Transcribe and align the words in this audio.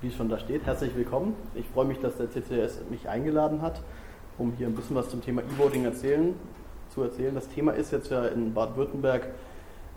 wie 0.00 0.08
es 0.08 0.14
schon 0.14 0.30
da 0.30 0.38
steht, 0.38 0.64
herzlich 0.64 0.96
willkommen. 0.96 1.34
Ich 1.54 1.66
freue 1.66 1.84
mich, 1.84 1.98
dass 1.98 2.16
der 2.16 2.30
CCS 2.30 2.80
mich 2.88 3.08
eingeladen 3.08 3.60
hat, 3.60 3.82
um 4.38 4.52
hier 4.52 4.66
ein 4.66 4.74
bisschen 4.74 4.96
was 4.96 5.10
zum 5.10 5.22
Thema 5.22 5.42
E-Voting 5.42 5.84
erzählen, 5.84 6.34
zu 6.88 7.02
erzählen. 7.02 7.34
Das 7.34 7.48
Thema 7.48 7.72
ist 7.72 7.92
jetzt 7.92 8.10
ja 8.10 8.24
in 8.26 8.54
Baden-Württemberg 8.54 9.28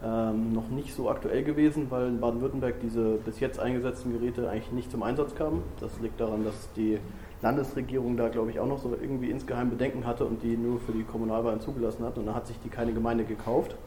ähm, 0.04 0.52
noch 0.52 0.68
nicht 0.68 0.94
so 0.94 1.10
aktuell 1.10 1.44
gewesen, 1.44 1.88
weil 1.90 2.08
in 2.08 2.20
Baden-Württemberg 2.20 2.82
diese 2.82 3.16
bis 3.16 3.40
jetzt 3.40 3.60
eingesetzten 3.60 4.12
Geräte 4.12 4.50
eigentlich 4.50 4.74
nicht 4.74 4.92
zum 4.92 5.04
Einsatz 5.04 5.36
kamen. 5.36 5.64
Das 5.80 5.98
liegt 6.02 6.20
daran, 6.20 6.44
dass 6.44 6.70
die 6.76 7.00
Landesregierung 7.42 8.18
da, 8.18 8.28
glaube 8.28 8.52
ich, 8.52 8.60
auch 8.60 8.68
noch 8.68 8.80
so 8.80 8.94
irgendwie 9.02 9.30
insgeheim 9.30 9.70
Bedenken 9.70 10.06
hatte 10.06 10.26
und 10.26 10.44
die 10.44 10.58
nur 10.58 10.82
für 10.82 10.92
die 10.92 11.04
Kommunalwahlen 11.04 11.62
zugelassen 11.62 12.04
hat. 12.04 12.18
Und 12.18 12.26
da 12.26 12.34
hat 12.34 12.48
sich 12.48 12.60
die 12.60 12.70
keine 12.70 12.92
Gemeinde 12.92 13.24
gekauft. 13.24 13.78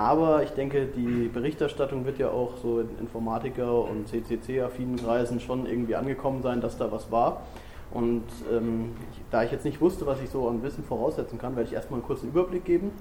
Aber 0.00 0.42
ich 0.42 0.52
denke, 0.52 0.86
die 0.86 1.28
Berichterstattung 1.28 2.06
wird 2.06 2.18
ja 2.18 2.30
auch 2.30 2.56
so 2.56 2.80
in 2.80 2.88
Informatiker- 2.98 3.84
und 3.84 4.08
CCC-affinen 4.08 4.96
Kreisen 4.96 5.40
schon 5.40 5.66
irgendwie 5.66 5.94
angekommen 5.94 6.40
sein, 6.40 6.62
dass 6.62 6.78
da 6.78 6.90
was 6.90 7.12
war. 7.12 7.42
Und 7.90 8.24
ähm, 8.50 8.92
da 9.30 9.42
ich 9.42 9.52
jetzt 9.52 9.66
nicht 9.66 9.82
wusste, 9.82 10.06
was 10.06 10.22
ich 10.22 10.30
so 10.30 10.48
an 10.48 10.62
Wissen 10.62 10.84
voraussetzen 10.84 11.38
kann, 11.38 11.54
werde 11.54 11.68
ich 11.68 11.74
erstmal 11.74 12.00
einen 12.00 12.06
kurzen 12.06 12.30
Überblick 12.30 12.64
geben. 12.64 12.92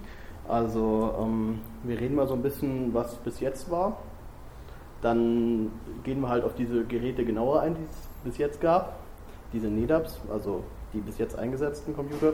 Also 0.46 1.16
ähm, 1.22 1.62
wir 1.84 1.98
reden 2.02 2.16
mal 2.16 2.28
so 2.28 2.34
ein 2.34 2.42
bisschen, 2.42 2.94
was 2.94 3.16
bis 3.16 3.40
jetzt 3.40 3.72
war. 3.72 3.96
Dann 5.02 5.72
gehen 6.04 6.20
wir 6.20 6.28
halt 6.28 6.44
auf 6.44 6.54
diese 6.54 6.84
Geräte 6.84 7.24
genauer 7.24 7.62
ein, 7.62 7.76
die 7.76 7.84
es 7.90 8.10
bis 8.26 8.38
jetzt 8.38 8.60
gab. 8.60 8.98
Diese 9.54 9.68
NEDAPs, 9.68 10.20
also 10.30 10.66
die 10.94 11.00
bis 11.00 11.18
jetzt 11.18 11.40
eingesetzten 11.40 11.96
Computer. 11.96 12.34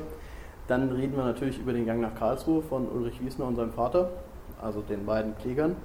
Dann 0.67 0.91
reden 0.91 1.15
wir 1.15 1.23
natürlich 1.23 1.59
über 1.59 1.71
den 1.71 1.85
Gang 1.85 2.01
nach 2.01 2.15
Karlsruhe 2.15 2.63
von 2.63 2.87
Ulrich 2.89 3.23
Wiesner 3.23 3.45
und 3.45 3.57
seinem 3.57 3.71
Vater 3.71 4.09
also 4.61 4.81
den 4.81 5.05
beiden 5.05 5.37
Klägern, 5.37 5.75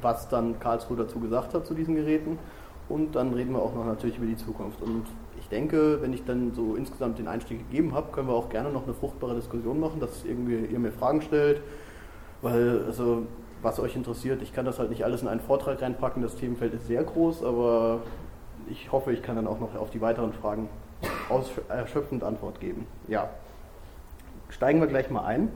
was 0.00 0.28
dann 0.28 0.58
Karlsruhe 0.60 0.96
dazu 0.96 1.20
gesagt 1.20 1.54
hat 1.54 1.66
zu 1.66 1.74
diesen 1.74 1.94
Geräten. 1.94 2.38
Und 2.88 3.14
dann 3.16 3.32
reden 3.32 3.52
wir 3.52 3.62
auch 3.62 3.74
noch 3.74 3.86
natürlich 3.86 4.18
über 4.18 4.26
die 4.26 4.36
Zukunft. 4.36 4.82
Und 4.82 5.04
ich 5.38 5.48
denke, 5.48 6.00
wenn 6.02 6.12
ich 6.12 6.24
dann 6.24 6.52
so 6.54 6.74
insgesamt 6.74 7.18
den 7.18 7.28
Einstieg 7.28 7.58
gegeben 7.70 7.94
habe, 7.94 8.12
können 8.12 8.28
wir 8.28 8.34
auch 8.34 8.48
gerne 8.48 8.70
noch 8.70 8.84
eine 8.84 8.94
fruchtbare 8.94 9.34
Diskussion 9.34 9.80
machen, 9.80 10.00
dass 10.00 10.24
irgendwie 10.24 10.66
ihr 10.66 10.78
mir 10.78 10.92
Fragen 10.92 11.22
stellt, 11.22 11.62
weil 12.42 12.84
also 12.86 13.26
was 13.62 13.80
euch 13.80 13.96
interessiert, 13.96 14.42
ich 14.42 14.52
kann 14.52 14.66
das 14.66 14.78
halt 14.78 14.90
nicht 14.90 15.04
alles 15.04 15.22
in 15.22 15.28
einen 15.28 15.40
Vortrag 15.40 15.80
reinpacken, 15.80 16.22
das 16.22 16.36
Themenfeld 16.36 16.74
ist 16.74 16.86
sehr 16.86 17.02
groß, 17.02 17.42
aber 17.42 18.02
ich 18.68 18.92
hoffe, 18.92 19.12
ich 19.12 19.22
kann 19.22 19.36
dann 19.36 19.46
auch 19.46 19.58
noch 19.58 19.74
auf 19.74 19.90
die 19.90 20.00
weiteren 20.00 20.32
Fragen 20.34 20.68
erschöpfend 21.68 22.22
Antwort 22.22 22.60
geben. 22.60 22.86
Ja, 23.08 23.30
steigen 24.50 24.80
wir 24.80 24.86
gleich 24.86 25.10
mal 25.10 25.24
ein. 25.24 25.50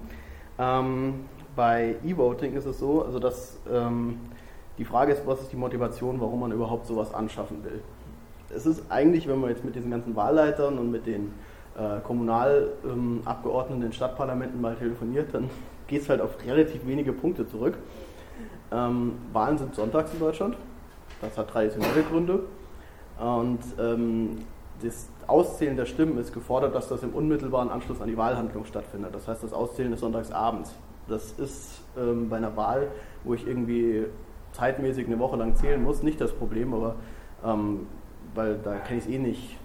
Ähm, 0.58 1.26
bei 1.58 1.96
E-Voting 2.04 2.54
ist 2.54 2.66
es 2.66 2.78
so, 2.78 3.02
also 3.02 3.18
dass 3.18 3.58
ähm, 3.68 4.20
die 4.78 4.84
Frage 4.84 5.12
ist, 5.12 5.26
was 5.26 5.40
ist 5.40 5.50
die 5.50 5.56
Motivation, 5.56 6.20
warum 6.20 6.38
man 6.38 6.52
überhaupt 6.52 6.86
sowas 6.86 7.12
anschaffen 7.12 7.64
will. 7.64 7.82
Es 8.54 8.64
ist 8.64 8.84
eigentlich, 8.90 9.26
wenn 9.26 9.40
man 9.40 9.50
jetzt 9.50 9.64
mit 9.64 9.74
diesen 9.74 9.90
ganzen 9.90 10.14
Wahlleitern 10.14 10.78
und 10.78 10.92
mit 10.92 11.04
den 11.04 11.34
äh, 11.76 11.98
Kommunalabgeordneten 12.04 13.82
ähm, 13.82 13.86
in 13.88 13.92
Stadtparlamenten 13.92 14.60
mal 14.60 14.76
telefoniert, 14.76 15.34
dann 15.34 15.50
geht 15.88 16.02
es 16.02 16.08
halt 16.08 16.20
auf 16.20 16.36
relativ 16.46 16.86
wenige 16.86 17.12
Punkte 17.12 17.44
zurück. 17.48 17.76
Ähm, 18.70 19.14
Wahlen 19.32 19.58
sind 19.58 19.74
sonntags 19.74 20.12
in 20.12 20.20
Deutschland. 20.20 20.56
Das 21.20 21.36
hat 21.36 21.50
traditionelle 21.50 22.04
Gründe. 22.04 22.44
Und 23.18 23.58
ähm, 23.80 24.38
das 24.80 25.08
Auszählen 25.26 25.76
der 25.76 25.86
Stimmen 25.86 26.18
ist 26.18 26.32
gefordert, 26.32 26.76
dass 26.76 26.88
das 26.88 27.02
im 27.02 27.14
unmittelbaren 27.14 27.68
Anschluss 27.68 28.00
an 28.00 28.06
die 28.06 28.16
Wahlhandlung 28.16 28.64
stattfindet. 28.64 29.12
Das 29.12 29.26
heißt, 29.26 29.42
das 29.42 29.52
Auszählen 29.52 29.92
ist 29.92 29.98
sonntags 29.98 30.30
abends. 30.30 30.72
Das 31.08 31.32
ist 31.32 31.82
ähm, 31.98 32.28
bei 32.28 32.36
einer 32.36 32.56
Wahl, 32.56 32.88
wo 33.24 33.34
ich 33.34 33.46
irgendwie 33.46 34.06
zeitmäßig 34.52 35.06
eine 35.06 35.18
Woche 35.18 35.36
lang 35.36 35.56
zählen 35.56 35.82
muss, 35.82 36.02
nicht 36.02 36.20
das 36.20 36.32
Problem, 36.32 36.74
aber 36.74 36.96
ähm, 37.44 37.86
weil 38.34 38.58
da 38.58 38.76
kann 38.76 38.98
ich 38.98 39.04
es 39.04 39.10
eh 39.10 39.18
nicht 39.18 39.56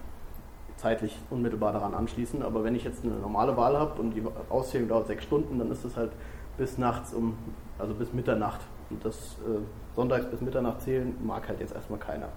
zeitlich 0.76 1.16
unmittelbar 1.30 1.72
daran 1.72 1.94
anschließen. 1.94 2.42
Aber 2.42 2.64
wenn 2.64 2.74
ich 2.74 2.84
jetzt 2.84 3.04
eine 3.04 3.14
normale 3.14 3.56
Wahl 3.56 3.78
habe 3.78 4.00
und 4.00 4.12
die 4.14 4.22
Auszählung 4.48 4.88
dauert 4.88 5.06
sechs 5.06 5.24
Stunden, 5.24 5.58
dann 5.58 5.70
ist 5.70 5.84
es 5.84 5.96
halt 5.96 6.12
bis 6.56 6.78
nachts 6.78 7.12
um, 7.14 7.36
also 7.78 7.94
bis 7.94 8.12
Mitternacht. 8.12 8.60
Und 8.90 9.04
das 9.04 9.38
äh, 9.46 9.60
sonntags 9.94 10.26
bis 10.26 10.40
Mitternacht 10.40 10.82
zählen 10.82 11.16
mag 11.24 11.48
halt 11.48 11.60
jetzt 11.60 11.74
erstmal 11.74 11.98
keiner. 11.98 12.28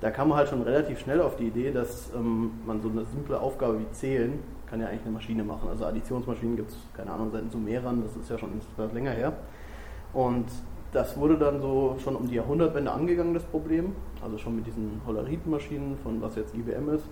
Da 0.00 0.10
kam 0.10 0.28
man 0.28 0.38
halt 0.38 0.48
schon 0.48 0.62
relativ 0.62 0.98
schnell 0.98 1.20
auf 1.20 1.36
die 1.36 1.46
Idee, 1.46 1.70
dass 1.70 2.12
ähm, 2.14 2.52
man 2.66 2.82
so 2.82 2.88
eine 2.88 3.04
simple 3.04 3.40
Aufgabe 3.40 3.78
wie 3.80 3.90
Zählen 3.92 4.38
kann 4.68 4.80
ja 4.80 4.88
eigentlich 4.88 5.02
eine 5.02 5.12
Maschine 5.12 5.44
machen. 5.44 5.68
Also 5.68 5.84
Additionsmaschinen 5.86 6.56
gibt 6.56 6.70
es, 6.70 6.76
keine 6.94 7.12
Ahnung, 7.12 7.30
seit 7.32 7.50
Sumerern, 7.50 8.02
das 8.02 8.16
ist 8.16 8.30
ja 8.30 8.38
schon 8.38 8.60
länger 8.92 9.10
her. 9.10 9.32
Und 10.12 10.46
das 10.92 11.16
wurde 11.16 11.36
dann 11.36 11.60
so 11.60 11.96
schon 12.02 12.14
um 12.14 12.28
die 12.28 12.36
Jahrhundertwende 12.36 12.90
angegangen, 12.90 13.34
das 13.34 13.42
Problem. 13.42 13.94
Also 14.22 14.38
schon 14.38 14.56
mit 14.56 14.66
diesen 14.66 15.00
Holleritenmaschinen, 15.06 15.98
von 15.98 16.22
was 16.22 16.36
jetzt 16.36 16.54
IBM 16.54 16.88
ist. 16.90 17.04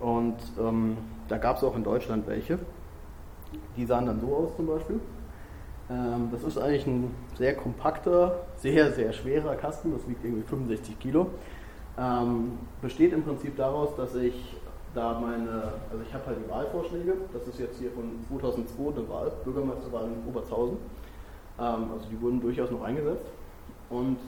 Und 0.00 0.36
ähm, 0.58 0.96
da 1.28 1.38
gab 1.38 1.56
es 1.56 1.64
auch 1.64 1.76
in 1.76 1.84
Deutschland 1.84 2.26
welche. 2.26 2.58
Die 3.76 3.84
sahen 3.84 4.06
dann 4.06 4.20
so 4.20 4.34
aus 4.34 4.56
zum 4.56 4.66
Beispiel. 4.66 5.00
Ähm, 5.90 6.28
das 6.30 6.42
ist 6.44 6.58
eigentlich 6.58 6.86
ein 6.86 7.10
sehr 7.36 7.54
kompakter, 7.54 8.40
sehr, 8.56 8.92
sehr 8.92 9.12
schwerer 9.12 9.56
Kasten. 9.56 9.92
Das 9.92 10.08
wiegt 10.08 10.24
irgendwie 10.24 10.42
65 10.42 10.98
Kilo. 10.98 11.26
Ähm, 11.98 12.58
besteht 12.80 13.12
im 13.12 13.22
Prinzip 13.22 13.56
daraus, 13.56 13.94
dass 13.96 14.14
ich 14.14 14.56
da 14.94 15.18
meine, 15.18 15.72
also 15.90 16.02
ich 16.06 16.12
habe 16.12 16.26
halt 16.26 16.38
die 16.44 16.50
Wahlvorschläge, 16.50 17.14
das 17.32 17.46
ist 17.48 17.58
jetzt 17.58 17.78
hier 17.78 17.90
von 17.92 18.04
2002 18.28 19.00
eine 19.00 19.08
Wahl, 19.08 19.32
Bürgermeisterwahl 19.44 20.04
in 20.04 20.28
Oberzhausen, 20.28 20.78
ähm, 21.58 21.90
also 21.92 22.06
die 22.10 22.20
wurden 22.20 22.40
durchaus 22.40 22.70
noch 22.70 22.82
eingesetzt. 22.82 23.30
Und 23.88 24.18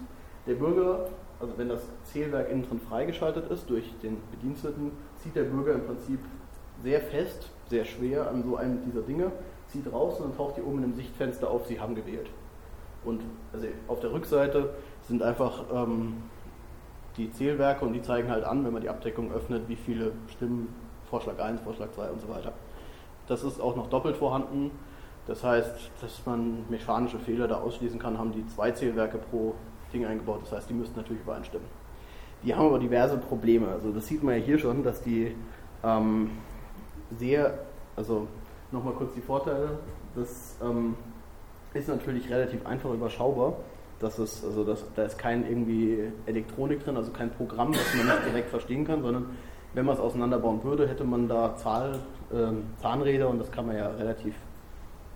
der 0.46 0.54
Bürger, 0.54 1.08
also 1.40 1.52
wenn 1.56 1.68
das 1.68 1.82
Zählwerk 2.04 2.50
innen 2.50 2.66
drin 2.68 2.80
freigeschaltet 2.88 3.50
ist 3.50 3.68
durch 3.68 3.92
den 4.02 4.18
Bediensteten, 4.30 4.92
zieht 5.16 5.36
der 5.36 5.44
Bürger 5.44 5.72
im 5.72 5.84
Prinzip 5.84 6.20
sehr 6.82 7.00
fest, 7.00 7.50
sehr 7.68 7.84
schwer 7.84 8.28
an 8.28 8.42
so 8.42 8.56
einem 8.56 8.82
dieser 8.84 9.02
Dinge, 9.02 9.32
zieht 9.68 9.90
raus 9.92 10.20
und 10.20 10.30
dann 10.30 10.36
taucht 10.36 10.56
hier 10.56 10.66
oben 10.66 10.78
in 10.78 10.84
einem 10.84 10.94
Sichtfenster 10.94 11.50
auf, 11.50 11.66
Sie 11.66 11.80
haben 11.80 11.94
gewählt. 11.94 12.28
Und 13.04 13.22
also 13.52 13.66
auf 13.88 14.00
der 14.00 14.12
Rückseite 14.12 14.70
sind 15.02 15.22
einfach 15.22 15.64
ähm, 15.72 16.14
die 17.16 17.30
Zählwerke 17.30 17.84
und 17.84 17.92
die 17.92 18.02
zeigen 18.02 18.30
halt 18.30 18.44
an, 18.44 18.64
wenn 18.64 18.72
man 18.72 18.82
die 18.82 18.88
Abdeckung 18.88 19.32
öffnet, 19.32 19.68
wie 19.68 19.76
viele 19.76 20.12
Stimmen, 20.28 20.74
Vorschlag 21.08 21.38
1, 21.38 21.60
Vorschlag 21.60 21.90
2 21.92 22.10
und 22.10 22.20
so 22.20 22.28
weiter. 22.28 22.52
Das 23.26 23.44
ist 23.44 23.60
auch 23.60 23.76
noch 23.76 23.88
doppelt 23.88 24.16
vorhanden. 24.16 24.70
Das 25.26 25.42
heißt, 25.42 25.90
dass 26.00 26.26
man 26.26 26.64
mechanische 26.68 27.18
Fehler 27.18 27.48
da 27.48 27.60
ausschließen 27.60 27.98
kann, 27.98 28.18
haben 28.18 28.32
die 28.32 28.46
zwei 28.46 28.72
Zählwerke 28.72 29.18
pro 29.18 29.54
Ding 29.92 30.04
eingebaut. 30.04 30.40
Das 30.42 30.52
heißt, 30.52 30.68
die 30.68 30.74
müssten 30.74 30.96
natürlich 30.96 31.22
übereinstimmen. 31.22 31.66
Die 32.42 32.54
haben 32.54 32.66
aber 32.66 32.78
diverse 32.78 33.16
Probleme. 33.16 33.68
Also 33.68 33.90
das 33.90 34.06
sieht 34.06 34.22
man 34.22 34.34
ja 34.34 34.40
hier 34.40 34.58
schon, 34.58 34.82
dass 34.82 35.02
die 35.02 35.34
ähm, 35.82 36.30
sehr, 37.18 37.58
also 37.96 38.26
nochmal 38.70 38.92
kurz 38.94 39.14
die 39.14 39.22
Vorteile, 39.22 39.78
das 40.14 40.56
ähm, 40.62 40.94
ist 41.72 41.88
natürlich 41.88 42.28
relativ 42.28 42.66
einfach 42.66 42.90
überschaubar. 42.92 43.54
Das 44.04 44.18
ist, 44.18 44.44
also 44.44 44.64
das, 44.64 44.84
da 44.94 45.04
ist 45.04 45.16
kein 45.16 45.48
irgendwie 45.48 46.12
Elektronik 46.26 46.84
drin, 46.84 46.98
also 46.98 47.10
kein 47.10 47.30
Programm, 47.30 47.72
das 47.72 47.94
man 47.94 48.04
nicht 48.04 48.26
direkt 48.26 48.50
verstehen 48.50 48.86
kann, 48.86 49.00
sondern 49.00 49.30
wenn 49.72 49.86
man 49.86 49.94
es 49.94 50.00
auseinanderbauen 50.00 50.62
würde, 50.62 50.86
hätte 50.86 51.04
man 51.04 51.26
da 51.26 51.56
Zahl, 51.56 52.00
äh, 52.30 52.80
Zahnräder 52.82 53.30
und 53.30 53.38
das 53.38 53.50
kann 53.50 53.66
man 53.66 53.76
ja 53.76 53.88
relativ, 53.88 54.34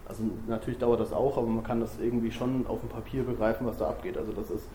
also 0.08 0.22
natürlich 0.46 0.78
dauert 0.78 1.00
das 1.00 1.12
auch, 1.12 1.36
aber 1.36 1.46
man 1.46 1.62
kann 1.62 1.80
das 1.80 2.00
irgendwie 2.00 2.30
schon 2.30 2.66
auf 2.66 2.80
dem 2.80 2.88
Papier 2.88 3.24
begreifen, 3.24 3.66
was 3.66 3.76
da 3.76 3.90
abgeht. 3.90 4.16
Also 4.16 4.32
das 4.32 4.50
ist 4.50 4.66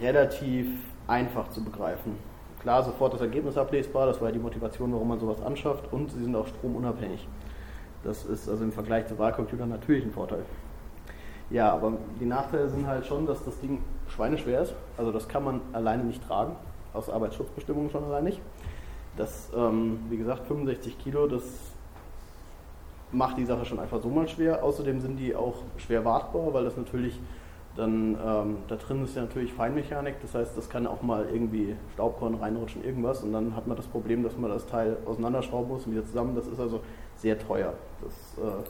relativ 0.00 0.68
einfach 1.06 1.50
zu 1.50 1.62
begreifen. 1.62 2.16
Klar, 2.62 2.82
sofort 2.82 3.12
das 3.12 3.20
Ergebnis 3.20 3.58
ablesbar, 3.58 4.06
das 4.06 4.22
war 4.22 4.28
ja 4.28 4.32
die 4.32 4.40
Motivation, 4.40 4.90
warum 4.94 5.08
man 5.08 5.20
sowas 5.20 5.42
anschafft 5.42 5.92
und 5.92 6.10
sie 6.12 6.22
sind 6.22 6.34
auch 6.34 6.46
stromunabhängig. 6.46 7.28
Das 8.04 8.24
ist 8.24 8.48
also 8.48 8.64
im 8.64 8.72
Vergleich 8.72 9.06
zu 9.06 9.18
Wahlcomputern 9.18 9.68
natürlich 9.68 10.06
ein 10.06 10.12
Vorteil. 10.12 10.46
Ja, 11.50 11.72
aber 11.72 11.92
die 12.20 12.26
Nachteile 12.26 12.68
sind 12.68 12.86
halt 12.86 13.06
schon, 13.06 13.26
dass 13.26 13.44
das 13.44 13.58
Ding 13.60 13.80
schweineschwer 14.08 14.62
ist. 14.62 14.74
Also 14.96 15.12
das 15.12 15.28
kann 15.28 15.44
man 15.44 15.60
alleine 15.72 16.04
nicht 16.04 16.26
tragen, 16.26 16.54
aus 16.92 17.08
Arbeitsschutzbestimmungen 17.08 17.90
schon 17.90 18.04
allein 18.04 18.24
nicht. 18.24 18.40
Das, 19.16 19.50
ähm, 19.56 20.00
wie 20.10 20.16
gesagt, 20.16 20.46
65 20.46 20.98
Kilo, 20.98 21.26
das 21.26 21.42
macht 23.10 23.38
die 23.38 23.46
Sache 23.46 23.64
schon 23.64 23.80
einfach 23.80 24.00
so 24.00 24.08
mal 24.08 24.28
schwer. 24.28 24.62
Außerdem 24.62 25.00
sind 25.00 25.16
die 25.16 25.34
auch 25.34 25.56
schwer 25.78 26.04
wartbar, 26.04 26.52
weil 26.52 26.64
das 26.64 26.76
natürlich 26.76 27.18
dann, 27.76 28.18
ähm, 28.24 28.56
da 28.66 28.76
drin 28.76 29.04
ist 29.04 29.14
ja 29.14 29.22
natürlich 29.22 29.52
Feinmechanik, 29.52 30.16
das 30.20 30.34
heißt, 30.34 30.56
das 30.56 30.68
kann 30.68 30.86
auch 30.86 31.02
mal 31.02 31.28
irgendwie 31.32 31.76
Staubkorn 31.94 32.34
reinrutschen, 32.34 32.84
irgendwas 32.84 33.22
und 33.22 33.32
dann 33.32 33.54
hat 33.54 33.68
man 33.68 33.76
das 33.76 33.86
Problem, 33.86 34.24
dass 34.24 34.36
man 34.36 34.50
das 34.50 34.66
Teil 34.66 34.96
auseinanderschrauben 35.06 35.68
muss 35.68 35.86
und 35.86 35.92
wieder 35.92 36.04
zusammen. 36.04 36.34
Das 36.34 36.48
ist 36.48 36.58
also 36.58 36.80
sehr 37.16 37.38
teuer. 37.38 37.74
Das 38.02 38.44
äh, 38.44 38.64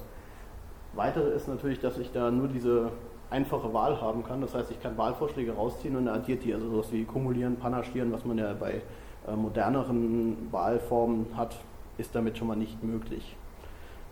Weitere 0.94 1.30
ist 1.30 1.48
natürlich, 1.48 1.80
dass 1.80 1.98
ich 1.98 2.10
da 2.12 2.30
nur 2.30 2.48
diese 2.48 2.90
einfache 3.30 3.72
Wahl 3.72 4.00
haben 4.00 4.24
kann. 4.24 4.40
Das 4.40 4.54
heißt, 4.54 4.70
ich 4.70 4.80
kann 4.82 4.96
Wahlvorschläge 4.96 5.52
rausziehen 5.52 5.96
und 5.96 6.06
er 6.06 6.14
addiert 6.14 6.44
die, 6.44 6.54
also 6.54 6.68
sowas 6.70 6.92
wie 6.92 7.04
kumulieren, 7.04 7.56
panaschieren, 7.56 8.12
was 8.12 8.24
man 8.24 8.38
ja 8.38 8.54
bei 8.54 8.80
äh, 9.26 9.36
moderneren 9.36 10.48
Wahlformen 10.50 11.26
hat, 11.36 11.56
ist 11.98 12.14
damit 12.14 12.38
schon 12.38 12.48
mal 12.48 12.56
nicht 12.56 12.82
möglich. 12.82 13.36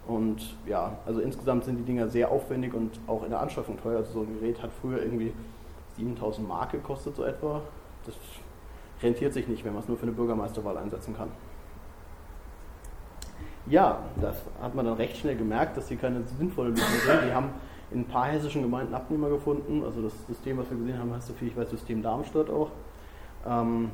Und 0.07 0.55
ja, 0.67 0.93
also 1.05 1.21
insgesamt 1.21 1.65
sind 1.65 1.79
die 1.79 1.83
Dinger 1.83 2.09
sehr 2.09 2.31
aufwendig 2.31 2.75
und 2.75 3.01
auch 3.07 3.25
in 3.25 3.31
der 3.31 3.41
Anschaffung 3.41 3.81
teuer. 3.81 3.99
Also 3.99 4.13
so 4.13 4.21
ein 4.21 4.39
Gerät 4.39 4.63
hat 4.63 4.71
früher 4.81 5.03
irgendwie 5.03 5.33
7000 5.97 6.47
Mark 6.47 6.73
gekostet, 6.73 7.17
so 7.17 7.25
etwa. 7.25 7.63
das 8.05 8.15
rentiert 9.03 9.33
sich 9.33 9.49
nicht, 9.49 9.65
wenn 9.65 9.73
man 9.73 9.83
es 9.83 9.89
nur 9.89 9.97
für 9.97 10.05
eine 10.05 10.13
Bürgermeisterwahl 10.13 10.77
einsetzen 10.77 11.17
kann. 11.17 11.29
Ja, 13.69 13.99
das 14.21 14.37
hat 14.63 14.75
man 14.75 14.87
dann 14.87 14.95
recht 14.95 15.17
schnell 15.17 15.37
gemerkt, 15.37 15.77
dass 15.77 15.89
sie 15.89 15.97
keine 15.97 16.23
sinnvolle 16.39 16.71
Lösung 16.71 16.87
sind. 17.05 17.29
Die 17.29 17.35
haben 17.35 17.51
in 17.91 18.01
ein 18.01 18.05
paar 18.05 18.27
hessischen 18.27 18.63
Gemeinden 18.63 18.95
Abnehmer 18.95 19.29
gefunden. 19.29 19.83
Also 19.85 20.03
das 20.03 20.13
System, 20.27 20.59
was 20.59 20.71
wir 20.71 20.77
gesehen 20.77 20.99
haben, 20.99 21.13
heißt 21.13 21.27
so 21.27 21.35
viel 21.35 21.49
ich 21.49 21.57
weiß 21.57 21.71
System 21.71 22.03
Darmstadt 22.03 22.49
auch. 22.49 22.71
Ähm, 23.47 23.91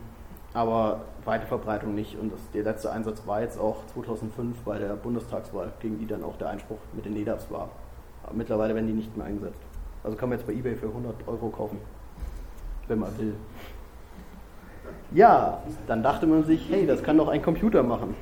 aber 0.52 1.02
weite 1.24 1.46
Verbreitung 1.46 1.94
nicht. 1.94 2.18
Und 2.18 2.32
das, 2.32 2.40
der 2.52 2.64
letzte 2.64 2.92
Einsatz 2.92 3.26
war 3.26 3.40
jetzt 3.40 3.58
auch 3.58 3.86
2005 3.94 4.58
bei 4.60 4.78
der 4.78 4.94
Bundestagswahl, 4.94 5.72
gegen 5.80 5.98
die 5.98 6.06
dann 6.06 6.22
auch 6.22 6.36
der 6.36 6.50
Einspruch 6.50 6.78
mit 6.92 7.06
den 7.06 7.14
NEDAPs 7.14 7.50
war. 7.50 7.70
Aber 8.24 8.34
mittlerweile 8.34 8.74
werden 8.74 8.86
die 8.86 8.92
nicht 8.92 9.16
mehr 9.16 9.26
eingesetzt. 9.26 9.60
Also 10.04 10.16
kann 10.16 10.28
man 10.28 10.38
jetzt 10.38 10.46
bei 10.46 10.52
eBay 10.52 10.76
für 10.76 10.88
100 10.88 11.14
Euro 11.26 11.48
kaufen, 11.48 11.78
wenn 12.88 12.98
man 12.98 13.16
will. 13.18 13.34
Ja, 15.12 15.62
dann 15.86 16.02
dachte 16.02 16.26
man 16.26 16.44
sich, 16.44 16.68
hey, 16.70 16.86
das 16.86 17.02
kann 17.02 17.16
doch 17.16 17.28
ein 17.28 17.40
Computer 17.40 17.82
machen. 17.82 18.14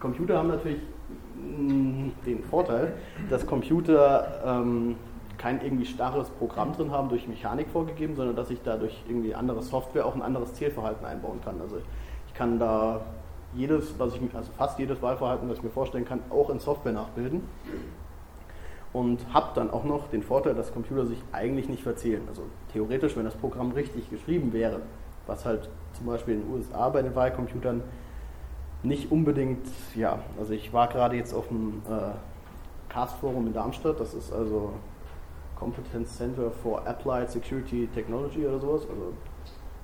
Computer 0.00 0.38
haben 0.38 0.48
natürlich 0.48 0.80
mm, 1.36 2.08
den 2.24 2.44
Vorteil, 2.44 2.94
dass 3.30 3.46
Computer 3.46 4.42
ähm, 4.44 4.96
kein 5.38 5.62
irgendwie 5.62 5.86
starres 5.86 6.28
Programm 6.30 6.72
drin 6.72 6.90
haben, 6.90 7.08
durch 7.08 7.28
Mechanik 7.28 7.68
vorgegeben, 7.68 8.16
sondern 8.16 8.36
dass 8.36 8.50
ich 8.50 8.60
dadurch 8.64 9.02
irgendwie 9.08 9.34
andere 9.34 9.62
Software 9.62 10.06
auch 10.06 10.14
ein 10.14 10.22
anderes 10.22 10.54
Zielverhalten 10.54 11.06
einbauen 11.06 11.40
kann. 11.44 11.60
Also 11.60 11.76
ich 12.26 12.34
kann 12.34 12.58
da 12.58 13.02
jedes, 13.54 13.98
was 13.98 14.14
ich, 14.14 14.20
also 14.34 14.50
fast 14.56 14.78
jedes 14.78 15.00
Wahlverhalten, 15.02 15.48
das 15.48 15.58
ich 15.58 15.64
mir 15.64 15.70
vorstellen 15.70 16.04
kann, 16.04 16.20
auch 16.30 16.50
in 16.50 16.58
Software 16.58 16.92
nachbilden. 16.92 17.42
Und 18.92 19.26
habe 19.34 19.48
dann 19.54 19.70
auch 19.70 19.84
noch 19.84 20.08
den 20.08 20.22
Vorteil, 20.22 20.54
dass 20.54 20.72
Computer 20.72 21.04
sich 21.04 21.22
eigentlich 21.32 21.68
nicht 21.68 21.82
verzählen. 21.82 22.22
Also 22.28 22.42
theoretisch, 22.72 23.14
wenn 23.16 23.24
das 23.24 23.34
Programm 23.34 23.72
richtig 23.72 24.08
geschrieben 24.08 24.52
wäre, 24.54 24.80
was 25.26 25.44
halt 25.44 25.68
zum 25.92 26.06
Beispiel 26.06 26.34
in 26.34 26.42
den 26.42 26.54
USA 26.54 26.88
bei 26.88 27.02
den 27.02 27.14
Wahlcomputern 27.14 27.82
nicht 28.82 29.10
unbedingt, 29.10 29.66
ja, 29.94 30.20
also 30.38 30.52
ich 30.52 30.72
war 30.72 30.88
gerade 30.88 31.16
jetzt 31.16 31.32
auf 31.34 31.48
dem 31.48 31.82
äh, 31.88 32.92
CAST-Forum 32.92 33.48
in 33.48 33.52
Darmstadt, 33.52 33.98
das 33.98 34.14
ist 34.14 34.32
also 34.32 34.72
Competence 35.58 36.16
Center 36.16 36.50
for 36.50 36.86
Applied 36.86 37.30
Security 37.30 37.88
Technology 37.92 38.46
oder 38.46 38.58
sowas, 38.60 38.82
also 38.88 39.12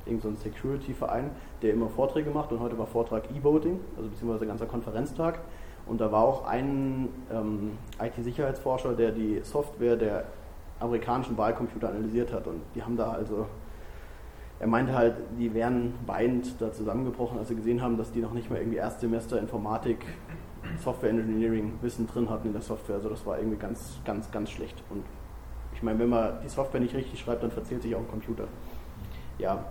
irgend 0.06 0.22
so 0.22 0.28
ein 0.28 0.36
Security-Verein, 0.36 1.30
der 1.62 1.72
immer 1.72 1.88
Vorträge 1.88 2.30
macht 2.30 2.52
und 2.52 2.60
heute 2.60 2.78
war 2.78 2.86
Vortrag 2.86 3.24
E-Voting, 3.34 3.80
also 3.96 4.08
beziehungsweise 4.08 4.46
ganzer 4.46 4.66
Konferenztag. 4.66 5.40
Und 5.86 6.00
da 6.00 6.12
war 6.12 6.22
auch 6.22 6.46
ein 6.46 7.08
ähm, 7.32 7.72
IT-Sicherheitsforscher, 8.00 8.94
der 8.94 9.10
die 9.10 9.40
Software 9.42 9.96
der 9.96 10.24
amerikanischen 10.78 11.36
Wahlcomputer 11.36 11.88
analysiert 11.88 12.32
hat. 12.32 12.46
Und 12.46 12.60
die 12.74 12.82
haben 12.82 12.96
da 12.96 13.10
also, 13.10 13.46
er 14.62 14.68
meinte 14.68 14.94
halt, 14.94 15.16
die 15.40 15.52
wären 15.54 15.92
weinend 16.06 16.60
da 16.60 16.70
zusammengebrochen, 16.70 17.36
als 17.36 17.48
sie 17.48 17.56
gesehen 17.56 17.82
haben, 17.82 17.96
dass 17.96 18.12
die 18.12 18.20
noch 18.20 18.32
nicht 18.32 18.48
mal 18.48 18.60
irgendwie 18.60 18.76
Erstsemester 18.76 19.40
Informatik, 19.40 20.06
Software 20.78 21.10
Engineering 21.10 21.72
Wissen 21.82 22.06
drin 22.06 22.30
hatten 22.30 22.46
in 22.46 22.52
der 22.52 22.62
Software. 22.62 22.94
Also 22.94 23.08
das 23.08 23.26
war 23.26 23.38
irgendwie 23.38 23.58
ganz, 23.58 23.98
ganz, 24.04 24.30
ganz 24.30 24.50
schlecht. 24.50 24.80
Und 24.88 25.02
ich 25.74 25.82
meine, 25.82 25.98
wenn 25.98 26.10
man 26.10 26.34
die 26.44 26.48
Software 26.48 26.80
nicht 26.80 26.94
richtig 26.94 27.18
schreibt, 27.18 27.42
dann 27.42 27.50
verzählt 27.50 27.82
sich 27.82 27.92
auch 27.96 27.98
ein 27.98 28.08
Computer. 28.08 28.44
Ja, 29.36 29.64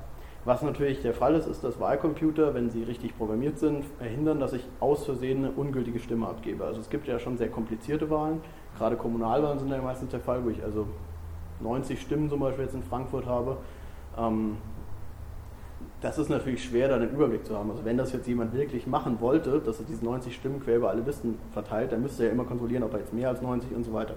was 0.43 0.61
natürlich 0.61 1.01
der 1.01 1.13
Fall 1.13 1.35
ist, 1.35 1.47
ist, 1.47 1.63
dass 1.63 1.79
Wahlcomputer, 1.79 2.53
wenn 2.53 2.69
sie 2.69 2.83
richtig 2.83 3.17
programmiert 3.17 3.59
sind, 3.59 3.85
verhindern, 3.97 4.41
dass 4.41 4.51
ich 4.51 4.67
aus 4.81 5.05
Versehen 5.05 5.45
eine 5.45 5.51
ungültige 5.51 5.99
Stimme 5.99 6.27
abgebe. 6.27 6.65
Also 6.65 6.81
es 6.81 6.89
gibt 6.89 7.07
ja 7.07 7.17
schon 7.17 7.37
sehr 7.37 7.49
komplizierte 7.49 8.09
Wahlen, 8.09 8.41
gerade 8.77 8.97
Kommunalwahlen 8.97 9.57
sind 9.57 9.69
ja 9.69 9.81
meistens 9.81 10.11
der 10.11 10.19
Fall, 10.19 10.43
wo 10.43 10.49
ich 10.49 10.61
also 10.61 10.85
90 11.61 12.01
Stimmen 12.01 12.29
zum 12.29 12.41
Beispiel 12.41 12.65
jetzt 12.65 12.75
in 12.75 12.83
Frankfurt 12.83 13.25
habe. 13.25 13.55
Ähm, 14.17 14.57
das 16.01 16.17
ist 16.17 16.29
natürlich 16.29 16.63
schwer, 16.63 16.87
da 16.87 16.95
einen 16.95 17.11
Überblick 17.11 17.45
zu 17.45 17.55
haben. 17.55 17.69
Also 17.69 17.85
wenn 17.85 17.97
das 17.97 18.11
jetzt 18.11 18.27
jemand 18.27 18.53
wirklich 18.53 18.87
machen 18.87 19.21
wollte, 19.21 19.59
dass 19.59 19.79
er 19.79 19.85
diese 19.85 20.03
90 20.03 20.35
Stimmen 20.35 20.59
quer 20.59 20.77
über 20.77 20.89
alle 20.89 21.01
Listen 21.01 21.37
verteilt, 21.53 21.91
dann 21.91 22.01
müsste 22.01 22.23
er 22.23 22.29
ja 22.29 22.33
immer 22.33 22.43
kontrollieren, 22.43 22.83
ob 22.83 22.93
er 22.93 22.99
jetzt 22.99 23.13
mehr 23.13 23.29
als 23.29 23.41
90 23.41 23.75
und 23.75 23.83
so 23.83 23.93
weiter. 23.93 24.15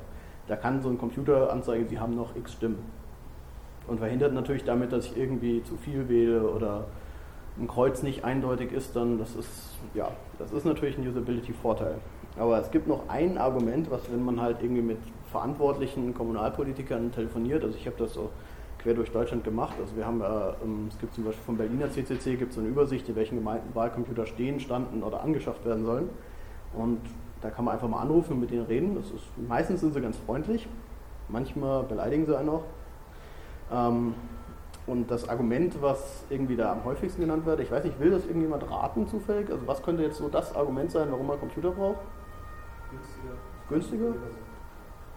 Da 0.49 0.57
kann 0.57 0.81
so 0.83 0.89
ein 0.89 0.99
Computer 0.99 1.53
anzeigen, 1.53 1.87
Sie 1.89 1.99
haben 1.99 2.15
noch 2.15 2.35
x 2.37 2.53
Stimmen. 2.53 2.79
Und 3.87 3.99
verhindert 3.99 4.33
natürlich 4.33 4.65
damit, 4.65 4.93
dass 4.93 5.07
ich 5.07 5.17
irgendwie 5.17 5.63
zu 5.63 5.77
viel 5.77 6.09
wähle 6.09 6.49
oder 6.49 6.87
ein 7.61 7.69
Kreuz 7.69 8.03
nicht 8.03 8.25
eindeutig 8.25 8.73
ist, 8.73 8.97
dann 8.97 9.19
das 9.19 9.37
ist, 9.37 9.75
ja, 9.93 10.11
das 10.39 10.53
ist 10.53 10.65
natürlich 10.65 10.97
ein 10.97 11.07
Usability-Vorteil. 11.07 11.97
Aber 12.39 12.59
es 12.59 12.71
gibt 12.71 12.89
noch 12.89 13.09
ein 13.09 13.37
Argument, 13.37 13.91
was 13.91 14.11
wenn 14.11 14.25
man 14.25 14.41
halt 14.41 14.57
irgendwie 14.63 14.83
mit 14.83 14.99
verantwortlichen 15.31 16.15
Kommunalpolitikern 16.15 17.13
telefoniert, 17.13 17.63
also 17.63 17.77
ich 17.77 17.87
habe 17.87 17.97
das 17.99 18.15
so 18.15 18.31
quer 18.85 18.95
durch 18.95 19.11
Deutschland 19.11 19.43
gemacht, 19.45 19.75
also 19.81 19.97
wir 19.97 20.07
haben 20.07 20.21
ja, 20.21 20.55
ähm, 20.63 20.89
es 20.91 20.99
gibt 20.99 21.15
zum 21.15 21.25
Beispiel 21.25 21.43
vom 21.43 21.57
Berliner 21.57 21.91
CCC 21.91 22.37
gibt 22.37 22.51
es 22.51 22.57
so 22.57 22.61
eine 22.61 22.69
Übersicht, 22.69 23.09
in 23.09 23.17
welchen 23.17 23.37
Gemeinden 23.37 23.75
Wahlcomputer 23.75 24.27
stehen, 24.27 24.61
standen 24.61 25.03
oder 25.03 25.23
angeschafft 25.23 25.65
werden 25.65 25.87
sollen. 25.87 26.11
Und 26.75 27.01
da 27.41 27.49
kann 27.49 27.65
man 27.65 27.75
einfach 27.75 27.89
mal 27.89 28.01
anrufen 28.01 28.35
und 28.35 28.41
mit 28.41 28.51
denen 28.51 28.67
reden. 28.67 28.95
Das 28.95 29.07
ist, 29.07 29.25
meistens 29.49 29.81
sind 29.81 29.95
sie 29.95 30.03
ganz 30.03 30.19
freundlich, 30.19 30.69
manchmal 31.29 31.83
beleidigen 31.85 32.27
sie 32.27 32.37
einen 32.37 32.51
auch. 32.51 32.65
Ähm, 33.73 34.15
und 34.87 35.11
das 35.11 35.31
Argument, 35.31 35.81
was 35.81 36.25
irgendwie 36.29 36.57
da 36.57 36.73
am 36.73 36.85
häufigsten 36.85 37.23
genannt 37.23 37.47
wird, 37.47 37.61
ich 37.61 37.71
weiß 37.71 37.85
nicht, 37.85 37.99
will 37.99 38.11
das 38.11 38.27
irgendjemand 38.27 38.71
raten 38.71 39.09
zufällig? 39.09 39.51
Also 39.51 39.67
was 39.67 39.83
könnte 39.83 40.03
jetzt 40.03 40.19
so 40.19 40.29
das 40.29 40.55
Argument 40.55 40.91
sein, 40.91 41.09
warum 41.11 41.27
man 41.27 41.41
Computer 41.41 41.71
braucht? 41.71 42.01
Günstiger. 42.91 43.33
Günstiger? 43.71 44.15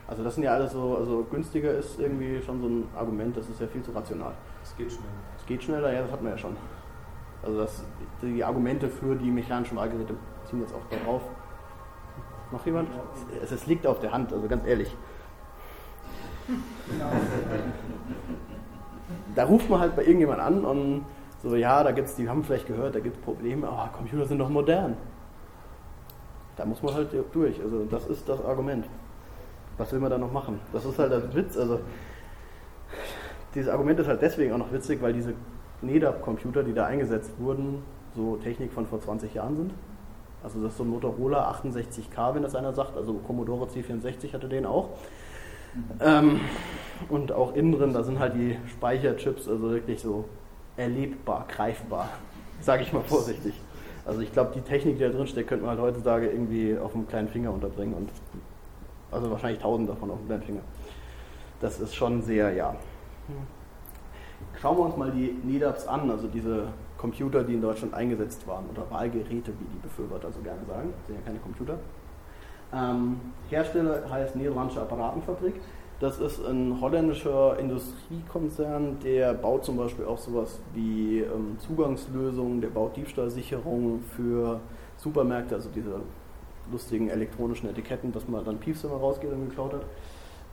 Also 0.08 0.24
das 0.24 0.36
sind 0.36 0.46
ja 0.46 0.54
alles 0.54 0.72
so, 0.72 0.98
also 0.98 1.26
günstiger 1.30 1.72
ist 1.72 2.00
irgendwie 2.00 2.42
schon 2.42 2.62
so 2.62 2.68
ein 2.68 2.88
Argument, 2.96 3.36
das 3.36 3.50
ist 3.50 3.60
ja 3.60 3.68
viel 3.68 3.84
zu 3.84 3.92
rational. 3.92 4.34
Es 4.64 4.76
geht 4.78 4.92
schneller. 4.92 5.12
Es 5.38 5.46
geht 5.46 5.64
schneller, 5.64 5.94
ja, 5.94 6.02
das 6.02 6.12
hatten 6.12 6.24
wir 6.24 6.32
ja 6.32 6.38
schon. 6.38 6.56
Also 7.44 7.60
das, 7.60 7.84
die 8.22 8.44
Argumente 8.44 8.88
für 8.88 9.16
die 9.16 9.30
mechanischen 9.30 9.76
Wahlgeräte 9.78 10.16
ziehen 10.46 10.62
jetzt 10.62 10.74
auch 10.74 10.86
darauf. 10.90 11.22
Noch 12.52 12.66
jemand? 12.66 12.90
Es, 13.44 13.52
es 13.52 13.68
liegt 13.68 13.86
auf 13.86 14.00
der 14.00 14.14
Hand, 14.14 14.32
also 14.32 14.48
ganz 14.48 14.66
ehrlich. 14.66 14.96
Da 19.36 19.44
ruft 19.44 19.70
man 19.70 19.82
halt 19.82 19.96
bei 19.96 20.04
irgendjemand 20.04 20.40
an 20.40 20.64
und 20.64 21.06
so, 21.44 21.56
ja, 21.56 21.84
da 21.84 21.92
gibt's, 21.92 22.16
die 22.16 22.30
haben 22.30 22.44
vielleicht 22.44 22.68
gehört, 22.68 22.96
da 22.96 23.00
gibt 23.00 23.18
es 23.18 23.22
Probleme, 23.22 23.68
aber 23.68 23.90
Computer 23.90 24.26
sind 24.26 24.40
doch 24.40 24.50
modern. 24.50 24.96
Da 26.56 26.66
muss 26.66 26.82
man 26.82 26.94
halt 26.96 27.10
durch. 27.34 27.62
Also 27.62 27.86
das 27.86 28.08
ist 28.08 28.28
das 28.28 28.44
Argument. 28.44 28.86
Was 29.78 29.92
will 29.92 30.00
man 30.00 30.10
da 30.10 30.18
noch 30.18 30.32
machen? 30.32 30.60
Das 30.74 30.86
ist 30.86 30.98
halt 30.98 31.12
der 31.12 31.34
Witz. 31.34 31.58
Also 31.58 31.80
dieses 33.54 33.70
Argument 33.70 34.00
ist 34.00 34.08
halt 34.08 34.22
deswegen 34.22 34.54
auch 34.54 34.58
noch 34.58 34.72
witzig, 34.72 35.02
weil 35.02 35.14
diese 35.14 35.34
NEDAP-Computer, 35.82 36.64
die 36.64 36.74
da 36.74 36.86
eingesetzt 36.86 37.32
wurden, 37.38 37.84
so 38.16 38.38
Technik 38.38 38.72
von 38.72 38.88
vor 38.88 39.00
20 39.00 39.34
Jahren 39.34 39.56
sind. 39.56 39.74
Also 40.44 40.62
das 40.62 40.72
ist 40.72 40.78
so 40.78 40.84
ein 40.84 40.90
Motorola 40.90 41.52
68K, 41.52 42.36
wenn 42.36 42.44
das 42.44 42.56
einer 42.56 42.74
sagt. 42.74 42.96
Also 42.96 43.14
Commodore 43.14 43.68
C64 43.68 44.34
hatte 44.34 44.48
den 44.48 44.66
auch. 44.66 44.90
Ähm, 46.00 46.40
und 47.10 47.32
auch 47.32 47.56
innen 47.56 47.72
drin, 47.72 47.94
da 47.94 48.04
sind 48.04 48.20
halt 48.20 48.36
die 48.36 48.58
Speicherchips 48.68 49.48
also 49.48 49.72
wirklich 49.72 50.02
so 50.02 50.26
erlebbar, 50.76 51.46
greifbar, 51.48 52.10
sage 52.62 52.84
ich 52.84 52.94
mal 52.94 53.04
vorsichtig. 53.04 53.54
Also 54.06 54.22
ich 54.22 54.32
glaube, 54.32 54.52
die 54.56 54.62
Technik, 54.62 54.98
die 54.98 55.04
da 55.04 55.10
drin 55.10 55.28
steckt, 55.28 55.50
könnte 55.50 55.66
man 55.66 55.78
halt 55.78 55.82
heutzutage 55.82 56.28
irgendwie 56.28 56.78
auf 56.78 56.96
einem 56.96 57.08
kleinen 57.08 57.28
Finger 57.28 57.52
unterbringen 57.52 57.94
und 57.94 58.10
also 59.12 59.32
wahrscheinlich 59.32 59.62
tausend 59.62 59.90
davon 59.90 60.12
auf 60.12 60.18
einem 60.18 60.28
kleinen 60.28 60.44
Finger. 60.44 60.62
Das 61.60 61.80
ist 61.80 61.96
schon 61.96 62.22
sehr, 62.22 62.54
ja. 62.54 62.76
Schauen 64.62 64.78
wir 64.78 64.86
uns 64.86 64.98
mal 64.98 65.12
die 65.12 65.38
NEDAPs 65.44 65.88
an, 65.88 66.10
also 66.12 66.28
diese 66.28 66.68
Computer, 66.98 67.44
die 67.44 67.54
in 67.54 67.62
Deutschland 67.62 67.94
eingesetzt 67.94 68.48
waren 68.48 68.66
oder 68.70 68.90
Wahlgeräte, 68.90 69.52
wie 69.60 69.66
die 69.66 69.80
Befürworter 69.82 70.32
so 70.32 70.42
gerne 70.42 70.62
sagen. 70.68 70.94
Das 70.98 71.08
sind 71.08 71.16
ja 71.18 71.22
keine 71.26 71.40
Computer. 71.40 71.78
Ähm, 72.74 73.20
Hersteller 73.50 74.04
heißt 74.10 74.36
Niederländische 74.36 74.82
Apparatenfabrik. 74.82 75.56
Das 76.00 76.20
ist 76.20 76.46
ein 76.46 76.80
holländischer 76.80 77.58
Industriekonzern, 77.58 79.00
der 79.04 79.34
baut 79.34 79.66
zum 79.66 79.78
Beispiel 79.78 80.06
auch 80.06 80.20
sowas 80.20 80.60
wie 80.76 81.22
ähm, 81.22 81.58
Zugangslösungen, 81.58 82.62
der 82.62 82.68
baut 82.68 82.96
Diebstahlsicherungen 82.96 84.02
für 84.02 84.60
Supermärkte, 84.98 85.56
also 85.56 85.70
diese 85.74 86.02
lustigen 86.72 87.10
elektronischen 87.10 87.70
Etiketten, 87.70 88.12
dass 88.12 88.28
man 88.28 88.44
dann 88.44 88.58
Piefs 88.58 88.84
immer 88.84 88.98
rausgeht 88.98 89.32
und 89.32 89.50
geklaut 89.50 89.74
hat. 89.74 89.86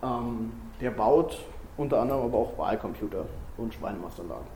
Ähm, 0.03 0.53
der 0.81 0.91
baut 0.91 1.39
unter 1.77 2.01
anderem 2.01 2.23
aber 2.23 2.39
auch 2.39 2.59
Wahlcomputer 2.59 3.25
und 3.57 3.75
Schweinemastanlagen. 3.75 4.47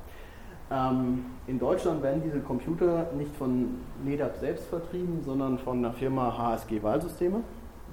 Ähm, 0.70 1.24
in 1.46 1.58
Deutschland 1.58 2.02
werden 2.02 2.22
diese 2.22 2.40
Computer 2.40 3.06
nicht 3.16 3.34
von 3.36 3.78
NEDAP 4.04 4.36
selbst 4.36 4.66
vertrieben, 4.66 5.22
sondern 5.24 5.58
von 5.58 5.82
der 5.82 5.92
Firma 5.92 6.36
HSG 6.36 6.82
Wahlsysteme. 6.82 7.40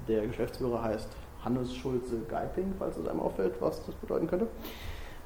Der 0.08 0.26
Geschäftsführer 0.26 0.82
heißt 0.82 1.08
Hannes 1.44 1.74
Schulze 1.74 2.20
Geiping, 2.28 2.74
falls 2.78 2.96
es 2.96 3.08
einem 3.08 3.20
auffällt, 3.20 3.54
was 3.60 3.84
das 3.86 3.94
bedeuten 3.94 4.26
könnte. 4.26 4.46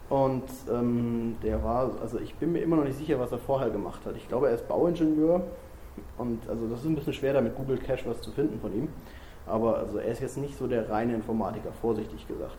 Und 0.08 0.44
ähm, 0.70 1.36
der 1.42 1.62
war, 1.62 1.90
also 2.00 2.18
ich 2.18 2.34
bin 2.34 2.52
mir 2.52 2.60
immer 2.60 2.76
noch 2.76 2.84
nicht 2.84 2.98
sicher, 2.98 3.18
was 3.18 3.32
er 3.32 3.38
vorher 3.38 3.70
gemacht 3.70 4.04
hat. 4.04 4.16
Ich 4.16 4.28
glaube, 4.28 4.48
er 4.48 4.54
ist 4.54 4.66
Bauingenieur 4.68 5.42
und 6.18 6.48
also 6.48 6.66
das 6.68 6.80
ist 6.80 6.86
ein 6.86 6.94
bisschen 6.94 7.12
schwer, 7.12 7.32
da 7.32 7.40
mit 7.40 7.56
Google 7.56 7.78
Cache 7.78 8.06
was 8.06 8.20
zu 8.20 8.30
finden 8.30 8.60
von 8.60 8.74
ihm. 8.74 8.88
Aber 9.46 9.78
also 9.78 9.98
er 9.98 10.12
ist 10.12 10.20
jetzt 10.20 10.36
nicht 10.36 10.56
so 10.56 10.66
der 10.66 10.88
reine 10.90 11.14
Informatiker, 11.14 11.72
vorsichtig 11.72 12.26
gesagt. 12.28 12.58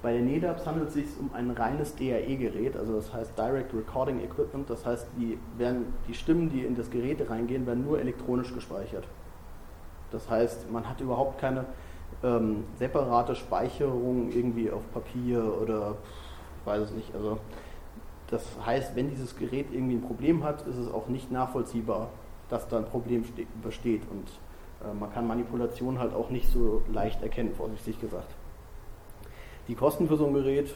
Bei 0.00 0.12
den 0.12 0.26
NEDAPs 0.26 0.64
handelt 0.64 0.88
es 0.88 0.94
sich 0.94 1.06
um 1.18 1.30
ein 1.34 1.50
reines 1.50 1.96
DAE-Gerät, 1.96 2.76
also 2.76 2.94
das 2.94 3.12
heißt 3.12 3.36
Direct 3.36 3.74
Recording 3.74 4.20
Equipment. 4.20 4.70
Das 4.70 4.86
heißt, 4.86 5.08
die, 5.18 5.38
werden, 5.56 5.92
die 6.06 6.14
Stimmen, 6.14 6.50
die 6.50 6.60
in 6.60 6.76
das 6.76 6.88
Gerät 6.90 7.28
reingehen, 7.28 7.66
werden 7.66 7.84
nur 7.84 7.98
elektronisch 7.98 8.54
gespeichert. 8.54 9.04
Das 10.12 10.30
heißt, 10.30 10.70
man 10.70 10.88
hat 10.88 11.00
überhaupt 11.00 11.40
keine 11.40 11.64
ähm, 12.22 12.64
separate 12.78 13.34
Speicherung 13.34 14.30
irgendwie 14.30 14.70
auf 14.70 14.82
Papier 14.92 15.42
oder 15.60 15.96
ich 16.60 16.66
weiß 16.66 16.82
es 16.82 16.92
nicht. 16.92 17.12
Also 17.14 17.38
das 18.30 18.44
heißt, 18.64 18.94
wenn 18.94 19.10
dieses 19.10 19.36
Gerät 19.36 19.66
irgendwie 19.72 19.96
ein 19.96 20.02
Problem 20.02 20.44
hat, 20.44 20.66
ist 20.66 20.76
es 20.76 20.92
auch 20.92 21.08
nicht 21.08 21.32
nachvollziehbar, 21.32 22.10
dass 22.48 22.68
da 22.68 22.78
ein 22.78 22.86
Problem 22.86 23.24
besteht 23.62 24.02
und 24.10 24.28
äh, 24.88 24.94
man 24.94 25.12
kann 25.12 25.26
Manipulation 25.26 25.98
halt 25.98 26.14
auch 26.14 26.30
nicht 26.30 26.48
so 26.48 26.82
leicht 26.92 27.22
erkennen, 27.22 27.52
vorsichtig 27.54 28.00
gesagt. 28.00 28.34
Die 29.68 29.74
Kosten 29.74 30.08
für 30.08 30.16
so 30.16 30.26
ein 30.26 30.34
Gerät, 30.34 30.74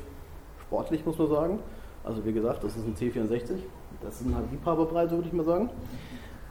sportlich 0.61 1.05
muss 1.07 1.19
man 1.19 1.29
sagen, 1.29 1.59
also 2.05 2.25
wie 2.25 2.33
gesagt, 2.33 2.62
das 2.64 2.76
ist 2.76 2.85
ein 2.87 2.95
C64, 2.95 3.59
das 4.02 4.19
sind 4.19 4.35
halt 4.35 4.50
Liebhaberpreise, 4.50 5.12
würde 5.12 5.29
ich 5.29 5.33
mal 5.33 5.45
sagen. 5.45 5.71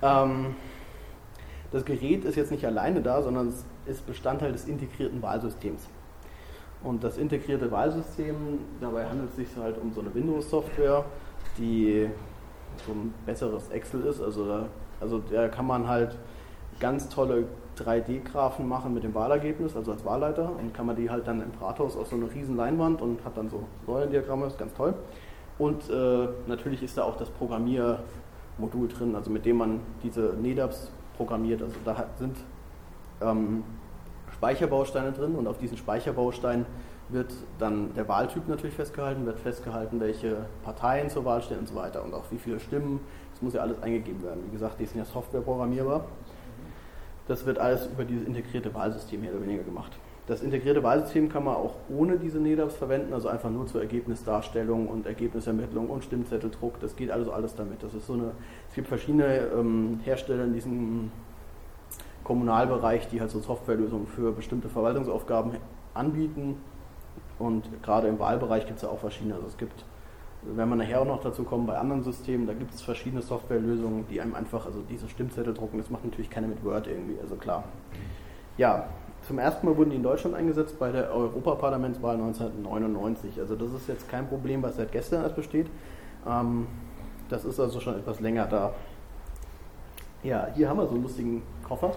Ähm, 0.01 0.55
das 1.71 1.85
Gerät 1.85 2.25
ist 2.25 2.35
jetzt 2.35 2.51
nicht 2.51 2.65
alleine 2.65 3.01
da, 3.01 3.21
sondern 3.21 3.47
es 3.47 3.65
ist 3.85 4.05
Bestandteil 4.05 4.51
des 4.51 4.65
integrierten 4.65 5.21
Wahlsystems. 5.21 5.87
Und 6.83 7.03
das 7.03 7.17
integrierte 7.17 7.69
Wahlsystem, 7.71 8.35
dabei 8.79 9.05
handelt 9.05 9.29
es 9.29 9.35
sich 9.35 9.47
halt 9.55 9.77
um 9.77 9.93
so 9.93 10.01
eine 10.01 10.13
Windows-Software, 10.13 11.05
die 11.57 12.09
so 12.85 12.91
ein 12.91 13.13
besseres 13.25 13.69
Excel 13.69 14.05
ist. 14.05 14.21
Also 14.21 14.47
da, 14.47 14.65
also 15.01 15.21
da 15.31 15.47
kann 15.47 15.67
man 15.67 15.87
halt 15.87 16.17
ganz 16.79 17.09
tolle 17.09 17.45
3D-Graphen 17.77 18.67
machen 18.67 18.93
mit 18.93 19.03
dem 19.03 19.13
Wahlergebnis, 19.13 19.75
also 19.75 19.91
als 19.91 20.05
Wahlleiter, 20.05 20.51
und 20.57 20.73
kann 20.73 20.85
man 20.85 20.95
die 20.95 21.09
halt 21.09 21.27
dann 21.27 21.41
im 21.41 21.51
Rathaus 21.59 21.97
auf 21.97 22.07
so 22.07 22.15
eine 22.15 22.31
riesen 22.31 22.55
Leinwand 22.55 23.01
und 23.01 23.23
hat 23.25 23.37
dann 23.37 23.49
so 23.49 23.63
Säulendiagramme, 23.85 24.45
ist 24.47 24.57
ganz 24.57 24.73
toll. 24.73 24.93
Und 25.57 25.89
äh, 25.89 26.27
natürlich 26.47 26.81
ist 26.83 26.97
da 26.97 27.03
auch 27.03 27.17
das 27.17 27.29
Programmiermodul 27.29 28.87
drin, 28.87 29.15
also 29.15 29.29
mit 29.29 29.45
dem 29.45 29.57
man 29.57 29.79
diese 30.03 30.33
NEDAPs 30.41 30.91
programmiert. 31.17 31.61
Also 31.61 31.75
da 31.85 32.05
sind 32.17 32.37
ähm, 33.21 33.63
Speicherbausteine 34.33 35.11
drin 35.11 35.35
und 35.35 35.47
auf 35.47 35.57
diesen 35.57 35.77
Speicherbausteinen 35.77 36.65
wird 37.09 37.31
dann 37.59 37.93
der 37.93 38.07
Wahltyp 38.07 38.47
natürlich 38.47 38.75
festgehalten, 38.75 39.25
wird 39.25 39.39
festgehalten, 39.39 39.99
welche 39.99 40.45
Parteien 40.63 41.09
zur 41.09 41.25
Wahl 41.25 41.41
stehen 41.41 41.59
und 41.59 41.67
so 41.67 41.75
weiter 41.75 42.03
und 42.03 42.13
auch 42.13 42.23
wie 42.31 42.37
viele 42.37 42.59
Stimmen. 42.59 43.01
Muss 43.41 43.53
ja 43.53 43.61
alles 43.61 43.81
eingegeben 43.81 44.23
werden. 44.23 44.43
Wie 44.45 44.51
gesagt, 44.51 44.79
die 44.79 44.85
sind 44.85 44.99
ja 44.99 45.05
Software 45.05 45.41
programmierbar. 45.41 46.05
Das 47.27 47.45
wird 47.45 47.59
alles 47.59 47.87
über 47.87 48.03
dieses 48.03 48.27
integrierte 48.27 48.73
Wahlsystem 48.73 49.21
mehr 49.21 49.31
oder 49.31 49.41
weniger 49.41 49.63
gemacht. 49.63 49.97
Das 50.27 50.41
integrierte 50.41 50.83
Wahlsystem 50.83 51.29
kann 51.29 51.43
man 51.43 51.55
auch 51.55 51.75
ohne 51.89 52.17
diese 52.17 52.39
NEDAPs 52.39 52.75
verwenden, 52.75 53.13
also 53.13 53.27
einfach 53.27 53.49
nur 53.49 53.67
zur 53.67 53.81
Ergebnisdarstellung 53.81 54.87
und 54.87 55.05
Ergebnisermittlung 55.05 55.89
und 55.89 56.03
Stimmzetteldruck. 56.03 56.79
Das 56.79 56.95
geht 56.95 57.09
also 57.11 57.31
alles 57.33 57.55
damit. 57.55 57.81
Das 57.83 57.93
ist 57.93 58.07
so 58.07 58.13
eine, 58.13 58.31
es 58.69 58.75
gibt 58.75 58.87
verschiedene 58.87 59.25
ähm, 59.25 59.99
Hersteller 60.03 60.45
in 60.45 60.53
diesem 60.53 61.11
Kommunalbereich, 62.23 63.07
die 63.09 63.19
halt 63.19 63.31
so 63.31 63.39
Softwarelösungen 63.39 64.07
für 64.07 64.31
bestimmte 64.31 64.69
Verwaltungsaufgaben 64.69 65.53
anbieten. 65.93 66.57
Und 67.39 67.65
gerade 67.81 68.07
im 68.07 68.19
Wahlbereich 68.19 68.65
gibt 68.67 68.77
es 68.77 68.83
ja 68.83 68.89
auch 68.89 68.99
verschiedene. 68.99 69.35
Also 69.35 69.47
es 69.47 69.57
gibt, 69.57 69.83
wenn 70.43 70.67
man 70.69 70.79
nachher 70.79 71.01
auch 71.01 71.05
noch 71.05 71.21
dazu 71.21 71.43
kommen, 71.43 71.67
bei 71.67 71.77
anderen 71.77 72.03
Systemen, 72.03 72.47
da 72.47 72.53
gibt 72.53 72.73
es 72.73 72.81
verschiedene 72.81 73.21
Softwarelösungen, 73.21 74.07
die 74.09 74.19
einem 74.21 74.35
einfach, 74.35 74.65
also 74.65 74.81
diese 74.89 75.07
Stimmzettel 75.07 75.53
drucken, 75.53 75.77
das 75.77 75.89
macht 75.89 76.03
natürlich 76.03 76.29
keiner 76.29 76.47
mit 76.47 76.63
Word 76.63 76.87
irgendwie, 76.87 77.19
also 77.21 77.35
klar. 77.35 77.63
Ja, 78.57 78.87
zum 79.27 79.37
ersten 79.37 79.67
Mal 79.67 79.77
wurden 79.77 79.91
die 79.91 79.97
in 79.97 80.03
Deutschland 80.03 80.35
eingesetzt 80.35 80.79
bei 80.79 80.91
der 80.91 81.13
Europaparlamentswahl 81.13 82.15
1999. 82.15 83.39
Also 83.39 83.55
das 83.55 83.71
ist 83.73 83.87
jetzt 83.87 84.09
kein 84.09 84.27
Problem, 84.27 84.63
was 84.63 84.77
seit 84.77 84.91
gestern 84.91 85.23
erst 85.23 85.35
besteht. 85.35 85.67
Ähm, 86.27 86.67
das 87.29 87.45
ist 87.45 87.59
also 87.59 87.79
schon 87.79 87.95
etwas 87.95 88.19
länger 88.19 88.47
da. 88.47 88.73
Ja, 90.23 90.47
hier 90.55 90.69
haben 90.69 90.77
wir 90.77 90.87
so 90.87 90.95
einen 90.95 91.03
lustigen 91.03 91.43
Koffer. 91.67 91.91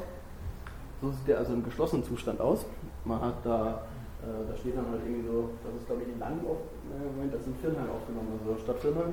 So 1.00 1.10
sieht 1.10 1.28
der 1.28 1.38
also 1.38 1.54
im 1.54 1.64
geschlossenen 1.64 2.04
Zustand 2.04 2.40
aus. 2.40 2.66
Man 3.04 3.20
hat 3.20 3.34
da, 3.42 3.82
äh, 4.22 4.50
da 4.50 4.56
steht 4.56 4.76
dann 4.76 4.88
halt 4.90 5.00
irgendwie 5.04 5.26
so, 5.26 5.50
das 5.64 5.74
ist 5.80 5.86
glaube 5.86 6.02
ich 6.02 6.08
in 6.08 6.18
Lang, 6.18 6.38
äh, 6.38 6.73
Moment, 7.14 7.34
das 7.34 7.44
sind 7.44 7.56
Firnheim 7.58 7.90
aufgenommen, 7.90 8.38
also 8.38 8.60
Stadt 8.60 8.78
Firnheim, 8.78 9.12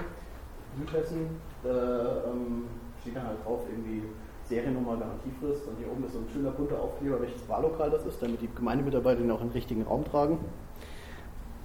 Südhessen, 0.78 1.30
da 1.64 2.24
ähm, 2.26 2.66
steht 3.02 3.16
dann 3.16 3.28
halt 3.28 3.46
drauf 3.46 3.62
irgendwie 3.70 4.04
Seriennummer, 4.44 4.98
Garantiefrist 4.98 5.68
und 5.68 5.78
hier 5.78 5.92
oben 5.92 6.06
ist 6.06 6.14
so 6.14 6.20
ein 6.20 6.28
schöner 6.32 6.52
bunter 6.52 6.80
Aufkleber, 6.80 7.22
welches 7.22 7.48
Wahllokal 7.48 7.90
das 7.90 8.06
ist, 8.06 8.22
damit 8.22 8.42
die 8.42 8.50
Gemeindemitarbeiter 8.54 9.22
den 9.22 9.32
auch 9.32 9.42
im 9.42 9.50
richtigen 9.50 9.84
Raum 9.84 10.04
tragen. 10.04 10.40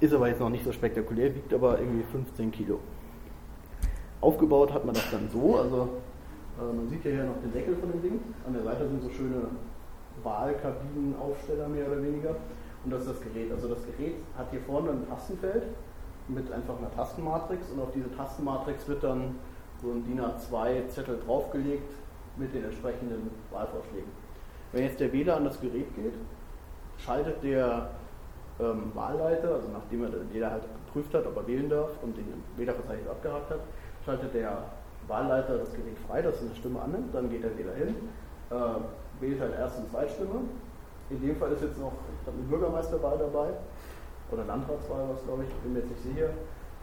Ist 0.01 0.13
aber 0.13 0.29
jetzt 0.29 0.41
noch 0.41 0.51
nicht 0.51 0.65
so 0.65 0.73
spektakulär, 0.73 1.35
wiegt 1.35 1.53
aber 1.55 1.79
irgendwie 1.79 2.05
15 2.05 2.53
Kilo. 2.53 2.81
Aufgebaut 4.21 4.73
hat 4.73 4.85
man 4.85 4.95
das 4.95 5.11
dann 5.11 5.29
so, 5.31 5.57
also 5.57 5.89
äh, 6.59 6.73
man 6.73 6.89
sieht 6.89 7.05
ja 7.05 7.11
hier 7.11 7.25
noch 7.25 7.41
den 7.43 7.53
Deckel 7.53 7.77
von 7.77 7.91
dem 7.91 8.03
Ding. 8.03 8.21
An 8.47 8.53
der 8.53 8.63
Seite 8.63 8.89
sind 8.89 9.03
so 9.03 9.11
schöne 9.11 9.43
Wahlkabinenaufsteller 10.23 11.69
mehr 11.69 11.87
oder 11.87 12.03
weniger. 12.03 12.37
Und 12.85 12.93
das 12.93 13.03
ist 13.03 13.11
das 13.11 13.21
Gerät. 13.21 13.51
Also 13.53 13.69
das 13.69 13.79
Gerät 13.85 14.15
hat 14.37 14.51
hier 14.51 14.61
vorne 14.61 14.91
ein 14.91 15.09
Tastenfeld 15.09 15.65
mit 16.29 16.53
einfach 16.53 16.79
einer 16.79 16.93
Tastenmatrix 16.95 17.71
und 17.71 17.81
auf 17.81 17.93
diese 17.95 18.15
Tastenmatrix 18.17 18.89
wird 18.89 19.05
dann 19.05 19.37
so 19.81 19.91
ein 19.91 20.05
DIN 20.05 20.21
A2-Zettel 20.21 21.21
draufgelegt 21.25 21.93
mit 22.37 22.55
den 22.55 22.65
entsprechenden 22.65 23.31
Wahlvorschlägen. 23.51 24.11
Wenn 24.73 24.85
jetzt 24.85 25.01
der 25.01 25.13
Wähler 25.13 25.37
an 25.37 25.45
das 25.45 25.61
Gerät 25.61 25.95
geht, 25.95 26.15
schaltet 26.99 27.43
der 27.43 27.91
ähm, 28.59 28.91
Wahlleiter, 28.95 29.55
also 29.55 29.69
nachdem 29.73 30.05
er 30.05 30.11
den 30.11 30.33
Wähler 30.33 30.51
halt 30.51 30.63
geprüft 30.87 31.15
hat, 31.15 31.27
ob 31.27 31.37
er 31.37 31.47
wählen 31.47 31.69
darf 31.69 31.91
und 32.03 32.17
den 32.17 32.43
Wählerverzeichnis 32.57 33.09
abgehakt 33.09 33.51
hat, 33.51 33.61
schaltet 34.05 34.35
der 34.35 34.65
Wahlleiter 35.07 35.59
das 35.59 35.71
Gerät 35.73 35.99
frei, 36.09 36.23
dass 36.23 36.37
er 36.37 36.47
eine 36.47 36.57
Stimme 36.57 36.81
annimmt, 36.81 37.15
dann 37.15 37.31
geht 37.31 37.45
der 37.45 37.57
Wähler 37.57 37.75
hin, 37.75 37.95
äh, 38.51 39.21
wählt 39.23 39.41
halt 39.41 39.55
Erst- 39.55 39.79
und 39.79 39.91
Zweitstimme. 39.91 40.41
In 41.11 41.23
dem 41.23 41.37
Fall 41.37 41.53
ist 41.53 41.63
jetzt 41.63 41.79
noch 41.79 41.93
eine 42.27 42.43
Bürgermeisterwahl 42.49 43.17
dabei 43.19 43.51
oder 44.31 44.45
Landratswahl, 44.45 45.09
was 45.13 45.23
glaube 45.25 45.45
ich, 45.45 45.55
bin 45.63 45.73
mir 45.73 45.81
jetzt 45.81 45.91
nicht 45.91 46.03
sicher. 46.03 46.31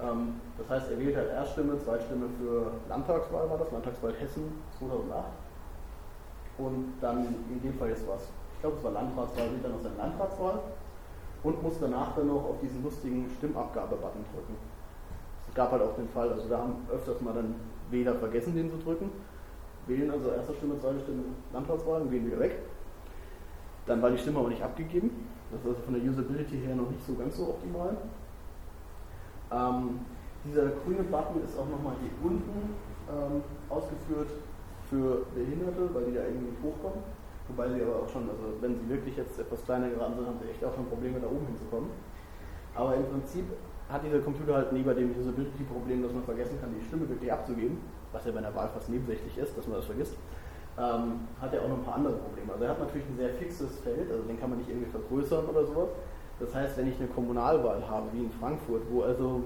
Ähm, 0.02 0.40
das 0.58 0.70
heißt, 0.70 0.92
er 0.92 1.00
wählt 1.00 1.16
halt 1.16 1.30
Erststimme, 1.30 1.78
Zweitstimme 1.80 2.28
für 2.40 2.72
Landtagswahl 2.90 3.50
war 3.50 3.58
das, 3.58 3.72
Landtagswahl 3.72 4.14
Hessen 4.14 4.62
2008. 4.80 5.24
Und 6.58 6.94
dann 7.02 7.26
in 7.50 7.62
dem 7.62 7.74
Fall 7.78 7.90
jetzt 7.90 8.08
was. 8.08 8.30
Ich 8.56 8.62
glaube, 8.62 8.78
es 8.78 8.84
war 8.84 8.92
Landratswahl, 8.92 9.52
wählt 9.52 9.64
dann 9.64 9.72
noch 9.72 9.82
seine 9.82 9.98
Landratswahl 9.98 10.60
und 11.44 11.62
muss 11.62 11.80
danach 11.80 12.16
dann 12.16 12.28
noch 12.28 12.46
auf 12.46 12.60
diesen 12.62 12.84
lustigen 12.84 13.30
Stimmabgabe-Button 13.38 14.24
drücken. 14.34 14.56
Es 15.48 15.54
gab 15.54 15.72
halt 15.72 15.82
auch 15.82 15.96
den 15.96 16.08
Fall, 16.10 16.32
also 16.32 16.48
da 16.48 16.60
haben 16.60 16.88
öfters 16.92 17.20
mal 17.22 17.34
dann 17.34 17.56
Wähler 17.92 18.16
vergessen, 18.16 18.56
den 18.56 18.70
zu 18.70 18.78
drücken. 18.78 19.12
Wählen 19.86 20.10
also 20.10 20.30
erste 20.32 20.54
Stimme, 20.54 20.80
zweite 20.80 21.02
Stimme 21.02 21.24
Landratswahl 21.52 22.02
und 22.02 22.12
gehen 22.12 22.26
wieder 22.26 22.40
weg. 22.40 22.60
Dann 23.86 24.02
war 24.02 24.10
die 24.10 24.18
Stimme 24.18 24.40
aber 24.40 24.50
nicht 24.50 24.64
abgegeben. 24.64 25.28
Das 25.54 25.62
ist 25.62 25.68
also 25.68 25.82
von 25.86 25.94
der 25.94 26.04
Usability 26.04 26.58
her 26.66 26.76
noch 26.76 26.90
nicht 26.90 27.06
so 27.06 27.14
ganz 27.14 27.38
so 27.38 27.54
optimal. 27.54 27.94
Ähm, 29.54 30.00
dieser 30.44 30.74
grüne 30.82 31.04
Button 31.06 31.46
ist 31.46 31.54
auch 31.58 31.70
nochmal 31.70 31.94
hier 32.02 32.10
unten 32.26 32.74
ähm, 33.06 33.44
ausgeführt 33.70 34.34
für 34.90 35.30
Behinderte, 35.36 35.94
weil 35.94 36.06
die 36.10 36.14
da 36.18 36.26
irgendwie 36.26 36.50
nicht 36.58 36.64
hochkommen. 36.64 37.06
Wobei 37.48 37.70
sie 37.70 37.84
aber 37.84 38.02
auch 38.02 38.10
schon, 38.10 38.30
also 38.30 38.58
wenn 38.62 38.80
sie 38.80 38.90
wirklich 38.90 39.16
jetzt 39.18 39.38
etwas 39.38 39.64
kleiner 39.64 39.90
geraten 39.90 40.16
sind, 40.16 40.26
haben 40.26 40.40
sie 40.42 40.50
echt 40.50 40.64
auch 40.66 40.74
schon 40.74 40.88
Probleme, 40.88 41.20
da 41.20 41.28
oben 41.28 41.46
hinzukommen. 41.46 41.90
Aber 42.74 42.96
im 42.96 43.06
Prinzip 43.06 43.46
hat 43.90 44.04
dieser 44.04 44.20
Computer 44.20 44.56
halt 44.56 44.74
neben 44.74 44.90
dem 44.96 45.14
Usability-Problem, 45.14 46.02
dass 46.02 46.14
man 46.14 46.24
vergessen 46.24 46.58
kann, 46.60 46.74
die 46.74 46.84
Stimme 46.84 47.08
wirklich 47.08 47.32
abzugeben, 47.32 47.78
was 48.12 48.26
ja 48.26 48.32
bei 48.32 48.40
einer 48.40 48.56
Wahl 48.56 48.70
fast 48.74 48.90
nebensächlich 48.90 49.38
ist, 49.38 49.56
dass 49.58 49.68
man 49.68 49.78
das 49.78 49.86
vergisst, 49.86 50.18
ähm, 50.78 51.28
hat 51.40 51.54
er 51.54 51.62
auch 51.62 51.70
noch 51.70 51.78
ein 51.78 51.84
paar 51.84 51.96
andere 51.96 52.16
Probleme. 52.16 52.52
Also 52.54 52.66
er 52.66 52.72
hat 52.72 52.80
natürlich 52.80 53.08
ein 53.08 53.18
sehr 53.18 53.30
fixes 53.30 53.80
Feld, 53.80 54.12
also 54.12 54.24
den 54.24 54.40
kann 54.40 54.50
man 54.50 54.60
nicht 54.60 54.70
irgendwie 54.70 54.90
vergrößern 54.90 55.46
oder 55.46 55.66
sowas. 55.66 55.90
Das 56.40 56.54
heißt, 56.54 56.78
wenn 56.78 56.88
ich 56.88 56.98
eine 57.00 57.08
Kommunalwahl 57.08 57.88
habe, 57.88 58.08
wie 58.12 58.24
in 58.24 58.32
Frankfurt, 58.32 58.82
wo 58.92 59.04
also, 59.04 59.44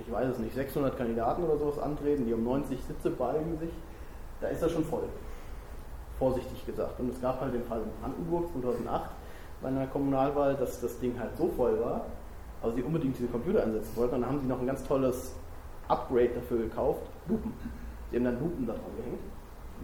ich 0.00 0.10
weiß 0.10 0.28
es 0.30 0.38
nicht, 0.38 0.54
600 0.54 0.96
Kandidaten 0.96 1.44
oder 1.44 1.58
sowas 1.58 1.78
antreten, 1.78 2.24
die 2.24 2.32
um 2.32 2.42
90 2.42 2.82
Sitze 2.82 3.10
balgen 3.10 3.58
sich, 3.58 3.70
da 4.40 4.48
ist 4.48 4.62
das 4.62 4.72
schon 4.72 4.84
voll. 4.84 5.04
Vorsichtig 6.18 6.64
gesagt. 6.64 6.98
Und 6.98 7.10
es 7.10 7.20
gab 7.20 7.40
halt 7.40 7.54
den 7.54 7.62
Fall 7.64 7.80
in 7.82 7.90
Brandenburg 8.00 8.50
2008 8.52 9.10
bei 9.60 9.68
einer 9.68 9.86
Kommunalwahl, 9.86 10.56
dass 10.56 10.80
das 10.80 10.98
Ding 10.98 11.18
halt 11.18 11.36
so 11.36 11.48
voll 11.48 11.78
war, 11.80 12.06
aber 12.62 12.72
sie 12.72 12.82
unbedingt 12.82 13.18
diese 13.18 13.28
Computer 13.28 13.62
einsetzen 13.62 13.96
wollten. 13.96 14.14
Und 14.16 14.20
dann 14.22 14.30
haben 14.30 14.40
sie 14.40 14.46
noch 14.46 14.60
ein 14.60 14.66
ganz 14.66 14.82
tolles 14.84 15.34
Upgrade 15.86 16.30
dafür 16.34 16.58
gekauft, 16.58 17.02
Lupen. 17.28 17.52
Sie 18.10 18.16
haben 18.16 18.24
dann 18.24 18.40
Lupen 18.40 18.66
da 18.66 18.72
dran 18.72 18.96
gehängt, 18.96 19.20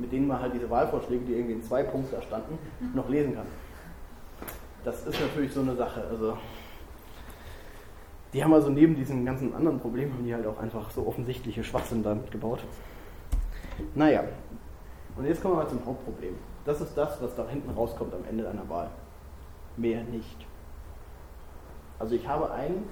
mit 0.01 0.13
denen 0.13 0.27
man 0.27 0.41
halt 0.41 0.55
diese 0.55 0.69
Wahlvorschläge, 0.71 1.25
die 1.25 1.33
irgendwie 1.33 1.55
in 1.55 1.63
zwei 1.63 1.83
Punkten 1.83 2.15
da 2.15 2.23
standen, 2.23 2.59
noch 2.95 3.09
lesen 3.09 3.35
kann 3.35 3.47
das 4.89 5.07
ist 5.07 5.21
natürlich 5.21 5.53
so 5.53 5.61
eine 5.61 5.77
Sache. 5.77 6.03
Also, 6.11 6.39
die 8.33 8.43
haben 8.43 8.53
also 8.53 8.71
neben 8.71 8.95
diesen 8.95 9.25
ganzen 9.25 9.55
anderen 9.55 9.79
Problemen, 9.79 10.13
haben 10.13 10.25
die 10.25 10.35
halt 10.35 10.47
auch 10.47 10.59
einfach 10.59 10.91
so 10.91 11.07
offensichtliche 11.07 11.65
Schwachsinn 11.65 12.03
damit 12.03 12.31
gebaut. 12.31 12.61
Naja, 13.95 14.25
und 15.17 15.27
jetzt 15.27 15.43
kommen 15.43 15.55
wir 15.55 15.63
mal 15.65 15.69
zum 15.69 15.85
Hauptproblem. 15.85 16.35
Das 16.65 16.81
ist 16.81 16.95
das, 16.97 17.21
was 17.23 17.35
da 17.35 17.47
hinten 17.49 17.71
rauskommt 17.71 18.15
am 18.15 18.25
Ende 18.29 18.49
einer 18.49 18.69
Wahl. 18.69 18.91
Mehr 19.77 20.03
nicht. 20.05 20.47
Also 21.99 22.15
ich 22.15 22.27
habe 22.27 22.51
einen 22.51 22.89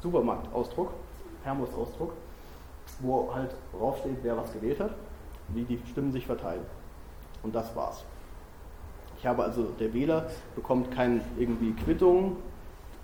Supermarktausdruck, 0.00 0.92
Hermus-Ausdruck, 1.44 2.12
wo 3.00 3.32
halt 3.32 3.54
draufsteht, 3.72 4.18
wer 4.22 4.36
was 4.36 4.52
gewählt 4.52 4.80
hat, 4.80 4.94
wie 5.48 5.64
die 5.64 5.78
Stimmen 5.90 6.12
sich 6.12 6.26
verteilen. 6.26 6.64
Und 7.42 7.54
das 7.54 7.74
war's. 7.74 8.04
Ich 9.18 9.26
habe 9.26 9.44
also, 9.44 9.68
der 9.78 9.94
Wähler 9.94 10.26
bekommt 10.56 10.90
keine 10.90 11.20
irgendwie 11.38 11.72
Quittung, 11.72 12.36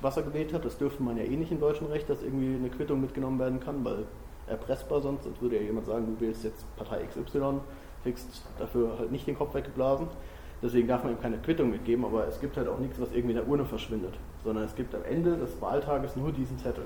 was 0.00 0.16
er 0.16 0.24
gewählt 0.24 0.52
hat. 0.52 0.64
Das 0.64 0.78
dürfte 0.78 1.02
man 1.02 1.16
ja 1.16 1.24
eh 1.24 1.36
nicht 1.36 1.52
im 1.52 1.60
deutschen 1.60 1.86
Recht, 1.88 2.08
dass 2.08 2.22
irgendwie 2.22 2.56
eine 2.56 2.70
Quittung 2.70 3.00
mitgenommen 3.00 3.38
werden 3.38 3.60
kann, 3.60 3.84
weil 3.84 4.04
erpressbar 4.48 5.00
sonst, 5.00 5.24
sonst 5.24 5.40
würde 5.42 5.56
ja 5.56 5.62
jemand 5.62 5.86
sagen, 5.86 6.06
du 6.06 6.24
wählst 6.24 6.44
jetzt 6.44 6.64
Partei 6.76 7.04
XY, 7.04 7.60
kriegst 8.02 8.42
dafür 8.58 8.98
halt 8.98 9.12
nicht 9.12 9.26
den 9.26 9.36
Kopf 9.36 9.54
weggeblasen. 9.54 10.08
Deswegen 10.62 10.88
darf 10.88 11.04
man 11.04 11.12
ihm 11.12 11.20
keine 11.20 11.38
Quittung 11.38 11.70
mitgeben, 11.70 12.04
aber 12.04 12.26
es 12.26 12.40
gibt 12.40 12.56
halt 12.56 12.66
auch 12.68 12.78
nichts, 12.78 13.00
was 13.00 13.12
irgendwie 13.12 13.30
in 13.30 13.36
der 13.36 13.48
Urne 13.48 13.64
verschwindet, 13.64 14.14
sondern 14.42 14.64
es 14.64 14.74
gibt 14.74 14.94
am 14.94 15.04
Ende 15.04 15.36
des 15.36 15.60
Wahltages 15.60 16.16
nur 16.16 16.32
diesen 16.32 16.58
Zettel. 16.58 16.84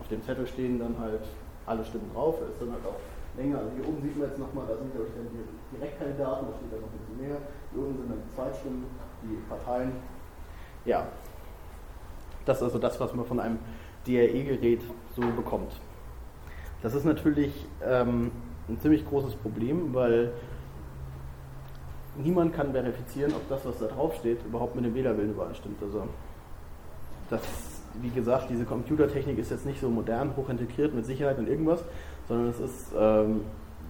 Auf 0.00 0.08
dem 0.08 0.22
Zettel 0.22 0.46
stehen 0.46 0.78
dann 0.78 0.98
halt 0.98 1.20
alle 1.66 1.84
Stimmen 1.84 2.10
drauf, 2.14 2.36
ist 2.50 2.62
dann 2.62 2.72
halt 2.72 2.86
auch 2.86 2.98
länger. 3.38 3.58
Also 3.58 3.70
hier 3.76 3.88
oben 3.88 4.02
sieht 4.02 4.18
man 4.18 4.28
jetzt 4.28 4.38
nochmal, 4.38 4.66
da 4.66 4.76
sind 4.76 4.92
glaube 4.92 5.08
ich 5.08 5.14
dann 5.14 5.28
die 5.30 5.76
Direktkandidaten, 5.76 6.46
da 6.48 6.52
steht 6.58 6.72
dann 6.72 6.80
noch 6.80 6.92
ein 6.92 6.98
bisschen 6.98 7.18
mehr. 7.22 7.38
Hier 7.72 7.82
oben 7.82 7.96
sind 7.96 8.10
dann 8.10 8.22
die 8.26 8.34
Zweitstimmen, 8.34 8.84
die 9.22 9.36
Parteien. 9.48 9.92
Ja, 10.84 11.06
das 12.44 12.58
ist 12.58 12.62
also 12.62 12.78
das, 12.78 12.98
was 12.98 13.14
man 13.14 13.24
von 13.24 13.40
einem 13.40 13.58
DRE-Gerät 14.06 14.80
so 15.14 15.22
bekommt. 15.36 15.72
Das 16.82 16.94
ist 16.94 17.04
natürlich 17.04 17.66
ähm, 17.84 18.30
ein 18.68 18.78
ziemlich 18.80 19.06
großes 19.06 19.34
Problem, 19.34 19.92
weil 19.92 20.32
niemand 22.16 22.54
kann 22.54 22.72
verifizieren, 22.72 23.32
ob 23.34 23.48
das, 23.48 23.64
was 23.64 23.78
da 23.78 23.86
drauf 23.86 24.14
steht, 24.16 24.44
überhaupt 24.44 24.76
mit 24.76 24.84
dem 24.84 24.94
Wählerwillen 24.94 25.32
übereinstimmt. 25.32 25.82
Also 25.82 26.04
das, 27.30 27.42
wie 28.00 28.10
gesagt, 28.10 28.48
diese 28.50 28.64
Computertechnik 28.64 29.38
ist 29.38 29.50
jetzt 29.50 29.66
nicht 29.66 29.80
so 29.80 29.88
modern, 29.88 30.36
hochintegriert 30.36 30.94
mit 30.94 31.04
Sicherheit 31.04 31.38
und 31.38 31.48
irgendwas, 31.48 31.84
sondern 32.28 32.48
es 32.50 32.60
ist 32.60 32.92
ähm, 32.96 33.40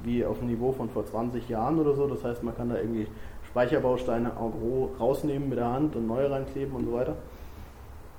wie 0.04 0.24
auf 0.24 0.38
dem 0.38 0.48
Niveau 0.48 0.72
von 0.72 0.88
vor 0.88 1.04
20 1.04 1.48
Jahren 1.48 1.78
oder 1.78 1.94
so. 1.94 2.06
Das 2.06 2.24
heißt, 2.24 2.42
man 2.42 2.56
kann 2.56 2.68
da 2.70 2.76
irgendwie 2.76 3.06
Speicherbausteine 3.48 4.30
en 4.30 4.52
gros 4.52 4.90
rausnehmen 5.00 5.48
mit 5.48 5.58
der 5.58 5.72
Hand 5.72 5.96
und 5.96 6.06
neue 6.06 6.30
reinkleben 6.30 6.74
und 6.74 6.86
so 6.86 6.92
weiter. 6.92 7.16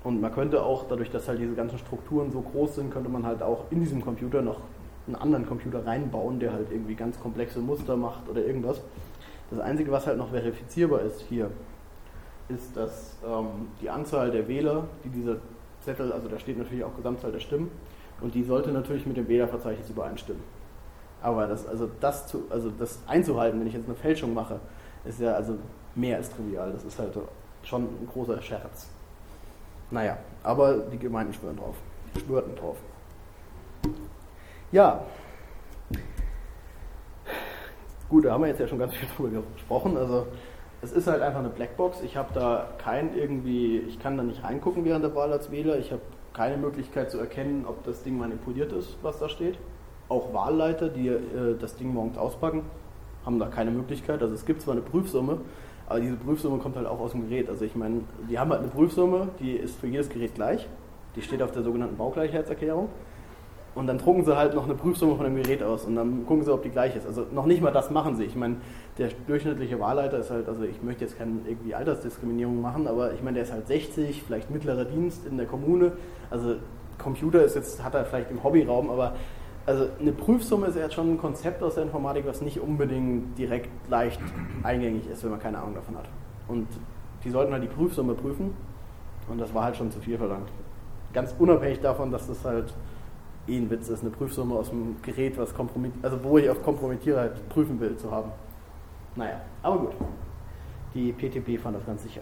Und 0.04 0.22
man 0.22 0.34
könnte 0.34 0.64
auch, 0.64 0.86
dadurch, 0.88 1.10
dass 1.10 1.28
halt 1.28 1.40
diese 1.40 1.56
ganzen 1.56 1.78
Strukturen 1.78 2.32
so 2.32 2.42
groß 2.42 2.76
sind, 2.76 2.92
könnte 2.92 3.10
man 3.10 3.26
halt 3.26 3.42
auch 3.42 3.66
in 3.70 3.82
diesem 3.82 4.04
Computer 4.04 4.42
noch 4.42 4.62
einen 5.08 5.16
anderen 5.16 5.46
Computer 5.46 5.86
reinbauen, 5.86 6.40
der 6.40 6.54
halt 6.54 6.72
irgendwie 6.72 6.96
ganz 6.96 7.20
komplexe 7.20 7.60
Muster 7.60 7.98
macht 7.98 8.30
oder 8.30 8.46
irgendwas. 8.46 8.82
Das 9.50 9.60
Einzige, 9.60 9.92
was 9.92 10.06
halt 10.08 10.18
noch 10.18 10.30
verifizierbar 10.30 11.02
ist 11.02 11.22
hier, 11.22 11.50
ist, 12.50 12.76
dass 12.78 13.18
ähm, 13.26 13.68
die 13.82 13.90
Anzahl 13.90 14.32
der 14.32 14.48
Wähler, 14.48 14.86
die 15.04 15.10
dieser 15.10 15.38
Zettel, 15.82 16.12
also 16.12 16.28
da 16.28 16.40
steht 16.40 16.58
natürlich 16.58 16.84
auch 16.84 16.96
Gesamtzahl 16.96 17.32
der 17.32 17.40
Stimmen, 17.40 17.72
und 18.22 18.36
die 18.36 18.44
sollte 18.44 18.72
natürlich 18.72 19.06
mit 19.06 19.18
dem 19.18 19.28
Wählerverzeichnis 19.28 19.90
übereinstimmen. 19.90 20.44
Aber 21.22 21.48
das, 21.48 21.68
also 21.68 21.90
das, 22.00 22.28
zu, 22.28 22.44
also 22.50 22.70
das 22.70 23.00
einzuhalten, 23.08 23.60
wenn 23.60 23.68
ich 23.68 23.74
jetzt 23.74 23.88
eine 23.88 23.96
Fälschung 23.96 24.34
mache, 24.34 24.60
ist 25.06 25.20
ja 25.20 25.34
also 25.34 25.58
mehr 25.96 26.18
als 26.18 26.30
trivial. 26.30 26.72
Das 26.72 26.84
ist 26.84 26.98
halt 26.98 27.18
schon 27.64 27.84
ein 27.84 28.08
großer 28.12 28.42
Scherz. 28.42 28.88
Naja, 29.92 30.18
aber 30.44 30.78
die 30.92 30.98
Gemeinden 30.98 31.34
schwören 31.34 31.58
drauf. 31.58 31.76
Schwörten 32.26 32.56
drauf. 32.56 32.78
Ja. 34.72 35.04
Gut, 38.08 38.26
da 38.26 38.34
haben 38.34 38.42
wir 38.42 38.48
jetzt 38.48 38.60
ja 38.60 38.68
schon 38.68 38.80
ganz 38.80 38.94
viel 38.94 39.08
drüber 39.18 39.42
gesprochen. 39.54 39.98
Also 39.98 40.28
es 40.82 40.92
ist 40.92 41.08
halt 41.08 41.22
einfach 41.22 41.40
eine 41.40 41.50
Blackbox. 41.50 42.02
Ich 42.02 42.16
habe 42.16 42.30
da 42.34 42.70
kein 42.78 43.16
irgendwie, 43.16 43.80
ich 43.80 44.00
kann 44.00 44.16
da 44.16 44.24
nicht 44.24 44.44
reingucken 44.44 44.86
während 44.86 45.04
der 45.04 45.16
Wahl 45.16 45.32
als 45.34 45.52
Wähler. 45.52 45.78
Ich 45.78 45.92
habe 45.92 46.02
keine 46.34 46.58
Möglichkeit 46.58 47.12
zu 47.12 47.20
erkennen, 47.20 47.66
ob 47.68 47.84
das 47.84 48.04
Ding 48.04 48.18
manipuliert 48.18 48.72
ist, 48.72 48.98
was 49.02 49.20
da 49.20 49.30
steht. 49.30 49.58
Auch 50.08 50.34
Wahlleiter, 50.34 50.90
die 50.90 51.08
äh, 51.08 51.20
das 51.60 51.76
Ding 51.76 51.94
morgens 51.94 52.18
auspacken, 52.18 52.64
haben 53.26 53.40
da 53.40 53.48
keine 53.48 53.72
Möglichkeit. 53.72 54.22
Also 54.22 54.34
es 54.34 54.46
gibt 54.46 54.62
zwar 54.62 54.74
eine 54.74 54.82
Prüfsumme, 54.82 55.40
aber 55.88 56.00
diese 56.00 56.16
Prüfsumme 56.16 56.60
kommt 56.60 56.76
halt 56.76 56.88
auch 56.88 57.00
aus 57.00 57.12
dem 57.12 57.30
Gerät. 57.30 57.50
Also 57.50 57.66
ich 57.66 57.76
meine, 57.76 58.02
die 58.30 58.40
haben 58.40 58.52
halt 58.52 58.62
eine 58.62 58.70
Prüfsumme, 58.70 59.30
die 59.40 59.54
ist 59.54 59.80
für 59.80 59.88
jedes 59.88 60.10
Gerät 60.10 60.36
gleich. 60.36 60.68
Die 61.16 61.22
steht 61.22 61.42
auf 61.42 61.52
der 61.52 61.64
sogenannten 61.64 61.98
Baugleichheitserklärung. 61.98 62.90
Und 63.76 63.88
dann 63.88 63.98
drucken 63.98 64.26
sie 64.26 64.36
halt 64.36 64.56
noch 64.56 64.66
eine 64.66 64.74
Prüfsumme 64.74 65.16
von 65.16 65.26
dem 65.26 65.36
Gerät 65.36 65.64
aus 65.64 65.86
und 65.86 65.96
dann 65.96 66.26
gucken 66.26 66.44
sie, 66.44 66.52
ob 66.52 66.64
die 66.64 66.70
gleich 66.70 66.96
ist. 66.96 67.06
Also 67.06 67.26
noch 67.32 67.46
nicht 67.46 67.62
mal 67.62 67.72
das 67.72 67.92
machen 67.92 68.16
sie. 68.16 68.24
Ich 68.24 68.36
meine, 68.36 68.58
der 68.98 69.10
durchschnittliche 69.28 69.80
Wahlleiter 69.80 70.18
ist 70.20 70.32
halt, 70.32 70.48
also 70.48 70.64
ich 70.64 70.82
möchte 70.82 71.06
jetzt 71.06 71.18
keine 71.18 71.34
irgendwie 71.48 71.76
Altersdiskriminierung 71.76 72.62
machen, 72.62 72.88
aber 72.88 73.14
ich 73.14 73.22
meine, 73.22 73.36
der 73.36 73.44
ist 73.44 73.54
halt 73.54 73.68
60, 73.68 74.24
vielleicht 74.24 74.50
mittlerer 74.50 74.86
Dienst 74.86 75.26
in 75.26 75.38
der 75.38 75.46
Kommune. 75.46 75.94
Also 76.30 76.56
Computer 76.98 77.44
ist 77.44 77.56
jetzt, 77.56 77.84
hat 77.84 77.94
er 77.94 78.06
vielleicht 78.06 78.32
im 78.32 78.44
Hobbyraum, 78.44 78.90
aber 78.90 79.14
also 79.66 79.86
eine 80.00 80.12
Prüfsumme 80.12 80.68
ist 80.68 80.78
ja 80.78 80.90
schon 80.90 81.14
ein 81.14 81.18
Konzept 81.18 81.62
aus 81.62 81.76
der 81.76 81.84
Informatik, 81.84 82.26
was 82.26 82.42
nicht 82.42 82.60
unbedingt 82.60 83.38
direkt 83.38 83.70
leicht 83.90 84.20
eingängig 84.64 85.08
ist, 85.08 85.24
wenn 85.24 85.32
man 85.32 85.40
keine 85.40 85.60
Ahnung 85.60 85.76
davon 85.76 85.96
hat. 85.96 86.06
Und 86.48 86.68
die 87.24 87.30
sollten 87.30 87.54
halt 87.54 87.64
die 87.64 87.68
Prüfsumme 87.68 88.16
prüfen 88.16 88.56
und 89.30 89.40
das 89.40 89.54
war 89.54 89.66
halt 89.66 89.78
schon 89.78 89.92
zu 89.92 90.00
viel 90.00 90.18
verlangt. 90.18 90.50
Ganz 91.14 91.36
unabhängig 91.38 91.82
davon, 91.82 92.12
dass 92.12 92.28
das 92.28 92.44
halt 92.44 92.74
eh 93.48 93.58
ein 93.58 93.70
Witz 93.70 93.90
ist, 93.90 94.02
eine 94.02 94.12
Prüfsumme 94.12 94.56
aus 94.56 94.70
dem 94.70 95.02
Gerät, 95.02 95.38
was 95.38 95.54
kompromittiert, 95.54 96.04
also 96.04 96.24
wo 96.24 96.38
ich 96.38 96.50
auf 96.50 96.62
Kompromittierheit 96.64 97.48
prüfen 97.50 97.80
will, 97.80 97.98
zu 97.98 98.12
haben. 98.12 98.32
Naja, 99.16 99.42
aber 99.64 99.78
gut. 99.80 99.94
Die 100.94 101.12
PTP 101.12 101.60
fand 101.62 101.78
das 101.78 101.86
ganz 101.86 102.04
sicher. 102.04 102.22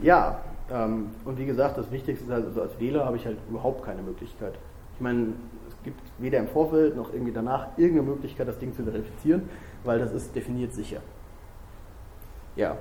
Ja, 0.00 0.40
ähm, 0.70 1.10
und 1.24 1.38
wie 1.38 1.46
gesagt, 1.46 1.78
das 1.78 1.90
Wichtigste 1.90 2.24
ist 2.24 2.30
halt, 2.30 2.46
also 2.46 2.62
als 2.62 2.78
Wähler 2.78 3.04
habe 3.04 3.16
ich 3.16 3.26
halt 3.26 3.38
überhaupt 3.48 3.84
keine 3.84 4.02
Möglichkeit. 4.02 4.54
Ich 4.94 5.00
meine, 5.00 5.32
gibt 5.84 6.00
weder 6.18 6.38
im 6.38 6.48
Vorfeld 6.48 6.96
noch 6.96 7.12
irgendwie 7.12 7.32
danach 7.32 7.66
irgendeine 7.76 8.10
Möglichkeit, 8.10 8.48
das 8.48 8.58
Ding 8.58 8.74
zu 8.74 8.84
verifizieren, 8.84 9.48
weil 9.84 9.98
das 9.98 10.12
ist 10.12 10.34
definiert 10.34 10.72
sicher. 10.72 11.00
Ja. 12.56 12.76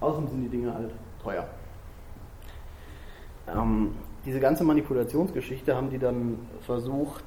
Außerdem 0.00 0.28
sind 0.28 0.42
die 0.42 0.48
Dinge 0.48 0.72
halt 0.72 0.90
teuer. 1.22 1.46
Ähm, 3.48 3.94
diese 4.26 4.40
ganze 4.40 4.64
Manipulationsgeschichte 4.64 5.74
haben 5.74 5.88
die 5.88 5.98
dann 5.98 6.38
versucht 6.62 7.24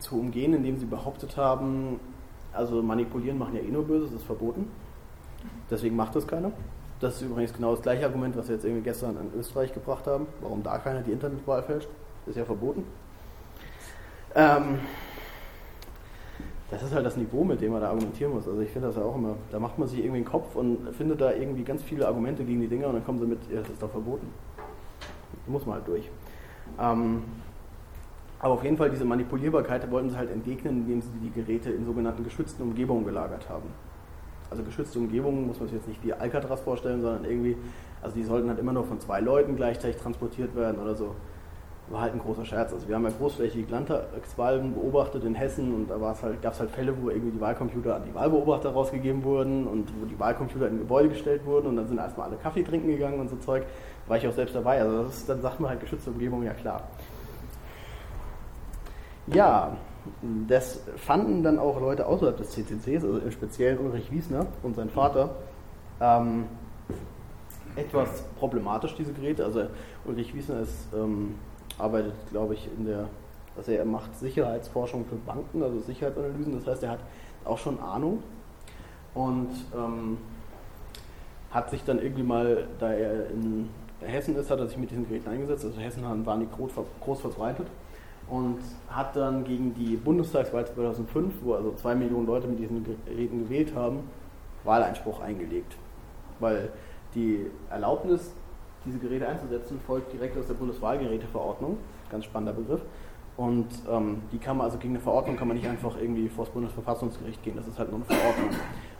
zu 0.00 0.18
umgehen, 0.18 0.52
indem 0.52 0.78
sie 0.78 0.86
behauptet 0.86 1.36
haben, 1.36 2.00
also 2.52 2.82
manipulieren 2.82 3.38
machen 3.38 3.54
ja 3.54 3.62
eh 3.62 3.70
nur 3.70 3.84
Böses, 3.84 4.12
ist 4.12 4.24
verboten. 4.24 4.68
Deswegen 5.70 5.94
macht 5.94 6.16
das 6.16 6.26
keiner. 6.26 6.50
Das 6.98 7.14
ist 7.14 7.22
übrigens 7.22 7.52
genau 7.52 7.74
das 7.74 7.82
gleiche 7.82 8.04
Argument, 8.04 8.36
was 8.36 8.48
wir 8.48 8.56
jetzt 8.56 8.64
irgendwie 8.64 8.82
gestern 8.82 9.16
in 9.16 9.38
Österreich 9.38 9.72
gebracht 9.72 10.06
haben. 10.06 10.26
Warum 10.42 10.62
da 10.62 10.78
keiner 10.78 11.00
die 11.00 11.12
Internetwahl 11.12 11.62
fälscht? 11.62 11.88
Ist 12.26 12.36
ja 12.36 12.44
verboten. 12.44 12.84
Ähm, 14.34 14.80
das 16.70 16.82
ist 16.82 16.92
halt 16.92 17.06
das 17.06 17.16
Niveau, 17.16 17.44
mit 17.44 17.60
dem 17.60 17.72
man 17.72 17.80
da 17.80 17.90
argumentieren 17.90 18.32
muss. 18.32 18.46
Also 18.46 18.60
ich 18.60 18.70
finde 18.70 18.88
das 18.88 18.96
ja 18.96 19.02
auch 19.02 19.14
immer, 19.14 19.36
da 19.50 19.58
macht 19.58 19.78
man 19.78 19.88
sich 19.88 20.00
irgendwie 20.00 20.18
einen 20.18 20.24
Kopf 20.24 20.56
und 20.56 20.94
findet 20.94 21.20
da 21.20 21.32
irgendwie 21.32 21.62
ganz 21.62 21.82
viele 21.82 22.06
Argumente 22.06 22.44
gegen 22.44 22.60
die 22.60 22.68
Dinger 22.68 22.88
und 22.88 22.94
dann 22.94 23.04
kommen 23.04 23.18
sie 23.18 23.26
mit, 23.26 23.38
ja, 23.50 23.60
das 23.60 23.70
ist 23.70 23.82
doch 23.82 23.90
verboten. 23.90 24.28
Muss 25.46 25.64
man 25.64 25.76
halt 25.76 25.88
durch. 25.88 26.08
Ähm, 26.78 27.22
aber 28.38 28.54
auf 28.54 28.64
jeden 28.64 28.76
Fall 28.76 28.90
diese 28.90 29.04
Manipulierbarkeit 29.04 29.90
wollten 29.90 30.10
sie 30.10 30.16
halt 30.16 30.30
entgegnen, 30.30 30.82
indem 30.82 31.02
sie 31.02 31.10
die 31.22 31.30
Geräte 31.30 31.70
in 31.70 31.84
sogenannten 31.84 32.24
geschützten 32.24 32.62
Umgebungen 32.62 33.04
gelagert 33.04 33.48
haben. 33.48 33.68
Also 34.50 34.62
geschützte 34.62 34.98
Umgebungen 34.98 35.46
muss 35.46 35.60
man 35.60 35.68
sich 35.68 35.76
jetzt 35.76 35.88
nicht 35.88 36.02
wie 36.04 36.12
Alcatraz 36.12 36.60
vorstellen, 36.60 37.00
sondern 37.02 37.24
irgendwie, 37.24 37.56
also 38.02 38.16
die 38.16 38.24
sollten 38.24 38.48
halt 38.48 38.58
immer 38.58 38.72
nur 38.72 38.84
von 38.84 38.98
zwei 38.98 39.20
Leuten 39.20 39.56
gleichzeitig 39.56 39.96
transportiert 40.00 40.56
werden 40.56 40.80
oder 40.80 40.94
so 40.94 41.14
war 41.90 42.02
halt 42.02 42.12
ein 42.12 42.20
großer 42.20 42.44
Scherz. 42.44 42.72
Also 42.72 42.88
wir 42.88 42.94
haben 42.94 43.04
ja 43.04 43.10
großflächig 43.10 43.68
Landtagswahlen 43.68 44.74
beobachtet 44.74 45.24
in 45.24 45.34
Hessen 45.34 45.74
und 45.74 45.90
da 45.90 46.00
halt, 46.22 46.40
gab 46.40 46.52
es 46.52 46.60
halt 46.60 46.70
Fälle, 46.70 46.94
wo 47.00 47.10
irgendwie 47.10 47.32
die 47.32 47.40
Wahlcomputer 47.40 47.96
an 47.96 48.04
die 48.06 48.14
Wahlbeobachter 48.14 48.70
rausgegeben 48.70 49.24
wurden 49.24 49.66
und 49.66 49.92
wo 50.00 50.06
die 50.06 50.18
Wahlcomputer 50.18 50.68
in 50.68 50.78
Gebäude 50.78 51.08
gestellt 51.08 51.44
wurden 51.44 51.66
und 51.66 51.76
dann 51.76 51.88
sind 51.88 51.98
erstmal 51.98 52.28
alle 52.28 52.36
Kaffee 52.36 52.62
trinken 52.62 52.88
gegangen 52.88 53.20
und 53.20 53.28
so 53.28 53.36
Zeug. 53.36 53.64
War 54.10 54.16
ich 54.16 54.26
auch 54.26 54.32
selbst 54.32 54.56
dabei. 54.56 54.80
Also 54.80 55.04
ist, 55.04 55.28
dann 55.28 55.40
sagt 55.40 55.60
man 55.60 55.70
halt 55.70 55.80
geschützte 55.80 56.10
Umgebung, 56.10 56.42
ja 56.42 56.52
klar. 56.52 56.82
Ja, 59.28 59.76
das 60.48 60.80
fanden 60.96 61.44
dann 61.44 61.60
auch 61.60 61.80
Leute 61.80 62.04
außerhalb 62.06 62.36
des 62.36 62.50
CCCs, 62.50 63.04
also 63.04 63.18
im 63.18 63.30
Speziellen 63.30 63.78
Ulrich 63.78 64.10
Wiesner 64.10 64.46
und 64.64 64.74
sein 64.74 64.90
Vater, 64.90 65.36
ähm, 66.00 66.46
etwas 67.76 68.24
problematisch, 68.36 68.96
diese 68.96 69.12
Geräte. 69.12 69.44
Also 69.44 69.68
Ulrich 70.04 70.34
Wiesner 70.34 70.58
ist 70.58 70.88
ähm, 70.92 71.36
arbeitet, 71.78 72.14
glaube 72.32 72.54
ich, 72.54 72.68
in 72.76 72.86
der, 72.86 73.08
also 73.56 73.70
er 73.70 73.84
macht 73.84 74.18
Sicherheitsforschung 74.18 75.04
für 75.04 75.14
Banken, 75.14 75.62
also 75.62 75.78
Sicherheitsanalysen, 75.78 76.58
das 76.58 76.66
heißt, 76.66 76.82
er 76.82 76.90
hat 76.90 77.00
auch 77.44 77.58
schon 77.58 77.78
Ahnung 77.78 78.24
und 79.14 79.50
ähm, 79.72 80.18
hat 81.52 81.70
sich 81.70 81.84
dann 81.84 82.00
irgendwie 82.00 82.24
mal, 82.24 82.66
da 82.80 82.92
er 82.92 83.30
in 83.30 83.68
Hessen 84.00 84.36
ist, 84.36 84.50
hat 84.50 84.58
er 84.58 84.66
sich 84.66 84.78
mit 84.78 84.90
diesen 84.90 85.08
Geräten 85.08 85.28
eingesetzt, 85.28 85.64
also 85.64 85.80
Hessen 85.80 86.04
waren 86.26 86.40
die 86.40 86.48
groß, 86.56 86.72
groß 87.00 87.20
verbreitet 87.20 87.66
und 88.28 88.58
hat 88.88 89.16
dann 89.16 89.44
gegen 89.44 89.74
die 89.74 89.96
Bundestagswahl 89.96 90.66
2005, 90.66 91.34
wo 91.42 91.54
also 91.54 91.72
zwei 91.74 91.94
Millionen 91.94 92.26
Leute 92.26 92.46
mit 92.46 92.60
diesen 92.60 92.84
Geräten 92.84 93.40
gewählt 93.40 93.74
haben, 93.74 94.00
Wahleinspruch 94.64 95.20
eingelegt. 95.20 95.76
Weil 96.38 96.70
die 97.14 97.46
Erlaubnis 97.70 98.32
diese 98.84 98.98
Geräte 98.98 99.28
einzusetzen, 99.28 99.80
folgt 99.86 100.12
direkt 100.12 100.38
aus 100.38 100.46
der 100.46 100.54
Bundeswahlgeräteverordnung. 100.54 101.76
Ganz 102.10 102.24
spannender 102.24 102.52
Begriff. 102.52 102.80
Und 103.36 103.68
ähm, 103.90 104.22
die 104.32 104.38
kann 104.38 104.56
man, 104.56 104.66
also 104.66 104.78
gegen 104.78 104.94
eine 104.94 105.02
Verordnung 105.02 105.36
kann 105.36 105.48
man 105.48 105.56
nicht 105.56 105.68
einfach 105.68 105.96
irgendwie 106.00 106.28
vor 106.28 106.44
das 106.44 106.54
Bundesverfassungsgericht 106.54 107.42
gehen, 107.42 107.56
das 107.56 107.66
ist 107.66 107.78
halt 107.78 107.90
nur 107.90 108.00
eine 108.00 108.04
Verordnung. 108.04 108.50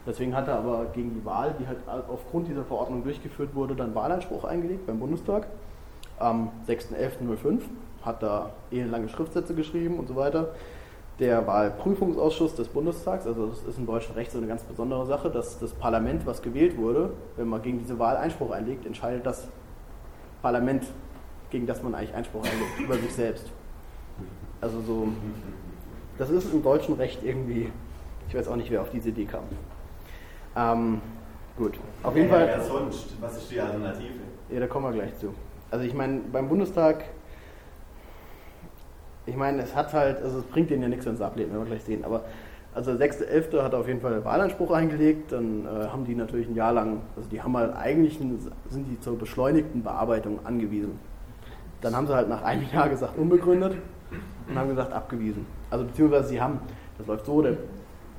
Deswegen 0.07 0.35
hat 0.35 0.49
er 0.49 0.57
aber 0.57 0.87
gegen 0.95 1.13
die 1.15 1.25
Wahl, 1.25 1.55
die 1.59 1.67
halt 1.67 1.79
aufgrund 2.09 2.49
dieser 2.49 2.65
Verordnung 2.65 3.05
durchgeführt 3.05 3.55
wurde, 3.55 3.75
dann 3.75 3.95
Wahleinspruch 3.95 4.45
eingelegt 4.45 4.87
beim 4.87 4.99
Bundestag 4.99 5.47
am 6.19 6.51
6.11.05, 6.67 7.61
hat 8.03 8.23
da 8.23 8.51
lange 8.71 9.09
Schriftsätze 9.09 9.55
geschrieben 9.55 9.99
und 9.99 10.09
so 10.09 10.17
weiter. 10.17 10.49
Der 11.19 11.47
Wahlprüfungsausschuss 11.47 12.55
des 12.55 12.69
Bundestags, 12.69 13.27
also 13.27 13.49
das 13.49 13.63
ist 13.63 13.77
im 13.77 13.87
deutschen 13.87 14.15
Recht 14.15 14.31
so 14.33 14.39
eine 14.39 14.47
ganz 14.47 14.63
besondere 14.63 15.05
Sache, 15.05 15.29
dass 15.29 15.59
das 15.59 15.73
Parlament, 15.73 16.25
was 16.25 16.41
gewählt 16.41 16.79
wurde, 16.79 17.13
wenn 17.37 17.49
man 17.49 17.61
gegen 17.61 17.79
diese 17.79 17.99
Wahl 17.99 18.17
Einspruch 18.17 18.53
einlegt, 18.53 18.87
entscheidet 18.87 19.27
das 19.27 19.49
Parlament, 20.41 20.85
gegen 21.51 21.67
das 21.67 21.83
man 21.83 21.95
eigentlich 21.95 22.15
Einspruch 22.15 22.43
einlegt, 22.43 22.81
über 22.81 22.95
sich 22.97 23.13
selbst. 23.13 23.51
Also 24.63 24.81
so, 24.81 25.09
das 26.17 26.31
ist 26.31 26.53
im 26.55 26.63
deutschen 26.63 26.95
Recht 26.95 27.23
irgendwie, 27.23 27.71
ich 28.29 28.35
weiß 28.35 28.49
auch 28.49 28.57
nicht, 28.57 28.71
wer 28.71 28.81
auf 28.81 28.91
diese 28.91 29.11
Idee 29.11 29.27
kam. 29.27 29.45
Ähm, 30.57 31.01
gut, 31.57 31.79
auf 32.03 32.17
jeden 32.17 32.29
ja, 32.29 32.35
Fall. 32.35 32.47
Ja, 32.49 32.61
sonst, 32.61 33.21
was 33.21 33.37
ist 33.37 33.51
die 33.51 33.61
Alternative? 33.61 34.15
Ja, 34.51 34.61
da 34.61 34.67
kommen 34.67 34.87
wir 34.87 34.93
gleich 34.93 35.17
zu. 35.19 35.35
Also 35.71 35.85
ich 35.85 35.95
meine, 35.95 36.21
beim 36.33 36.49
Bundestag, 36.49 37.05
ich 39.27 39.37
meine, 39.37 39.63
es 39.63 39.75
hat 39.77 39.93
halt, 39.93 40.23
also 40.23 40.39
es 40.39 40.45
bringt 40.45 40.71
denen 40.71 40.83
ja 40.83 40.89
nichts, 40.89 41.07
wenn 41.07 41.17
sie 41.17 41.25
ablehnen, 41.25 41.53
werden 41.53 41.63
wir 41.63 41.71
gleich 41.71 41.85
sehen, 41.85 42.05
aber 42.05 42.25
also 42.75 42.95
der 42.95 43.11
6.11. 43.11 43.63
hat 43.63 43.75
auf 43.75 43.89
jeden 43.89 44.01
Fall 44.01 44.25
Wahlanspruch 44.25 44.71
eingelegt, 44.71 45.33
dann 45.33 45.67
äh, 45.67 45.89
haben 45.89 46.05
die 46.05 46.15
natürlich 46.15 46.49
ein 46.49 46.55
Jahr 46.55 46.73
lang, 46.73 47.01
also 47.17 47.29
die 47.29 47.43
haben 47.43 47.57
halt 47.57 47.75
eigentlich, 47.75 48.21
ein, 48.21 48.39
sind 48.69 48.87
die 48.87 49.01
zur 49.01 49.19
beschleunigten 49.19 49.83
Bearbeitung 49.83 50.39
angewiesen. 50.45 50.99
Dann 51.81 51.97
haben 51.97 52.07
sie 52.07 52.15
halt 52.15 52.29
nach 52.29 52.43
einem 52.43 52.65
Jahr 52.73 52.89
gesagt, 52.89 53.19
unbegründet 53.19 53.75
und 54.49 54.59
haben 54.59 54.69
gesagt, 54.69 54.93
abgewiesen. 54.93 55.47
Also 55.71 55.85
beziehungsweise 55.85 56.29
sie 56.29 56.41
haben, 56.41 56.61
das 56.99 57.07
läuft 57.07 57.27
so, 57.27 57.43
der 57.43 57.57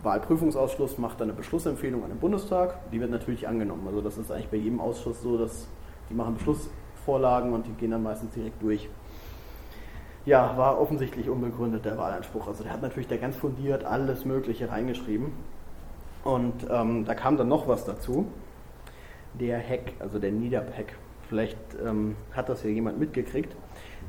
Wahlprüfungsausschuss 0.03 0.97
macht 0.97 1.19
dann 1.19 1.29
eine 1.29 1.37
Beschlussempfehlung 1.37 2.03
an 2.03 2.09
den 2.09 2.19
Bundestag, 2.19 2.89
die 2.91 2.99
wird 2.99 3.11
natürlich 3.11 3.47
angenommen. 3.47 3.87
Also 3.87 4.01
das 4.01 4.17
ist 4.17 4.31
eigentlich 4.31 4.49
bei 4.49 4.57
jedem 4.57 4.79
Ausschuss 4.79 5.21
so, 5.21 5.37
dass 5.37 5.67
die 6.09 6.13
machen 6.13 6.35
Beschlussvorlagen 6.35 7.53
und 7.53 7.67
die 7.67 7.73
gehen 7.73 7.91
dann 7.91 8.03
meistens 8.03 8.33
direkt 8.33 8.61
durch. 8.61 8.89
Ja, 10.25 10.55
war 10.55 10.79
offensichtlich 10.79 11.29
unbegründet 11.29 11.85
der 11.85 11.97
Wahleinspruch. 11.97 12.47
Also 12.47 12.63
der 12.63 12.73
hat 12.73 12.81
natürlich 12.81 13.07
da 13.07 13.17
ganz 13.17 13.35
fundiert 13.35 13.83
alles 13.83 14.23
Mögliche 14.25 14.69
reingeschrieben. 14.69 15.31
Und 16.23 16.67
ähm, 16.69 17.05
da 17.05 17.15
kam 17.15 17.37
dann 17.37 17.47
noch 17.47 17.67
was 17.67 17.85
dazu. 17.85 18.27
Der 19.33 19.57
Hack, 19.57 19.93
also 19.99 20.19
der 20.19 20.31
Niederpack. 20.31 20.93
Vielleicht 21.27 21.57
ähm, 21.83 22.15
hat 22.33 22.49
das 22.49 22.63
ja 22.63 22.69
jemand 22.69 22.99
mitgekriegt, 22.99 23.55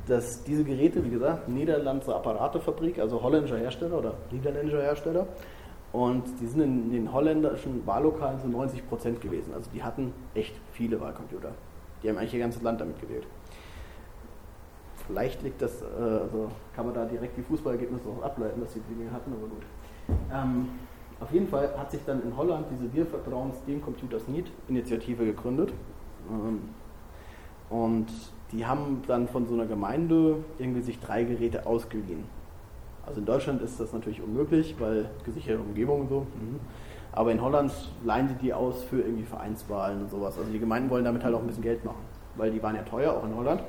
dass 0.07 0.43
diese 0.43 0.63
Geräte, 0.63 1.03
wie 1.05 1.09
gesagt, 1.09 1.47
Niederlandse 1.47 2.13
Apparatefabrik, 2.13 2.99
also 2.99 3.23
holländischer 3.23 3.57
Hersteller 3.57 3.97
oder 3.97 4.15
niederländischer 4.29 4.81
Hersteller, 4.81 5.27
und 5.93 6.23
die 6.41 6.47
sind 6.47 6.61
in 6.61 6.91
den 6.91 7.13
holländischen 7.13 7.85
Wahllokalen 7.85 8.41
zu 8.41 8.47
90 8.47 8.89
Prozent 8.89 9.21
gewesen. 9.21 9.53
Also 9.53 9.69
die 9.71 9.81
hatten 9.81 10.11
echt 10.33 10.55
viele 10.73 10.99
Wahlcomputer. 10.99 11.51
Die 12.01 12.09
haben 12.09 12.17
eigentlich 12.17 12.33
ihr 12.33 12.39
ganzes 12.39 12.63
Land 12.63 12.81
damit 12.81 12.99
gewählt. 12.99 13.25
Vielleicht 15.07 15.43
liegt 15.43 15.61
das, 15.61 15.81
äh, 15.81 16.01
also 16.01 16.49
kann 16.75 16.85
man 16.85 16.95
da 16.95 17.05
direkt 17.05 17.37
die 17.37 17.43
Fußballergebnisse 17.43 18.09
auch 18.09 18.23
ableiten, 18.23 18.59
dass 18.59 18.73
sie 18.73 18.81
die 18.89 18.95
Dinge 18.95 19.11
hatten, 19.11 19.31
aber 19.33 19.47
gut. 19.47 19.63
Ähm, 20.33 20.69
auf 21.19 21.31
jeden 21.31 21.47
Fall 21.47 21.69
hat 21.77 21.91
sich 21.91 22.01
dann 22.05 22.23
in 22.23 22.35
Holland 22.35 22.65
diese 22.71 22.91
Wir 22.91 23.05
vertrauen 23.05 23.51
dem 23.67 23.81
Computers 23.81 24.27
Need 24.27 24.51
Initiative 24.67 25.23
gegründet. 25.25 25.71
Ähm, 26.29 26.61
und 27.69 28.07
die 28.51 28.65
haben 28.65 29.03
dann 29.07 29.27
von 29.27 29.45
so 29.45 29.53
einer 29.53 29.65
Gemeinde 29.67 30.37
irgendwie 30.57 30.81
sich 30.81 30.99
drei 30.99 31.23
Geräte 31.23 31.67
ausgeliehen. 31.67 32.23
Also 33.05 33.19
in 33.19 33.25
Deutschland 33.25 33.61
ist 33.61 33.79
das 33.79 33.91
natürlich 33.93 34.21
unmöglich, 34.21 34.75
weil 34.79 35.09
gesicherte 35.25 35.61
Umgebung 35.61 36.01
und 36.01 36.09
so. 36.09 36.19
Mhm. 36.21 36.59
Aber 37.11 37.31
in 37.31 37.41
Holland 37.41 37.71
leihen 38.03 38.27
sie 38.27 38.35
die 38.35 38.53
aus 38.53 38.83
für 38.83 39.01
irgendwie 39.01 39.23
Vereinswahlen 39.23 40.03
und 40.03 40.09
sowas. 40.09 40.37
Also 40.37 40.51
die 40.51 40.59
Gemeinden 40.59 40.89
wollen 40.89 41.05
damit 41.05 41.23
halt 41.23 41.35
auch 41.35 41.41
ein 41.41 41.47
bisschen 41.47 41.63
Geld 41.63 41.85
machen, 41.85 42.01
weil 42.35 42.51
die 42.51 42.63
waren 42.63 42.75
ja 42.75 42.81
teuer, 42.83 43.13
auch 43.13 43.23
in 43.23 43.35
Holland. 43.35 43.61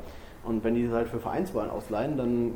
Und 0.44 0.64
wenn 0.64 0.74
die 0.74 0.88
halt 0.90 1.08
für 1.08 1.18
Vereinswahlen 1.18 1.70
ausleihen, 1.70 2.16
dann 2.16 2.52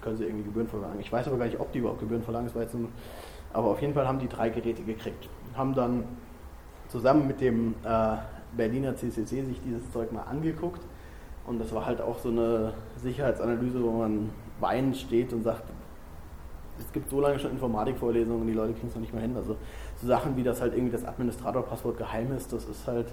können 0.00 0.16
sie 0.16 0.24
irgendwie 0.24 0.44
Gebühren 0.44 0.68
verlangen. 0.68 1.00
Ich 1.00 1.12
weiß 1.12 1.28
aber 1.28 1.38
gar 1.38 1.46
nicht, 1.46 1.60
ob 1.60 1.72
die 1.72 1.78
überhaupt 1.78 2.00
Gebühren 2.00 2.22
verlangen, 2.22 2.46
das 2.46 2.54
war 2.54 2.62
jetzt 2.62 2.74
nur, 2.74 2.88
aber 3.52 3.68
auf 3.68 3.80
jeden 3.80 3.94
Fall 3.94 4.06
haben 4.06 4.18
die 4.18 4.28
drei 4.28 4.48
Geräte 4.48 4.82
gekriegt. 4.82 5.28
Haben 5.54 5.74
dann 5.74 6.04
zusammen 6.88 7.26
mit 7.26 7.40
dem 7.40 7.74
äh, 7.84 8.16
Berliner 8.56 8.96
CCC 8.96 9.44
sich 9.44 9.60
dieses 9.64 9.90
Zeug 9.92 10.12
mal 10.12 10.22
angeguckt. 10.22 10.80
Und 11.46 11.58
das 11.58 11.74
war 11.74 11.84
halt 11.84 12.00
auch 12.00 12.18
so 12.18 12.28
eine 12.28 12.74
Sicherheitsanalyse, 12.96 13.82
wo 13.82 13.90
man 13.90 14.30
weinend 14.60 14.96
steht 14.96 15.32
und 15.32 15.42
sagt, 15.42 15.64
es 16.78 16.92
gibt 16.92 17.10
so 17.10 17.20
lange 17.20 17.38
schon 17.38 17.50
Informatikvorlesungen 17.50 18.46
die 18.46 18.52
Leute 18.52 18.72
kriegen 18.72 18.88
es 18.88 18.94
noch 18.94 19.00
nicht 19.00 19.12
mehr 19.12 19.22
hin. 19.22 19.36
Also 19.36 19.56
so 20.00 20.06
Sachen 20.06 20.36
wie 20.36 20.42
das 20.42 20.60
halt 20.60 20.74
irgendwie 20.74 20.92
das 20.92 21.04
Administratorpasswort 21.04 21.98
geheim 21.98 22.32
ist, 22.32 22.52
das 22.52 22.64
ist 22.64 22.86
halt 22.86 23.06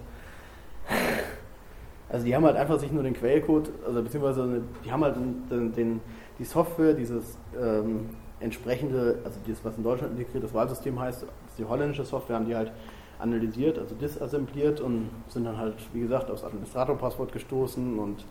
also 2.10 2.26
die 2.26 2.36
haben 2.36 2.44
halt 2.44 2.58
einfach 2.58 2.80
sich 2.80 2.92
nur 2.92 3.04
den 3.04 3.14
Quellcode, 3.14 3.70
also 3.86 4.02
beziehungsweise 4.02 4.62
die 4.84 4.92
haben 4.92 5.04
halt 5.04 5.16
den, 5.16 5.72
den 5.74 6.02
die 6.40 6.44
Software, 6.44 6.94
dieses 6.94 7.38
ähm, 7.60 8.10
entsprechende, 8.40 9.20
also 9.24 9.40
das, 9.46 9.64
was 9.64 9.78
in 9.78 9.84
Deutschland 9.84 10.18
integriertes 10.18 10.54
Wahlsystem 10.54 11.00
heißt, 11.00 11.26
die 11.58 11.66
holländische 11.66 12.06
Software, 12.06 12.38
haben 12.38 12.46
die 12.46 12.56
halt 12.56 12.72
analysiert, 13.20 13.78
also 13.78 13.94
disassembliert 13.96 14.80
und 14.80 15.10
sind 15.28 15.44
dann 15.44 15.58
halt, 15.58 15.76
wie 15.94 16.00
gesagt, 16.00 16.32
aufs 16.32 16.44
Administratorpasswort 16.44 17.34
gestoßen 17.34 18.00
und 18.00 18.26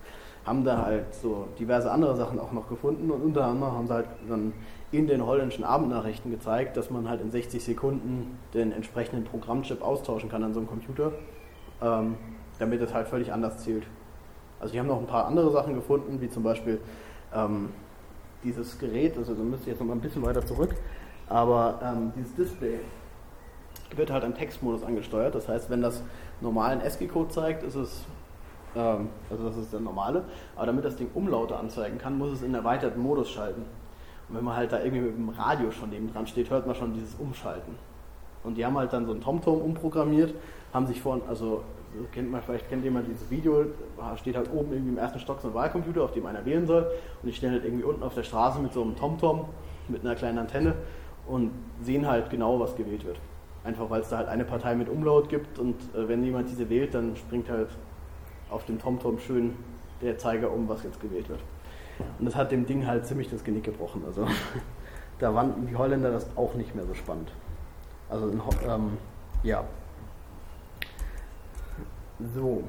haben 0.48 0.64
da 0.64 0.82
halt 0.82 1.14
so 1.14 1.46
diverse 1.58 1.90
andere 1.90 2.16
Sachen 2.16 2.40
auch 2.40 2.52
noch 2.52 2.68
gefunden 2.68 3.10
und 3.10 3.22
unter 3.22 3.44
anderem 3.44 3.72
haben 3.72 3.86
sie 3.86 3.94
halt 3.94 4.06
dann 4.28 4.52
in 4.90 5.06
den 5.06 5.24
holländischen 5.24 5.64
Abendnachrichten 5.64 6.30
gezeigt, 6.30 6.76
dass 6.76 6.90
man 6.90 7.08
halt 7.08 7.20
in 7.20 7.30
60 7.30 7.62
Sekunden 7.62 8.38
den 8.54 8.72
entsprechenden 8.72 9.24
Programmchip 9.24 9.82
austauschen 9.82 10.30
kann 10.30 10.42
an 10.42 10.54
so 10.54 10.60
einem 10.60 10.68
Computer. 10.68 11.12
Ähm, 11.82 12.16
damit 12.58 12.80
es 12.80 12.92
halt 12.92 13.08
völlig 13.08 13.32
anders 13.32 13.58
zählt. 13.58 13.84
Also 14.60 14.72
die 14.72 14.80
haben 14.80 14.88
noch 14.88 14.98
ein 14.98 15.06
paar 15.06 15.26
andere 15.26 15.50
Sachen 15.50 15.74
gefunden, 15.74 16.20
wie 16.20 16.28
zum 16.28 16.42
Beispiel 16.42 16.80
ähm, 17.34 17.70
dieses 18.42 18.78
Gerät, 18.78 19.16
also 19.16 19.34
da 19.34 19.42
müsste 19.42 19.64
ich 19.64 19.68
jetzt 19.68 19.80
noch 19.80 19.86
mal 19.86 19.94
ein 19.94 20.00
bisschen 20.00 20.22
weiter 20.22 20.44
zurück, 20.44 20.74
aber 21.28 21.80
ähm, 21.82 22.12
dieses 22.16 22.34
Display 22.34 22.80
wird 23.94 24.10
halt 24.10 24.24
im 24.24 24.34
Textmodus 24.34 24.82
angesteuert. 24.82 25.34
Das 25.34 25.48
heißt, 25.48 25.70
wenn 25.70 25.80
das 25.80 26.02
normalen 26.40 26.80
ASCII-Code 26.80 27.30
zeigt, 27.30 27.62
ist 27.62 27.74
es, 27.74 28.04
ähm, 28.76 29.08
also 29.30 29.44
das 29.44 29.56
ist 29.56 29.72
der 29.72 29.80
normale, 29.80 30.24
aber 30.56 30.66
damit 30.66 30.84
das 30.84 30.96
Ding 30.96 31.10
Umlaute 31.14 31.56
anzeigen 31.56 31.98
kann, 31.98 32.18
muss 32.18 32.32
es 32.32 32.42
in 32.42 32.54
erweiterten 32.54 33.00
Modus 33.00 33.30
schalten. 33.30 33.62
Und 34.28 34.36
wenn 34.36 34.44
man 34.44 34.56
halt 34.56 34.72
da 34.72 34.80
irgendwie 34.80 35.00
mit 35.00 35.16
dem 35.16 35.28
Radio 35.30 35.70
schon 35.70 35.90
neben 35.90 36.12
dran 36.12 36.26
steht, 36.26 36.50
hört 36.50 36.66
man 36.66 36.74
schon 36.74 36.92
dieses 36.92 37.14
Umschalten. 37.14 37.74
Und 38.44 38.56
die 38.56 38.64
haben 38.64 38.76
halt 38.76 38.92
dann 38.92 39.06
so 39.06 39.12
ein 39.12 39.20
TomTom 39.20 39.60
umprogrammiert, 39.60 40.34
haben 40.72 40.86
sich 40.86 41.00
vorhin, 41.00 41.22
also 41.28 41.62
kennt 42.12 42.30
man, 42.30 42.42
vielleicht 42.42 42.68
kennt 42.68 42.84
jemand 42.84 43.08
dieses 43.08 43.30
Video, 43.30 43.64
steht 44.16 44.36
halt 44.36 44.50
oben 44.52 44.72
irgendwie 44.72 44.90
im 44.90 44.98
ersten 44.98 45.18
Stock 45.18 45.40
so 45.40 45.48
ein 45.48 45.54
Wahlcomputer, 45.54 46.02
auf 46.02 46.12
dem 46.12 46.26
einer 46.26 46.44
wählen 46.44 46.66
soll. 46.66 46.82
Und 47.22 47.28
die 47.28 47.32
stehen 47.32 47.50
halt 47.50 47.64
irgendwie 47.64 47.84
unten 47.84 48.02
auf 48.02 48.14
der 48.14 48.22
Straße 48.22 48.60
mit 48.60 48.72
so 48.72 48.82
einem 48.82 48.96
TomTom, 48.96 49.46
mit 49.88 50.02
einer 50.02 50.14
kleinen 50.14 50.38
Antenne 50.38 50.74
und 51.26 51.50
sehen 51.82 52.06
halt 52.06 52.30
genau, 52.30 52.60
was 52.60 52.76
gewählt 52.76 53.04
wird. 53.04 53.18
Einfach 53.64 53.90
weil 53.90 54.02
es 54.02 54.08
da 54.08 54.18
halt 54.18 54.28
eine 54.28 54.44
Partei 54.44 54.74
mit 54.74 54.88
Umlaut 54.88 55.28
gibt 55.28 55.58
und 55.58 55.74
äh, 55.94 56.08
wenn 56.08 56.22
jemand 56.22 56.48
diese 56.48 56.68
wählt, 56.70 56.94
dann 56.94 57.16
springt 57.16 57.50
halt 57.50 57.68
auf 58.50 58.64
dem 58.64 58.78
TomTom 58.78 59.18
schön 59.18 59.56
der 60.00 60.18
Zeiger 60.18 60.52
um, 60.52 60.68
was 60.68 60.82
jetzt 60.82 61.00
gewählt 61.00 61.28
wird. 61.28 61.40
Und 62.18 62.26
das 62.26 62.36
hat 62.36 62.52
dem 62.52 62.66
Ding 62.66 62.86
halt 62.86 63.06
ziemlich 63.06 63.28
das 63.30 63.42
Genick 63.44 63.64
gebrochen. 63.64 64.02
Also 64.06 64.26
da 65.18 65.32
fanden 65.32 65.66
die 65.66 65.76
Holländer 65.76 66.10
das 66.10 66.26
auch 66.36 66.54
nicht 66.54 66.74
mehr 66.74 66.84
so 66.86 66.94
spannend. 66.94 67.32
Also 68.08 68.32
ähm, 68.66 68.96
ja, 69.42 69.64
so, 72.34 72.64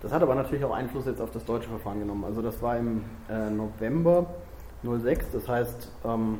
das 0.00 0.12
hat 0.12 0.22
aber 0.22 0.34
natürlich 0.34 0.64
auch 0.64 0.74
Einfluss 0.74 1.06
jetzt 1.06 1.20
auf 1.20 1.30
das 1.30 1.44
deutsche 1.44 1.68
Verfahren 1.68 1.98
genommen. 1.98 2.24
Also 2.24 2.40
das 2.40 2.60
war 2.62 2.78
im 2.78 3.04
äh, 3.28 3.50
November 3.50 4.26
06, 4.82 5.32
das 5.32 5.48
heißt, 5.48 5.90
ähm, 6.04 6.38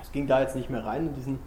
es 0.00 0.12
ging 0.12 0.26
da 0.26 0.40
jetzt 0.40 0.56
nicht 0.56 0.70
mehr 0.70 0.84
rein 0.84 1.08
in 1.08 1.14
diesen, 1.14 1.38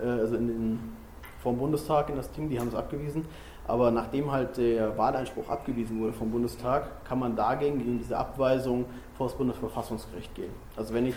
äh, 0.00 0.06
also 0.06 0.36
in 0.36 0.48
den, 0.48 0.96
vom 1.42 1.56
Bundestag 1.56 2.10
in 2.10 2.16
das 2.16 2.30
Ding, 2.32 2.50
die 2.50 2.60
haben 2.60 2.68
es 2.68 2.74
abgewiesen. 2.74 3.24
Aber 3.70 3.92
nachdem 3.92 4.32
halt 4.32 4.56
der 4.56 4.98
Wahleinspruch 4.98 5.48
abgewiesen 5.48 6.00
wurde 6.00 6.12
vom 6.12 6.32
Bundestag, 6.32 7.04
kann 7.04 7.20
man 7.20 7.36
dagegen, 7.36 7.78
gegen 7.78 7.98
diese 7.98 8.18
Abweisung, 8.18 8.84
vor 9.16 9.28
das 9.28 9.36
Bundesverfassungsgericht 9.36 10.34
gehen. 10.34 10.50
Also 10.76 10.92
wenn 10.92 11.06
ich 11.06 11.14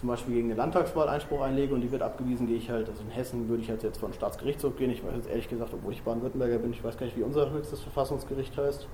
zum 0.00 0.10
Beispiel 0.10 0.34
gegen 0.34 0.50
eine 0.50 0.58
Landtagswahl 0.58 1.08
Einspruch 1.08 1.40
einlege 1.40 1.72
und 1.72 1.80
die 1.80 1.90
wird 1.90 2.02
abgewiesen, 2.02 2.46
gehe 2.46 2.58
ich 2.58 2.68
halt, 2.68 2.90
also 2.90 3.02
in 3.02 3.08
Hessen 3.08 3.48
würde 3.48 3.62
ich 3.62 3.70
halt 3.70 3.82
jetzt 3.82 3.96
vor 3.96 4.10
den 4.10 4.14
Staatsgerichtshof 4.14 4.76
gehen. 4.76 4.90
Ich 4.90 5.02
weiß 5.02 5.14
jetzt 5.14 5.30
ehrlich 5.30 5.48
gesagt, 5.48 5.72
obwohl 5.72 5.94
ich 5.94 6.02
Baden-Württemberger 6.02 6.58
bin, 6.58 6.72
ich 6.72 6.84
weiß 6.84 6.98
gar 6.98 7.06
nicht, 7.06 7.16
wie 7.16 7.22
unser 7.22 7.50
höchstes 7.50 7.80
Verfassungsgericht 7.80 8.54
heißt. 8.54 8.86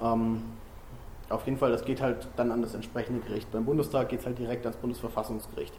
Ähm, 0.00 0.42
auf 1.28 1.44
jeden 1.46 1.58
Fall, 1.58 1.72
das 1.72 1.84
geht 1.84 2.00
halt 2.00 2.28
dann 2.36 2.52
an 2.52 2.62
das 2.62 2.74
entsprechende 2.74 3.18
Gericht. 3.26 3.50
Beim 3.50 3.64
Bundestag 3.64 4.10
geht 4.10 4.20
es 4.20 4.26
halt 4.26 4.38
direkt 4.38 4.64
ans 4.64 4.76
Bundesverfassungsgericht. 4.76 5.74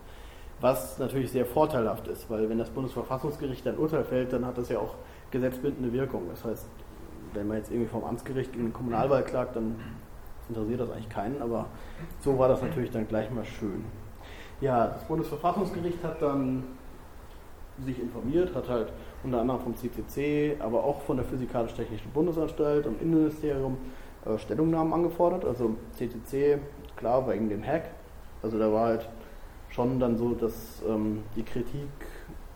Was 0.64 0.98
natürlich 0.98 1.30
sehr 1.30 1.46
vorteilhaft 1.46 2.08
ist, 2.08 2.30
weil 2.30 2.48
wenn 2.48 2.58
das 2.58 2.70
Bundesverfassungsgericht 2.70 3.68
ein 3.68 3.78
Urteil 3.78 4.06
fällt, 4.06 4.32
dann 4.32 4.46
hat 4.46 4.58
das 4.58 4.70
ja 4.70 4.80
auch 4.80 4.96
gesetzbindende 5.30 5.92
Wirkung. 5.92 6.22
Das 6.30 6.46
heißt, 6.46 6.66
wenn 7.34 7.50
man 7.50 7.58
jetzt 7.58 7.70
irgendwie 7.70 7.90
vom 7.90 8.06
Amtsgericht 8.06 8.54
gegen 8.54 8.68
den 8.68 8.74
Kommunalwahl 8.74 9.26
klagt, 9.26 9.58
dann 9.58 9.76
interessiert 10.48 10.80
das 10.80 10.90
eigentlich 10.90 11.10
keinen, 11.10 11.42
aber 11.42 11.66
so 12.22 12.40
war 12.40 12.48
das 12.48 12.62
natürlich 12.62 12.92
dann 12.92 13.06
gleich 13.10 13.30
mal 13.30 13.44
schön. 13.44 13.84
Ja, 14.62 14.88
das 14.88 15.04
Bundesverfassungsgericht 15.04 16.02
hat 16.02 16.22
dann 16.22 16.64
sich 17.84 18.00
informiert, 18.00 18.56
hat 18.56 18.70
halt 18.70 18.94
unter 19.22 19.42
anderem 19.42 19.60
vom 19.60 19.76
CCC, 19.76 20.56
aber 20.62 20.86
auch 20.86 21.02
von 21.02 21.18
der 21.18 21.26
Physikalisch-Technischen 21.26 22.10
Bundesanstalt 22.12 22.88
und 22.88 23.02
Innenministerium 23.02 23.76
äh, 24.26 24.38
Stellungnahmen 24.38 24.94
angefordert. 24.94 25.44
Also 25.44 25.76
CCC, 25.92 26.60
klar, 26.96 27.28
wegen 27.28 27.50
dem 27.50 27.66
Hack. 27.66 27.90
Also 28.42 28.58
da 28.58 28.72
war 28.72 28.86
halt 28.86 29.10
schon 29.74 30.00
dann 30.00 30.18
so, 30.18 30.34
dass 30.34 30.82
ähm, 30.88 31.24
die 31.36 31.44
Kritik 31.44 31.90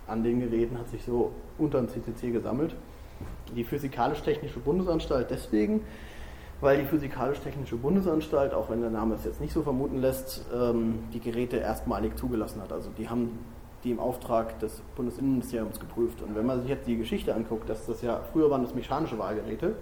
an 0.08 0.23
den 0.23 0.39
Geräten 0.39 0.77
hat 0.77 0.89
sich 0.89 1.03
so 1.03 1.32
unter 1.58 1.80
dem 1.80 1.89
CCC 1.89 2.32
gesammelt. 2.32 2.75
Die 3.56 3.63
Physikalisch-Technische 3.63 4.60
Bundesanstalt 4.60 5.30
deswegen, 5.32 5.82
weil 6.62 6.77
die 6.77 6.86
Physikalisch-Technische 6.86 7.75
Bundesanstalt, 7.75 8.53
auch 8.53 8.69
wenn 8.69 8.82
der 8.82 8.89
Name 8.89 9.15
es 9.15 9.25
jetzt 9.25 9.41
nicht 9.41 9.53
so 9.53 9.63
vermuten 9.63 9.99
lässt, 9.99 10.45
ähm, 10.53 10.99
die 11.13 11.19
Geräte 11.19 11.58
erstmalig 11.58 12.17
zugelassen 12.17 12.62
hat. 12.62 12.71
Also 12.71 12.89
die 12.97 13.10
haben 13.10 13.39
die 13.84 13.91
im 13.91 13.99
Auftrag 13.99 14.60
des 14.60 14.82
Bundesinnenministeriums 14.95 15.80
geprüft. 15.80 16.21
Und 16.21 16.36
wenn 16.36 16.45
man 16.45 16.62
sich 16.62 16.69
jetzt 16.69 16.88
die 16.88 16.97
Geschichte 16.97 17.34
anguckt, 17.34 17.69
dass 17.69 17.86
das 17.86 18.01
ja 18.01 18.21
früher 18.32 18.49
waren 18.49 18.63
das 18.63 18.73
mechanische 18.73 19.17
Wahlgeräte 19.19 19.75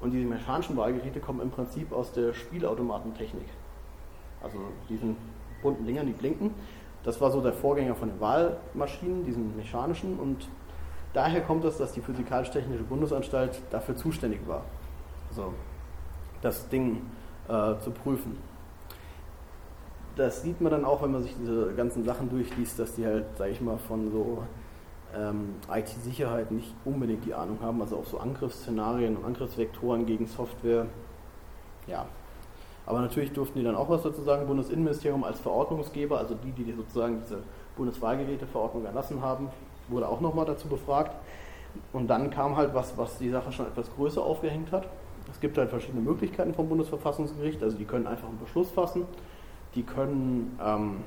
und 0.00 0.12
diese 0.12 0.26
mechanischen 0.26 0.76
Wahlgeräte 0.76 1.20
kommen 1.20 1.40
im 1.40 1.50
Prinzip 1.50 1.92
aus 1.92 2.12
der 2.12 2.32
Spielautomatentechnik. 2.32 3.46
Also 4.42 4.58
diesen 4.88 5.16
bunten 5.62 5.86
Dingern, 5.86 6.06
die 6.06 6.12
blinken. 6.12 6.54
Das 7.02 7.20
war 7.20 7.30
so 7.30 7.40
der 7.40 7.52
Vorgänger 7.52 7.94
von 7.94 8.08
den 8.08 8.20
Wahlmaschinen, 8.20 9.24
diesen 9.24 9.56
mechanischen 9.56 10.18
und 10.18 10.48
daher 11.14 11.40
kommt 11.40 11.64
es, 11.64 11.78
dass 11.78 11.92
die 11.92 12.00
Physikalisch-Technische 12.00 12.84
Bundesanstalt 12.84 13.60
dafür 13.70 13.96
zuständig 13.96 14.40
war. 14.46 14.64
Also 15.30 15.54
das 16.42 16.68
Ding 16.68 17.02
äh, 17.48 17.78
zu 17.78 17.90
prüfen 17.90 18.36
das 20.20 20.42
sieht 20.42 20.60
man 20.60 20.70
dann 20.72 20.84
auch, 20.84 21.02
wenn 21.02 21.12
man 21.12 21.22
sich 21.22 21.34
diese 21.38 21.72
ganzen 21.74 22.04
Sachen 22.04 22.28
durchliest, 22.28 22.78
dass 22.78 22.94
die 22.94 23.06
halt, 23.06 23.24
sage 23.36 23.52
ich 23.52 23.60
mal, 23.60 23.78
von 23.78 24.10
so 24.10 24.42
ähm, 25.16 25.54
IT-Sicherheit 25.72 26.50
nicht 26.50 26.74
unbedingt 26.84 27.24
die 27.24 27.34
Ahnung 27.34 27.58
haben, 27.62 27.80
also 27.80 27.96
auch 27.96 28.06
so 28.06 28.18
Angriffsszenarien 28.18 29.16
und 29.16 29.24
Angriffsvektoren 29.24 30.06
gegen 30.06 30.26
Software. 30.26 30.86
Ja. 31.86 32.06
Aber 32.86 33.00
natürlich 33.00 33.32
durften 33.32 33.58
die 33.58 33.64
dann 33.64 33.76
auch 33.76 33.88
was 33.88 34.02
dazu 34.02 34.22
sagen. 34.22 34.46
Bundesinnenministerium 34.46 35.24
als 35.24 35.40
Verordnungsgeber, 35.40 36.18
also 36.18 36.34
die, 36.34 36.50
die 36.52 36.72
sozusagen 36.72 37.20
diese 37.22 37.38
Bundeswahlgeräteverordnung 37.76 38.84
erlassen 38.84 39.22
haben, 39.22 39.48
wurde 39.88 40.08
auch 40.08 40.20
nochmal 40.20 40.46
dazu 40.46 40.68
befragt. 40.68 41.14
Und 41.92 42.08
dann 42.08 42.30
kam 42.30 42.56
halt 42.56 42.74
was, 42.74 42.96
was 42.96 43.18
die 43.18 43.30
Sache 43.30 43.52
schon 43.52 43.66
etwas 43.66 43.94
größer 43.94 44.22
aufgehängt 44.22 44.72
hat. 44.72 44.88
Es 45.30 45.38
gibt 45.40 45.56
halt 45.56 45.70
verschiedene 45.70 46.02
Möglichkeiten 46.02 46.54
vom 46.54 46.68
Bundesverfassungsgericht, 46.68 47.62
also 47.62 47.76
die 47.76 47.84
können 47.84 48.08
einfach 48.08 48.28
einen 48.28 48.40
Beschluss 48.40 48.70
fassen 48.70 49.06
die 49.74 49.82
können 49.82 50.58
ähm, 50.64 50.98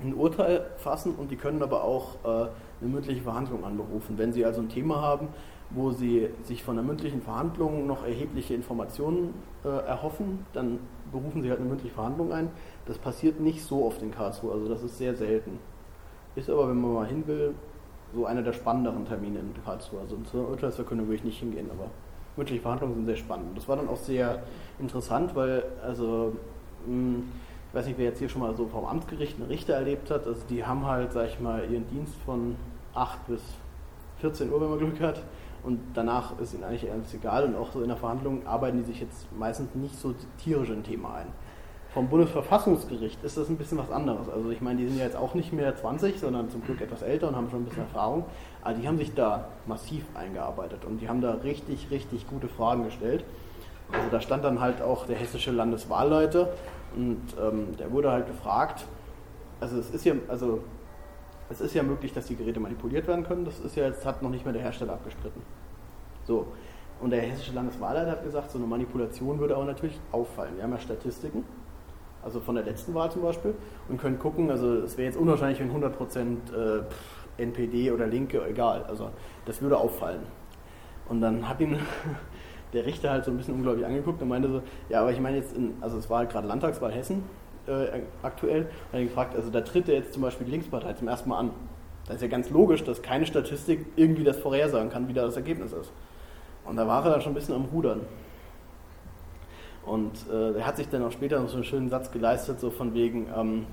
ein 0.00 0.14
Urteil 0.14 0.66
fassen 0.78 1.14
und 1.14 1.30
die 1.30 1.36
können 1.36 1.62
aber 1.62 1.84
auch 1.84 2.16
äh, 2.24 2.28
eine 2.28 2.90
mündliche 2.90 3.22
Verhandlung 3.22 3.64
anberufen. 3.64 4.18
Wenn 4.18 4.32
sie 4.32 4.44
also 4.44 4.60
ein 4.60 4.68
Thema 4.68 5.00
haben, 5.00 5.28
wo 5.74 5.90
sie 5.90 6.28
sich 6.44 6.62
von 6.62 6.76
der 6.76 6.84
mündlichen 6.84 7.22
Verhandlung 7.22 7.86
noch 7.86 8.04
erhebliche 8.04 8.54
Informationen 8.54 9.34
äh, 9.64 9.68
erhoffen, 9.68 10.46
dann 10.52 10.78
berufen 11.10 11.42
sie 11.42 11.50
halt 11.50 11.60
eine 11.60 11.68
mündliche 11.68 11.94
Verhandlung 11.94 12.32
ein. 12.32 12.50
Das 12.86 12.98
passiert 12.98 13.40
nicht 13.40 13.64
so 13.64 13.84
oft 13.84 14.02
in 14.02 14.10
Karlsruhe, 14.10 14.52
also 14.52 14.68
das 14.68 14.82
ist 14.82 14.98
sehr 14.98 15.14
selten. 15.14 15.58
Ist 16.34 16.50
aber, 16.50 16.68
wenn 16.68 16.80
man 16.80 16.94
mal 16.94 17.06
hin 17.06 17.26
will, 17.26 17.54
so 18.14 18.26
einer 18.26 18.42
der 18.42 18.52
spannenderen 18.52 19.06
Termine 19.06 19.38
in 19.38 19.64
Karlsruhe. 19.64 20.00
Also 20.00 20.16
zur 20.30 20.48
Urteilsverkündung 20.50 21.06
würde 21.06 21.16
ich 21.16 21.24
nicht 21.24 21.38
hingehen, 21.38 21.70
aber 21.70 21.90
mündliche 22.36 22.62
Verhandlungen 22.62 22.94
sind 22.94 23.06
sehr 23.06 23.16
spannend. 23.16 23.56
Das 23.56 23.68
war 23.68 23.76
dann 23.76 23.88
auch 23.88 23.96
sehr 23.96 24.42
interessant, 24.78 25.34
weil 25.34 25.64
also 25.82 26.32
hm, 26.86 27.24
ich 27.72 27.78
weiß 27.78 27.86
nicht, 27.86 27.98
wer 27.98 28.06
jetzt 28.06 28.18
hier 28.18 28.28
schon 28.28 28.42
mal 28.42 28.54
so 28.54 28.66
vom 28.66 28.84
Amtsgericht 28.84 29.38
einen 29.38 29.48
Richter 29.48 29.72
erlebt 29.72 30.10
hat. 30.10 30.26
Also 30.26 30.42
die 30.50 30.64
haben 30.64 30.86
halt, 30.86 31.12
sag 31.12 31.28
ich 31.28 31.40
mal, 31.40 31.64
ihren 31.70 31.88
Dienst 31.88 32.14
von 32.26 32.56
8 32.94 33.26
bis 33.26 33.40
14 34.20 34.52
Uhr, 34.52 34.60
wenn 34.60 34.68
man 34.68 34.78
Glück 34.78 35.00
hat. 35.00 35.22
Und 35.64 35.80
danach 35.94 36.38
ist 36.40 36.54
ihnen 36.54 36.64
eigentlich 36.64 36.90
alles 36.90 37.14
egal. 37.14 37.44
Und 37.44 37.56
auch 37.56 37.72
so 37.72 37.82
in 37.82 37.88
der 37.88 37.96
Verhandlung 37.96 38.46
arbeiten 38.46 38.78
die 38.78 38.84
sich 38.84 39.00
jetzt 39.00 39.26
meistens 39.36 39.74
nicht 39.74 39.98
so 39.98 40.14
tierisch 40.42 40.70
in 40.70 40.78
ein 40.78 40.84
Thema 40.84 41.14
ein. 41.14 41.26
Vom 41.94 42.08
Bundesverfassungsgericht 42.08 43.22
ist 43.22 43.36
das 43.36 43.48
ein 43.48 43.56
bisschen 43.58 43.76
was 43.76 43.90
anderes. 43.90 44.28
Also 44.28 44.50
ich 44.50 44.62
meine, 44.62 44.80
die 44.80 44.88
sind 44.88 44.98
ja 44.98 45.04
jetzt 45.04 45.16
auch 45.16 45.34
nicht 45.34 45.52
mehr 45.52 45.76
20, 45.76 46.18
sondern 46.18 46.48
zum 46.48 46.64
Glück 46.64 46.80
etwas 46.80 47.02
älter 47.02 47.28
und 47.28 47.36
haben 47.36 47.50
schon 47.50 47.62
ein 47.62 47.64
bisschen 47.66 47.82
Erfahrung. 47.82 48.24
Aber 48.62 48.74
die 48.74 48.88
haben 48.88 48.96
sich 48.96 49.14
da 49.14 49.48
massiv 49.66 50.04
eingearbeitet 50.14 50.84
und 50.86 51.00
die 51.00 51.08
haben 51.08 51.20
da 51.20 51.32
richtig, 51.34 51.90
richtig 51.90 52.26
gute 52.28 52.48
Fragen 52.48 52.84
gestellt. 52.84 53.24
Also 53.92 54.08
da 54.10 54.20
stand 54.22 54.42
dann 54.42 54.60
halt 54.60 54.80
auch 54.80 55.06
der 55.06 55.16
hessische 55.16 55.50
Landeswahlleiter 55.50 56.48
und 56.96 57.20
ähm, 57.40 57.76
der 57.78 57.92
wurde 57.92 58.10
halt 58.10 58.26
gefragt, 58.26 58.86
also 59.60 59.78
es 59.78 59.90
ist 59.90 60.04
ja, 60.06 60.14
also 60.28 60.60
es 61.52 61.60
ist 61.60 61.74
ja 61.74 61.82
möglich, 61.82 62.12
dass 62.12 62.26
die 62.26 62.36
Geräte 62.36 62.60
manipuliert 62.60 63.06
werden 63.06 63.24
können. 63.24 63.44
Das 63.44 63.60
ist 63.60 63.76
ja 63.76 63.86
jetzt, 63.86 64.04
hat 64.04 64.22
noch 64.22 64.30
nicht 64.30 64.44
mehr 64.44 64.54
der 64.54 64.62
Hersteller 64.62 64.94
abgestritten. 64.94 65.42
So. 66.24 66.46
Und 67.00 67.10
der 67.10 67.20
hessische 67.20 67.52
Landeswahlleiter 67.52 68.12
hat 68.12 68.24
gesagt, 68.24 68.50
so 68.50 68.58
eine 68.58 68.66
Manipulation 68.66 69.38
würde 69.38 69.56
auch 69.56 69.64
natürlich 69.64 69.98
auffallen. 70.12 70.56
Wir 70.56 70.62
haben 70.62 70.72
ja 70.72 70.78
Statistiken, 70.78 71.44
also 72.22 72.40
von 72.40 72.54
der 72.54 72.64
letzten 72.64 72.94
Wahl 72.94 73.10
zum 73.10 73.22
Beispiel, 73.22 73.54
und 73.88 74.00
können 74.00 74.18
gucken, 74.18 74.50
also 74.50 74.74
es 74.76 74.96
wäre 74.96 75.06
jetzt 75.06 75.18
unwahrscheinlich, 75.18 75.58
wenn 75.58 75.72
100% 75.72 76.54
äh, 76.54 77.42
NPD 77.42 77.90
oder 77.90 78.06
Linke, 78.06 78.46
egal, 78.46 78.84
also 78.84 79.10
das 79.46 79.60
würde 79.60 79.78
auffallen. 79.78 80.20
Und 81.08 81.20
dann 81.20 81.48
hat 81.48 81.60
ihn 81.60 81.76
der 82.72 82.86
Richter 82.86 83.10
halt 83.10 83.24
so 83.24 83.32
ein 83.32 83.36
bisschen 83.36 83.54
unglaublich 83.54 83.84
angeguckt 83.84 84.22
und 84.22 84.28
meinte 84.28 84.48
so, 84.48 84.62
ja, 84.88 85.00
aber 85.00 85.10
ich 85.10 85.20
meine 85.20 85.38
jetzt, 85.38 85.56
in, 85.56 85.74
also 85.80 85.98
es 85.98 86.08
war 86.08 86.18
halt 86.18 86.30
gerade 86.30 86.46
Landtagswahl 86.46 86.92
Hessen 86.92 87.24
äh, 87.66 88.00
aktuell, 88.22 88.62
und 88.92 88.98
er 88.98 89.04
gefragt, 89.04 89.36
also 89.36 89.50
da 89.50 89.60
tritt 89.60 89.88
er 89.88 89.96
jetzt 89.96 90.12
zum 90.12 90.22
Beispiel 90.22 90.46
die 90.46 90.52
Linkspartei 90.52 90.92
zum 90.94 91.08
ersten 91.08 91.28
Mal 91.28 91.38
an. 91.38 91.50
Da 92.06 92.14
ist 92.14 92.22
ja 92.22 92.28
ganz 92.28 92.50
logisch, 92.50 92.82
dass 92.84 93.02
keine 93.02 93.26
Statistik 93.26 93.86
irgendwie 93.96 94.24
das 94.24 94.38
vorhersagen 94.38 94.90
kann, 94.90 95.08
wie 95.08 95.12
da 95.12 95.22
das 95.22 95.36
Ergebnis 95.36 95.72
ist. 95.72 95.92
Und 96.64 96.76
da 96.76 96.86
war 96.86 97.04
er 97.04 97.12
dann 97.12 97.20
schon 97.20 97.32
ein 97.32 97.34
bisschen 97.34 97.54
am 97.54 97.64
Rudern. 97.66 98.00
Und 99.84 100.12
äh, 100.30 100.52
er 100.58 100.66
hat 100.66 100.76
sich 100.76 100.88
dann 100.88 101.02
auch 101.02 101.12
später 101.12 101.40
noch 101.40 101.48
so 101.48 101.56
einen 101.56 101.64
schönen 101.64 101.88
Satz 101.88 102.10
geleistet, 102.10 102.60
so 102.60 102.70
von 102.70 102.94
wegen, 102.94 103.26
ähm, 103.36 103.66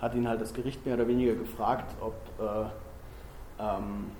hat 0.00 0.14
ihn 0.14 0.28
halt 0.28 0.40
das 0.40 0.52
Gericht 0.52 0.84
mehr 0.84 0.96
oder 0.96 1.06
weniger 1.06 1.34
gefragt, 1.34 1.94
ob, 2.00 2.14
äh, 2.40 3.62
ähm, 3.62 4.10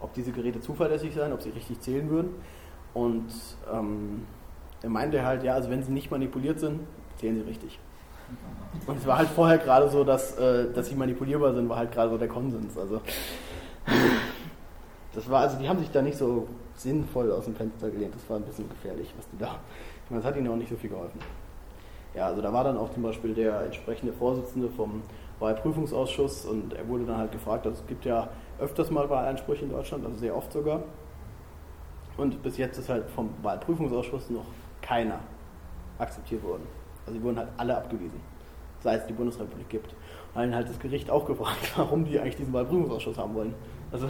ob 0.00 0.12
diese 0.12 0.32
Geräte 0.32 0.60
zuverlässig 0.60 1.14
seien, 1.14 1.32
ob 1.32 1.40
sie 1.40 1.50
richtig 1.50 1.80
zählen 1.80 2.10
würden. 2.10 2.34
Und 2.92 3.32
ähm, 3.72 4.26
er 4.82 4.90
meinte 4.90 5.24
halt, 5.24 5.42
ja, 5.42 5.54
also 5.54 5.70
wenn 5.70 5.82
sie 5.82 5.92
nicht 5.92 6.10
manipuliert 6.10 6.60
sind, 6.60 6.80
zählen 7.16 7.36
sie 7.36 7.48
richtig. 7.48 7.78
Und 8.86 8.98
es 8.98 9.06
war 9.06 9.18
halt 9.18 9.28
vorher 9.28 9.58
gerade 9.58 9.88
so, 9.88 10.02
dass, 10.04 10.36
äh, 10.38 10.72
dass 10.72 10.88
sie 10.88 10.94
manipulierbar 10.94 11.54
sind, 11.54 11.68
war 11.68 11.76
halt 11.76 11.92
gerade 11.92 12.10
so 12.10 12.18
der 12.18 12.28
Konsens. 12.28 12.76
Also 12.76 13.00
das 15.14 15.30
war, 15.30 15.40
also 15.40 15.58
die 15.58 15.68
haben 15.68 15.78
sich 15.78 15.90
da 15.90 16.02
nicht 16.02 16.16
so 16.16 16.48
sinnvoll 16.74 17.30
aus 17.32 17.44
dem 17.44 17.54
Fenster 17.54 17.90
gelehnt. 17.90 18.14
Das 18.14 18.28
war 18.28 18.38
ein 18.38 18.44
bisschen 18.44 18.68
gefährlich, 18.68 19.12
was 19.16 19.28
die 19.30 19.38
da. 19.38 19.56
Ich 20.04 20.10
meine, 20.10 20.22
das 20.22 20.30
hat 20.30 20.36
ihnen 20.36 20.48
auch 20.48 20.56
nicht 20.56 20.70
so 20.70 20.76
viel 20.76 20.90
geholfen. 20.90 21.20
Ja, 22.14 22.26
also 22.26 22.42
da 22.42 22.52
war 22.52 22.64
dann 22.64 22.76
auch 22.76 22.90
zum 22.92 23.02
Beispiel 23.02 23.34
der 23.34 23.62
entsprechende 23.62 24.12
Vorsitzende 24.12 24.68
vom 24.68 25.02
Wahlprüfungsausschuss 25.38 26.44
und 26.44 26.74
er 26.74 26.86
wurde 26.88 27.04
dann 27.04 27.16
halt 27.16 27.32
gefragt, 27.32 27.66
also 27.66 27.80
es 27.80 27.86
gibt 27.86 28.04
ja 28.04 28.28
öfters 28.60 28.90
mal 28.90 29.08
Wahleinsprüche 29.08 29.64
in 29.64 29.70
Deutschland, 29.70 30.04
also 30.04 30.18
sehr 30.18 30.36
oft 30.36 30.52
sogar. 30.52 30.82
Und 32.16 32.42
bis 32.42 32.58
jetzt 32.58 32.78
ist 32.78 32.88
halt 32.88 33.08
vom 33.10 33.30
Wahlprüfungsausschuss 33.42 34.30
noch 34.30 34.44
keiner 34.82 35.20
akzeptiert 35.98 36.42
worden. 36.44 36.66
Also 37.06 37.18
die 37.18 37.24
wurden 37.24 37.38
halt 37.38 37.48
alle 37.56 37.76
abgewiesen, 37.76 38.20
seit 38.82 39.02
es 39.02 39.06
die 39.06 39.12
Bundesrepublik 39.12 39.68
gibt. 39.68 39.92
Und 40.34 40.40
dann 40.40 40.54
halt 40.54 40.68
das 40.68 40.78
Gericht 40.78 41.10
auch 41.10 41.26
gefragt, 41.26 41.72
warum 41.76 42.04
die 42.04 42.18
eigentlich 42.18 42.36
diesen 42.36 42.52
Wahlprüfungsausschuss 42.52 43.18
haben 43.18 43.34
wollen. 43.34 43.54
Also, 43.90 44.08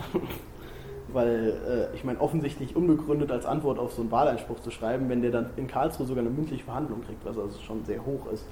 weil 1.12 1.90
äh, 1.92 1.96
ich 1.96 2.04
meine, 2.04 2.20
offensichtlich 2.20 2.74
unbegründet 2.76 3.30
als 3.30 3.44
Antwort 3.44 3.78
auf 3.78 3.92
so 3.92 4.02
einen 4.02 4.10
Wahleinspruch 4.10 4.60
zu 4.60 4.70
schreiben, 4.70 5.08
wenn 5.08 5.22
der 5.22 5.30
dann 5.30 5.50
in 5.56 5.66
Karlsruhe 5.66 6.06
sogar 6.06 6.22
eine 6.22 6.30
mündliche 6.30 6.64
Verhandlung 6.64 7.02
kriegt, 7.04 7.24
was 7.24 7.38
also 7.38 7.58
schon 7.60 7.84
sehr 7.84 8.04
hoch 8.04 8.26
ist. 8.32 8.46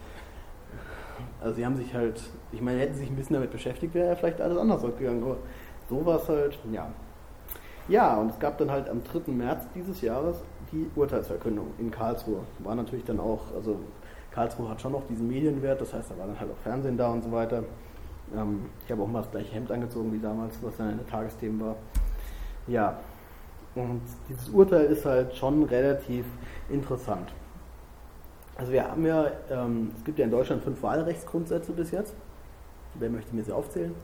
Also 1.40 1.56
sie 1.56 1.66
haben 1.66 1.76
sich 1.76 1.94
halt, 1.94 2.20
ich 2.52 2.60
meine, 2.60 2.80
hätten 2.80 2.94
sie 2.94 3.00
sich 3.00 3.10
ein 3.10 3.16
bisschen 3.16 3.34
damit 3.34 3.50
beschäftigt, 3.50 3.94
wäre 3.94 4.08
ja 4.08 4.16
vielleicht 4.16 4.40
alles 4.40 4.58
anders 4.58 4.82
ausgegangen, 4.82 5.22
aber 5.22 5.36
so 5.88 6.04
war 6.04 6.16
es 6.16 6.28
halt, 6.28 6.58
ja, 6.72 6.90
ja, 7.90 8.14
und 8.16 8.30
es 8.30 8.38
gab 8.38 8.56
dann 8.58 8.70
halt 8.70 8.88
am 8.88 9.02
3. 9.02 9.32
März 9.32 9.66
dieses 9.74 10.00
Jahres 10.00 10.36
die 10.70 10.88
Urteilsverkündung 10.94 11.72
in 11.78 11.90
Karlsruhe. 11.90 12.42
War 12.60 12.76
natürlich 12.76 13.04
dann 13.04 13.18
auch, 13.18 13.40
also 13.52 13.80
Karlsruhe 14.30 14.68
hat 14.68 14.80
schon 14.80 14.92
noch 14.92 15.06
diesen 15.08 15.28
Medienwert, 15.28 15.80
das 15.80 15.92
heißt, 15.92 16.10
da 16.10 16.18
war 16.18 16.26
dann 16.26 16.38
halt 16.38 16.50
auch 16.50 16.62
Fernsehen 16.62 16.96
da 16.96 17.10
und 17.10 17.22
so 17.22 17.32
weiter. 17.32 17.64
Ähm, 18.36 18.66
ich 18.84 18.92
habe 18.92 19.02
auch 19.02 19.08
mal 19.08 19.22
das 19.22 19.30
gleiche 19.30 19.52
Hemd 19.52 19.70
angezogen 19.72 20.12
wie 20.12 20.18
damals, 20.20 20.56
was 20.62 20.76
dann 20.76 20.90
in 20.90 20.98
der 20.98 21.06
Tagesthemen 21.06 21.60
war. 21.60 21.76
Ja, 22.66 22.98
und 23.74 24.02
dieses 24.28 24.48
Urteil 24.48 24.86
ist 24.86 25.04
halt 25.04 25.34
schon 25.34 25.64
relativ 25.64 26.24
interessant. 26.68 27.32
Also 28.56 28.72
wir 28.72 28.84
haben 28.88 29.04
ja, 29.06 29.26
ähm, 29.50 29.92
es 29.96 30.04
gibt 30.04 30.18
ja 30.18 30.24
in 30.26 30.30
Deutschland 30.30 30.62
fünf 30.62 30.82
Wahlrechtsgrundsätze 30.82 31.72
bis 31.72 31.90
jetzt. 31.90 32.14
Wer 32.94 33.10
möchte 33.10 33.34
mir 33.34 33.42
sie 33.42 33.52
aufzählen? 33.52 33.94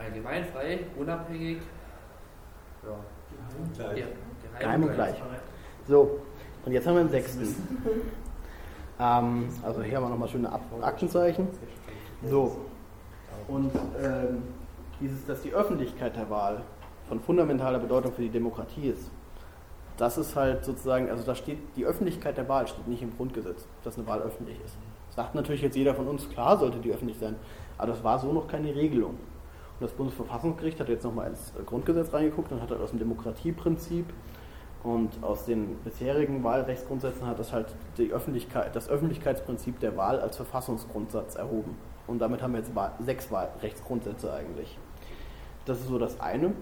allgemein 0.00 0.44
frei, 0.46 0.80
unabhängig, 0.96 1.58
Ja. 2.82 2.96
Geheim, 3.76 4.08
Geheim 4.58 4.82
und 4.84 4.94
gleich. 4.94 5.22
So, 5.86 6.20
und 6.64 6.72
jetzt 6.72 6.86
haben 6.86 6.94
wir 6.94 7.00
einen 7.00 7.10
sechsten. 7.10 7.42
ähm, 9.00 9.48
also 9.62 9.82
hier 9.82 9.96
haben 9.96 10.04
wir 10.04 10.10
nochmal 10.10 10.28
schöne 10.28 10.50
Aktenzeichen. 10.82 11.48
So, 12.28 12.58
und 13.48 13.72
ähm, 14.02 14.42
dieses, 15.00 15.26
dass 15.26 15.42
die 15.42 15.52
Öffentlichkeit 15.52 16.16
der 16.16 16.28
Wahl 16.30 16.62
von 17.08 17.20
fundamentaler 17.20 17.78
Bedeutung 17.78 18.12
für 18.12 18.22
die 18.22 18.28
Demokratie 18.28 18.88
ist, 18.88 19.10
das 19.96 20.16
ist 20.16 20.36
halt 20.36 20.64
sozusagen, 20.64 21.10
also 21.10 21.24
da 21.24 21.34
steht, 21.34 21.58
die 21.76 21.84
Öffentlichkeit 21.84 22.36
der 22.36 22.48
Wahl 22.48 22.66
steht 22.66 22.88
nicht 22.88 23.02
im 23.02 23.14
Grundgesetz, 23.16 23.66
dass 23.84 23.98
eine 23.98 24.06
Wahl 24.06 24.20
öffentlich 24.20 24.56
ist. 24.64 24.76
Sagt 25.14 25.34
natürlich 25.34 25.62
jetzt 25.62 25.76
jeder 25.76 25.94
von 25.94 26.06
uns, 26.06 26.28
klar 26.30 26.58
sollte 26.58 26.78
die 26.78 26.92
öffentlich 26.92 27.18
sein, 27.18 27.36
aber 27.76 27.88
das 27.88 28.04
war 28.04 28.18
so 28.18 28.32
noch 28.32 28.46
keine 28.46 28.74
Regelung. 28.74 29.10
Und 29.10 29.80
das 29.80 29.92
Bundesverfassungsgericht 29.92 30.78
hat 30.80 30.88
jetzt 30.88 31.04
nochmal 31.04 31.28
ins 31.28 31.52
Grundgesetz 31.66 32.12
reingeguckt 32.12 32.52
und 32.52 32.62
hat 32.62 32.70
halt 32.70 32.80
aus 32.80 32.90
dem 32.90 32.98
Demokratieprinzip 32.98 34.06
und 34.82 35.10
aus 35.22 35.44
den 35.44 35.76
bisherigen 35.84 36.42
Wahlrechtsgrundsätzen 36.42 37.26
hat 37.26 37.38
das 37.38 37.52
halt 37.52 37.66
die 37.98 38.12
Öffentlichkeit, 38.12 38.74
das 38.74 38.88
Öffentlichkeitsprinzip 38.88 39.78
der 39.80 39.96
Wahl 39.96 40.20
als 40.20 40.36
Verfassungsgrundsatz 40.36 41.34
erhoben. 41.34 41.76
Und 42.06 42.18
damit 42.18 42.42
haben 42.42 42.52
wir 42.54 42.60
jetzt 42.60 42.72
sechs 43.04 43.30
Wahlrechtsgrundsätze 43.30 44.32
eigentlich. 44.32 44.78
Das 45.66 45.78
ist 45.78 45.88
so 45.88 45.98
das 45.98 46.18
eine, 46.18 46.52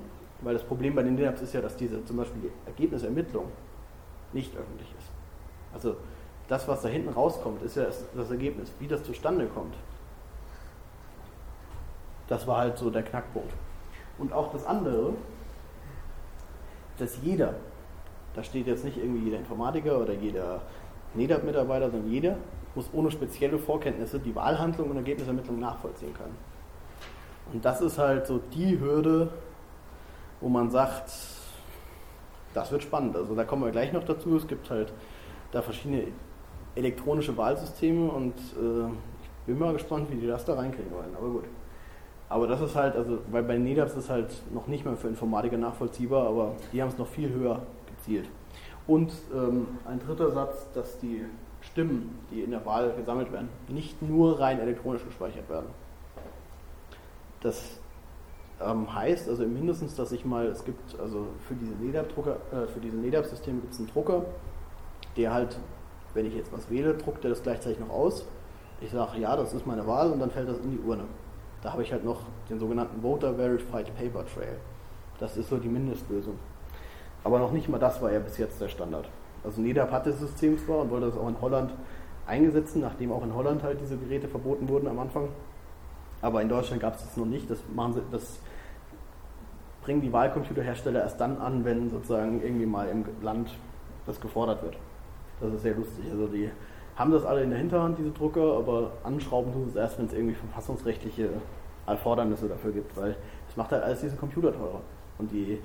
weil 0.40 0.54
das 0.54 0.64
Problem 0.64 0.94
bei 0.94 1.02
den 1.02 1.16
DINAPs 1.16 1.42
ist 1.42 1.54
ja, 1.54 1.60
dass 1.60 1.76
diese 1.76 2.04
zum 2.04 2.16
Beispiel 2.16 2.42
die 2.42 2.50
Ergebnisermittlung 2.66 3.46
nicht 4.32 4.54
öffentlich 4.56 4.88
ist. 4.98 5.08
Also 5.72 5.96
das, 6.48 6.66
was 6.66 6.82
da 6.82 6.88
hinten 6.88 7.10
rauskommt, 7.10 7.62
ist 7.62 7.76
ja 7.76 7.86
das 8.14 8.30
Ergebnis. 8.30 8.72
Wie 8.78 8.88
das 8.88 9.04
zustande 9.04 9.46
kommt, 9.46 9.74
das 12.26 12.46
war 12.46 12.58
halt 12.58 12.78
so 12.78 12.90
der 12.90 13.02
Knackpunkt. 13.02 13.52
Und 14.18 14.32
auch 14.32 14.52
das 14.52 14.66
andere, 14.66 15.14
dass 16.98 17.18
jeder, 17.22 17.54
da 18.38 18.44
steht 18.44 18.68
jetzt 18.68 18.84
nicht 18.84 18.96
irgendwie 18.96 19.24
jeder 19.24 19.38
Informatiker 19.38 20.00
oder 20.00 20.12
jeder 20.12 20.60
NEDAP-Mitarbeiter, 21.14 21.90
sondern 21.90 22.08
jeder 22.08 22.36
muss 22.76 22.88
ohne 22.92 23.10
spezielle 23.10 23.58
Vorkenntnisse 23.58 24.20
die 24.20 24.32
Wahlhandlung 24.32 24.90
und 24.90 24.96
Ergebnisermittlung 24.96 25.58
nachvollziehen 25.58 26.14
können. 26.14 26.36
Und 27.52 27.64
das 27.64 27.80
ist 27.80 27.98
halt 27.98 28.28
so 28.28 28.38
die 28.54 28.78
Hürde, 28.78 29.30
wo 30.40 30.48
man 30.48 30.70
sagt, 30.70 31.10
das 32.54 32.70
wird 32.70 32.84
spannend. 32.84 33.16
Also 33.16 33.34
da 33.34 33.42
kommen 33.42 33.64
wir 33.64 33.72
gleich 33.72 33.92
noch 33.92 34.04
dazu. 34.04 34.36
Es 34.36 34.46
gibt 34.46 34.70
halt 34.70 34.92
da 35.50 35.60
verschiedene 35.60 36.04
elektronische 36.76 37.36
Wahlsysteme 37.36 38.08
und 38.08 38.34
äh, 38.36 38.86
ich 38.86 39.46
bin 39.46 39.58
mal 39.58 39.72
gespannt, 39.72 40.12
wie 40.12 40.16
die 40.16 40.28
das 40.28 40.44
da 40.44 40.54
reinkriegen 40.54 40.92
wollen. 40.92 41.16
Aber 41.16 41.28
gut. 41.28 41.44
Aber 42.28 42.46
das 42.46 42.60
ist 42.60 42.76
halt, 42.76 42.94
also, 42.94 43.18
weil 43.32 43.42
bei 43.42 43.58
NEDAPS 43.58 43.96
ist 43.96 44.10
halt 44.10 44.30
noch 44.54 44.68
nicht 44.68 44.84
mehr 44.84 44.94
für 44.94 45.08
Informatiker 45.08 45.56
nachvollziehbar, 45.56 46.28
aber 46.28 46.52
die 46.72 46.80
haben 46.80 46.90
es 46.90 46.98
noch 46.98 47.08
viel 47.08 47.30
höher 47.30 47.62
gezielt. 48.08 48.28
Und 48.86 49.12
ähm, 49.34 49.66
ein 49.86 50.00
dritter 50.00 50.30
Satz, 50.30 50.66
dass 50.74 50.98
die 50.98 51.24
Stimmen, 51.60 52.18
die 52.30 52.40
in 52.40 52.50
der 52.50 52.64
Wahl 52.64 52.92
gesammelt 52.96 53.30
werden, 53.32 53.48
nicht 53.68 54.00
nur 54.00 54.40
rein 54.40 54.60
elektronisch 54.60 55.04
gespeichert 55.04 55.48
werden. 55.50 55.66
Das 57.40 57.78
ähm, 58.60 58.92
heißt 58.92 59.28
also 59.28 59.44
mindestens, 59.44 59.94
dass 59.94 60.12
ich 60.12 60.24
mal, 60.24 60.46
es 60.46 60.64
gibt 60.64 60.98
also 60.98 61.26
für 61.46 61.54
diese 61.54 61.74
NEDAP-Drucker, 61.74 62.36
äh, 62.52 62.66
für 62.66 62.80
diese 62.80 62.96
NEDAP-Systeme 62.96 63.60
gibt 63.60 63.74
es 63.74 63.78
einen 63.78 63.88
Drucker, 63.88 64.24
der 65.16 65.34
halt, 65.34 65.58
wenn 66.14 66.26
ich 66.26 66.34
jetzt 66.34 66.52
was 66.52 66.70
wähle, 66.70 66.94
druckt 66.94 67.24
er 67.24 67.30
das 67.30 67.42
gleichzeitig 67.42 67.78
noch 67.78 67.90
aus. 67.90 68.24
Ich 68.80 68.90
sage, 68.90 69.18
ja, 69.18 69.36
das 69.36 69.52
ist 69.52 69.66
meine 69.66 69.86
Wahl 69.86 70.10
und 70.10 70.20
dann 70.20 70.30
fällt 70.30 70.48
das 70.48 70.58
in 70.60 70.70
die 70.70 70.78
Urne. 70.78 71.04
Da 71.62 71.72
habe 71.72 71.82
ich 71.82 71.92
halt 71.92 72.04
noch 72.04 72.22
den 72.48 72.58
sogenannten 72.58 73.02
Voter 73.02 73.34
Verified 73.34 73.94
Paper 73.96 74.24
Trail. 74.24 74.56
Das 75.18 75.36
ist 75.36 75.50
so 75.50 75.56
die 75.56 75.68
Mindestlösung. 75.68 76.38
Aber 77.24 77.38
noch 77.38 77.52
nicht 77.52 77.68
mal 77.68 77.78
das 77.78 78.00
war 78.00 78.12
ja 78.12 78.20
bis 78.20 78.38
jetzt 78.38 78.60
der 78.60 78.68
Standard. 78.68 79.08
Also 79.44 79.60
NEDAP 79.60 79.90
hat 79.90 80.06
das 80.06 80.18
System 80.18 80.58
zwar 80.58 80.78
und 80.78 80.90
wollte 80.90 81.06
das 81.06 81.16
auch 81.16 81.28
in 81.28 81.40
Holland 81.40 81.72
eingesetzt, 82.26 82.76
nachdem 82.76 83.12
auch 83.12 83.24
in 83.24 83.34
Holland 83.34 83.62
halt 83.62 83.80
diese 83.80 83.96
Geräte 83.96 84.28
verboten 84.28 84.68
wurden 84.68 84.88
am 84.88 84.98
Anfang. 84.98 85.28
Aber 86.20 86.42
in 86.42 86.48
Deutschland 86.48 86.82
gab 86.82 86.96
es 86.96 87.02
das 87.02 87.16
noch 87.16 87.26
nicht. 87.26 87.50
Das, 87.50 87.58
machen 87.74 87.94
sie, 87.94 88.02
das 88.10 88.40
bringen 89.82 90.00
die 90.00 90.12
Wahlcomputerhersteller 90.12 91.00
erst 91.00 91.20
dann 91.20 91.38
an, 91.38 91.64
wenn 91.64 91.90
sozusagen 91.90 92.42
irgendwie 92.42 92.66
mal 92.66 92.88
im 92.88 93.04
Land 93.22 93.50
das 94.06 94.20
gefordert 94.20 94.62
wird. 94.62 94.76
Das 95.40 95.52
ist 95.52 95.62
sehr 95.62 95.74
lustig. 95.74 96.04
Also 96.10 96.26
die 96.26 96.50
haben 96.96 97.12
das 97.12 97.24
alle 97.24 97.42
in 97.42 97.50
der 97.50 97.58
Hinterhand, 97.58 97.98
diese 97.98 98.10
Drucker, 98.10 98.56
aber 98.58 98.90
anschrauben 99.04 99.52
tun 99.52 99.64
sie 99.64 99.70
es 99.70 99.76
erst, 99.76 99.98
wenn 99.98 100.06
es 100.06 100.12
irgendwie 100.12 100.34
verfassungsrechtliche 100.34 101.30
Erfordernisse 101.86 102.48
dafür 102.48 102.72
gibt, 102.72 102.96
weil 102.96 103.16
es 103.48 103.56
macht 103.56 103.70
halt 103.70 103.82
alles 103.82 104.00
diese 104.00 104.16
Computer 104.16 104.52
teurer. 104.52 104.80
Und 105.18 105.30
die, 105.30 105.60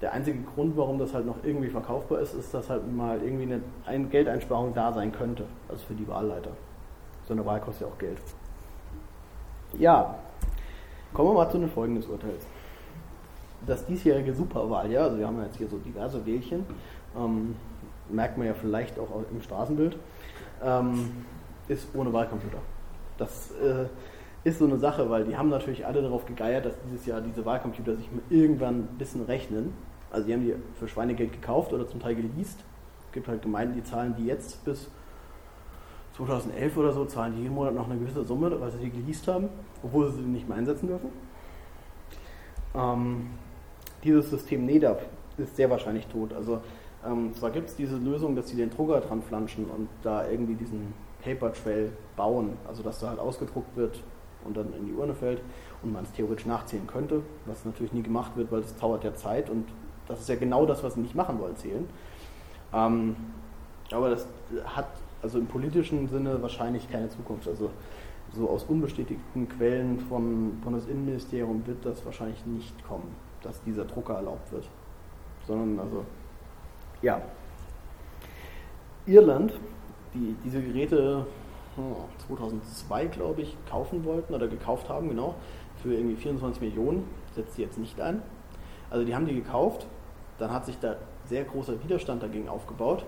der 0.00 0.12
einzige 0.12 0.38
Grund, 0.54 0.76
warum 0.76 0.98
das 0.98 1.12
halt 1.12 1.26
noch 1.26 1.36
irgendwie 1.42 1.68
verkaufbar 1.68 2.20
ist, 2.20 2.34
ist, 2.34 2.54
dass 2.54 2.70
halt 2.70 2.90
mal 2.90 3.20
irgendwie 3.22 3.60
eine, 3.86 4.06
Geldeinsparung 4.06 4.72
da 4.74 4.92
sein 4.92 5.12
könnte, 5.12 5.44
also 5.68 5.84
für 5.84 5.94
die 5.94 6.08
Wahlleiter. 6.08 6.50
So 7.26 7.34
eine 7.34 7.44
Wahl 7.44 7.60
kostet 7.60 7.86
ja 7.86 7.92
auch 7.92 7.98
Geld. 7.98 8.18
Ja, 9.78 10.18
kommen 11.12 11.30
wir 11.30 11.34
mal 11.34 11.50
zu 11.50 11.58
den 11.58 11.68
Folgen 11.68 11.96
des 11.96 12.06
Urteils. 12.06 12.46
Das 13.66 13.84
diesjährige 13.84 14.32
Superwahl, 14.32 14.90
ja, 14.90 15.02
also 15.02 15.18
wir 15.18 15.26
haben 15.26 15.40
jetzt 15.42 15.56
hier 15.56 15.68
so 15.68 15.76
diverse 15.78 16.24
Wählchen, 16.24 16.64
ähm, 17.16 17.54
merkt 18.08 18.38
man 18.38 18.46
ja 18.46 18.54
vielleicht 18.54 18.98
auch 18.98 19.08
im 19.30 19.42
Straßenbild 19.42 19.96
ähm, 20.62 21.24
ist 21.68 21.88
ohne 21.94 22.12
Wahlcomputer. 22.12 22.58
Das 23.18 23.50
äh, 23.52 23.86
ist 24.44 24.58
so 24.58 24.64
eine 24.64 24.78
Sache, 24.78 25.08
weil 25.10 25.24
die 25.24 25.36
haben 25.36 25.48
natürlich 25.48 25.86
alle 25.86 26.02
darauf 26.02 26.26
gegeiert, 26.26 26.66
dass 26.66 26.74
dieses 26.86 27.06
Jahr 27.06 27.20
diese 27.20 27.44
Wahlcomputer 27.44 27.96
sich 27.96 28.08
irgendwann 28.28 28.80
ein 28.80 28.98
bisschen 28.98 29.24
rechnen. 29.24 29.72
Also 30.10 30.26
die 30.26 30.32
haben 30.32 30.42
die 30.42 30.54
für 30.78 30.88
Schweinegeld 30.88 31.32
gekauft 31.32 31.72
oder 31.72 31.86
zum 31.86 32.00
Teil 32.00 32.14
geleast. 32.14 32.58
Es 33.06 33.12
gibt 33.12 33.28
halt 33.28 33.42
Gemeinden, 33.42 33.74
die 33.74 33.84
zahlen 33.84 34.14
die 34.18 34.26
jetzt 34.26 34.64
bis 34.64 34.88
2011 36.16 36.76
oder 36.76 36.92
so, 36.92 37.04
zahlen 37.04 37.34
die 37.36 37.42
jeden 37.42 37.54
Monat 37.54 37.74
noch 37.74 37.88
eine 37.88 37.98
gewisse 37.98 38.24
Summe, 38.24 38.60
weil 38.60 38.70
sie 38.70 38.78
die 38.78 38.90
geleast 38.90 39.26
haben, 39.28 39.48
obwohl 39.82 40.10
sie 40.10 40.22
sie 40.22 40.28
nicht 40.28 40.48
mehr 40.48 40.58
einsetzen 40.58 40.88
dürfen. 40.88 41.10
Ähm, 42.74 43.30
dieses 44.04 44.30
System 44.30 44.66
NEDAP 44.66 45.06
ist 45.38 45.56
sehr 45.56 45.70
wahrscheinlich 45.70 46.06
tot. 46.06 46.32
Also 46.32 46.60
ähm, 47.06 47.34
zwar 47.34 47.50
gibt 47.50 47.68
es 47.68 47.76
diese 47.76 47.96
Lösung, 47.96 48.36
dass 48.36 48.48
sie 48.48 48.56
den 48.56 48.70
Drucker 48.70 49.00
dran 49.00 49.22
flanschen 49.22 49.66
und 49.66 49.88
da 50.02 50.28
irgendwie 50.28 50.54
diesen 50.54 50.92
Paper 51.22 51.52
Trail 51.52 51.92
bauen, 52.16 52.56
also 52.66 52.82
dass 52.82 53.00
da 53.00 53.08
halt 53.08 53.18
ausgedruckt 53.18 53.76
wird 53.76 54.02
und 54.44 54.56
dann 54.56 54.72
in 54.72 54.86
die 54.86 54.92
Urne 54.92 55.14
fällt 55.14 55.42
und 55.82 55.92
man 55.92 56.04
es 56.04 56.12
theoretisch 56.12 56.46
nachzählen 56.46 56.86
könnte, 56.86 57.22
was 57.46 57.64
natürlich 57.64 57.92
nie 57.92 58.02
gemacht 58.02 58.32
wird, 58.36 58.50
weil 58.50 58.60
es 58.60 58.76
dauert 58.76 59.04
ja 59.04 59.14
Zeit 59.14 59.50
und 59.50 59.66
das 60.10 60.20
ist 60.20 60.28
ja 60.28 60.36
genau 60.36 60.66
das, 60.66 60.82
was 60.82 60.94
sie 60.94 61.00
nicht 61.00 61.14
machen 61.14 61.38
wollen, 61.38 61.56
zählen. 61.56 61.88
Ähm, 62.72 63.16
aber 63.90 64.10
das 64.10 64.26
hat 64.64 64.86
also 65.22 65.38
im 65.38 65.46
politischen 65.46 66.08
Sinne 66.08 66.40
wahrscheinlich 66.42 66.90
keine 66.90 67.08
Zukunft. 67.08 67.48
Also 67.48 67.70
so 68.32 68.48
aus 68.48 68.64
unbestätigten 68.64 69.48
Quellen 69.48 70.00
vom 70.08 70.60
Bundesinnenministerium 70.62 71.66
wird 71.66 71.84
das 71.84 72.04
wahrscheinlich 72.04 72.44
nicht 72.46 72.84
kommen, 72.86 73.14
dass 73.42 73.62
dieser 73.62 73.84
Drucker 73.84 74.14
erlaubt 74.14 74.52
wird. 74.52 74.68
Sondern 75.46 75.78
also 75.80 76.04
ja. 77.02 77.20
Irland, 79.06 79.52
die 80.14 80.36
diese 80.44 80.62
Geräte 80.62 81.26
2002, 82.26 83.06
glaube 83.06 83.42
ich, 83.42 83.56
kaufen 83.68 84.04
wollten 84.04 84.34
oder 84.34 84.48
gekauft 84.48 84.88
haben, 84.88 85.08
genau, 85.08 85.34
für 85.82 85.94
irgendwie 85.94 86.16
24 86.16 86.60
Millionen, 86.60 87.04
setzt 87.34 87.54
sie 87.54 87.62
jetzt 87.62 87.78
nicht 87.78 88.00
ein. 88.00 88.22
Also 88.90 89.04
die 89.04 89.14
haben 89.14 89.26
die 89.26 89.34
gekauft, 89.34 89.86
dann 90.40 90.52
hat 90.52 90.66
sich 90.66 90.78
da 90.78 90.96
sehr 91.26 91.44
großer 91.44 91.82
Widerstand 91.82 92.22
dagegen 92.22 92.48
aufgebaut. 92.48 93.04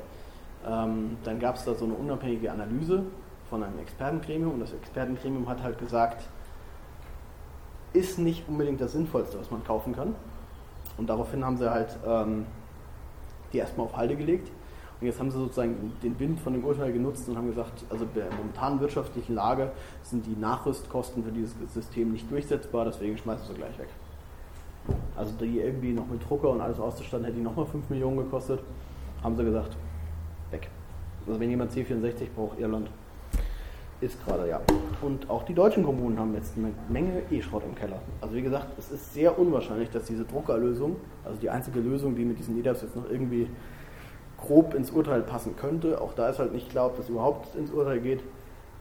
Ähm, 0.68 1.16
dann 1.24 1.40
gab 1.40 1.56
es 1.56 1.64
da 1.64 1.74
so 1.74 1.84
eine 1.84 1.94
unabhängige 1.94 2.52
Analyse 2.52 3.04
von 3.50 3.62
einem 3.62 3.78
Expertengremium 3.80 4.52
und 4.54 4.60
das 4.60 4.72
Expertengremium 4.72 5.48
hat 5.48 5.62
halt 5.62 5.78
gesagt, 5.78 6.24
ist 7.92 8.18
nicht 8.18 8.48
unbedingt 8.48 8.80
das 8.80 8.92
Sinnvollste, 8.92 9.38
was 9.38 9.50
man 9.50 9.64
kaufen 9.64 9.94
kann. 9.94 10.14
Und 10.96 11.08
daraufhin 11.10 11.44
haben 11.44 11.56
sie 11.56 11.70
halt 11.70 11.98
ähm, 12.06 12.46
die 13.52 13.58
erstmal 13.58 13.87
auf 13.87 13.96
Halde 13.96 14.16
gelegt. 14.16 14.50
Und 15.00 15.06
jetzt 15.06 15.18
haben 15.18 15.30
sie 15.30 15.38
sozusagen 15.38 15.92
den 16.02 16.18
Wind 16.20 16.38
von 16.38 16.52
dem 16.52 16.64
Urteil 16.64 16.92
genutzt 16.92 17.28
und 17.28 17.37
haben 17.37 17.48
gesagt, 17.48 17.85
also 17.90 18.06
bei 18.06 18.20
der 18.20 18.30
momentanen 18.33 18.80
wirtschaftlichen 18.80 19.35
Lage 19.35 19.72
sind 20.02 20.24
die 20.26 20.37
Nachrüstkosten 20.37 21.24
für 21.24 21.33
dieses 21.33 21.54
System 21.74 22.12
nicht 22.12 22.30
durchsetzbar, 22.30 22.85
deswegen 22.85 23.18
schmeißen 23.18 23.48
sie 23.48 23.54
gleich 23.54 23.76
weg. 23.78 23.88
Also 25.16 25.33
die 25.40 25.60
irgendwie 25.60 25.92
noch 25.92 26.06
mit 26.06 26.28
Drucker 26.28 26.50
und 26.50 26.60
alles 26.60 26.80
auszustatten, 26.80 27.24
hätte 27.24 27.37
die 27.37 27.42
nochmal 27.42 27.66
5 27.66 27.90
Millionen 27.90 28.16
gekostet. 28.16 28.60
Haben 29.22 29.37
sie 29.37 29.44
gesagt, 29.44 29.76
weg. 30.50 30.68
Also 31.26 31.38
wenn 31.38 31.50
jemand 31.50 31.72
C64 31.72 32.28
braucht, 32.35 32.58
Irland. 32.58 32.90
Ist 34.00 34.24
gerade, 34.24 34.48
ja. 34.48 34.60
Und 35.00 35.30
auch 35.30 35.44
die 35.44 35.54
deutschen 35.54 35.85
Kommunen 35.85 36.18
haben 36.18 36.35
jetzt 36.35 36.56
eine 36.56 36.72
Menge 36.88 37.22
E-Schrott 37.30 37.62
im 37.64 37.76
Keller. 37.76 38.00
Also 38.20 38.35
wie 38.35 38.42
gesagt, 38.42 38.66
es 38.76 38.90
ist 38.90 39.14
sehr 39.14 39.38
unwahrscheinlich, 39.38 39.90
dass 39.90 40.06
diese 40.06 40.24
Druckerlösung, 40.24 40.96
also 41.24 41.38
die 41.38 41.48
einzige 41.48 41.78
Lösung, 41.78 42.16
die 42.16 42.24
mit 42.24 42.37
diesen 42.37 42.58
EDAPs 42.58 42.83
jetzt 42.83 42.96
noch 42.96 43.08
irgendwie 43.08 43.48
grob 44.38 44.74
ins 44.74 44.90
Urteil 44.90 45.22
passen 45.22 45.54
könnte, 45.54 46.00
auch 46.00 46.14
da 46.14 46.28
ist 46.28 46.40
halt 46.40 46.52
nicht 46.52 46.68
klar, 46.68 46.87
ob 46.87 46.96
das 46.96 47.08
überhaupt 47.08 47.54
ins 47.54 47.70
Urteil 47.70 48.00
geht, 48.00 48.24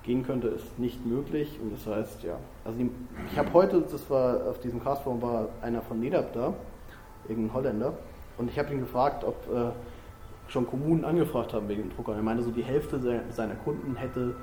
gehen 0.03 0.25
könnte, 0.25 0.47
ist 0.47 0.79
nicht 0.79 1.05
möglich. 1.05 1.59
Und 1.61 1.73
das 1.73 1.85
heißt, 1.85 2.23
ja, 2.23 2.37
also 2.65 2.77
die, 2.77 2.89
ich 3.31 3.37
habe 3.37 3.51
heute, 3.53 3.81
das 3.81 4.09
war 4.09 4.47
auf 4.47 4.59
diesem 4.59 4.83
Castform 4.83 5.21
war 5.21 5.49
einer 5.61 5.81
von 5.81 5.99
NEDAP 5.99 6.33
da, 6.33 6.53
irgendein 7.27 7.53
Holländer, 7.53 7.93
Und 8.37 8.49
ich 8.49 8.57
habe 8.57 8.73
ihn 8.73 8.79
gefragt, 8.79 9.23
ob 9.23 9.35
äh, 9.53 9.71
schon 10.47 10.67
Kommunen 10.67 11.05
angefragt 11.05 11.53
haben 11.53 11.67
wegen 11.69 11.83
dem 11.83 11.95
Drucker. 11.95 12.11
Und 12.11 12.17
er 12.17 12.23
meinte, 12.23 12.43
so 12.43 12.51
die 12.51 12.63
Hälfte 12.63 12.99
seiner 13.29 13.55
Kunden 13.55 13.95
hätte 13.95 14.35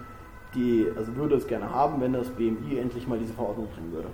die, 0.55 0.87
also 0.97 1.15
würde 1.17 1.37
es 1.37 1.47
gerne 1.47 1.71
haben, 1.71 2.01
wenn 2.01 2.13
das 2.13 2.31
BMI 2.31 2.79
endlich 2.79 3.07
mal 3.07 3.19
diese 3.19 3.35
Verordnung 3.35 3.69
bringen 3.69 3.93
würde. 3.93 4.09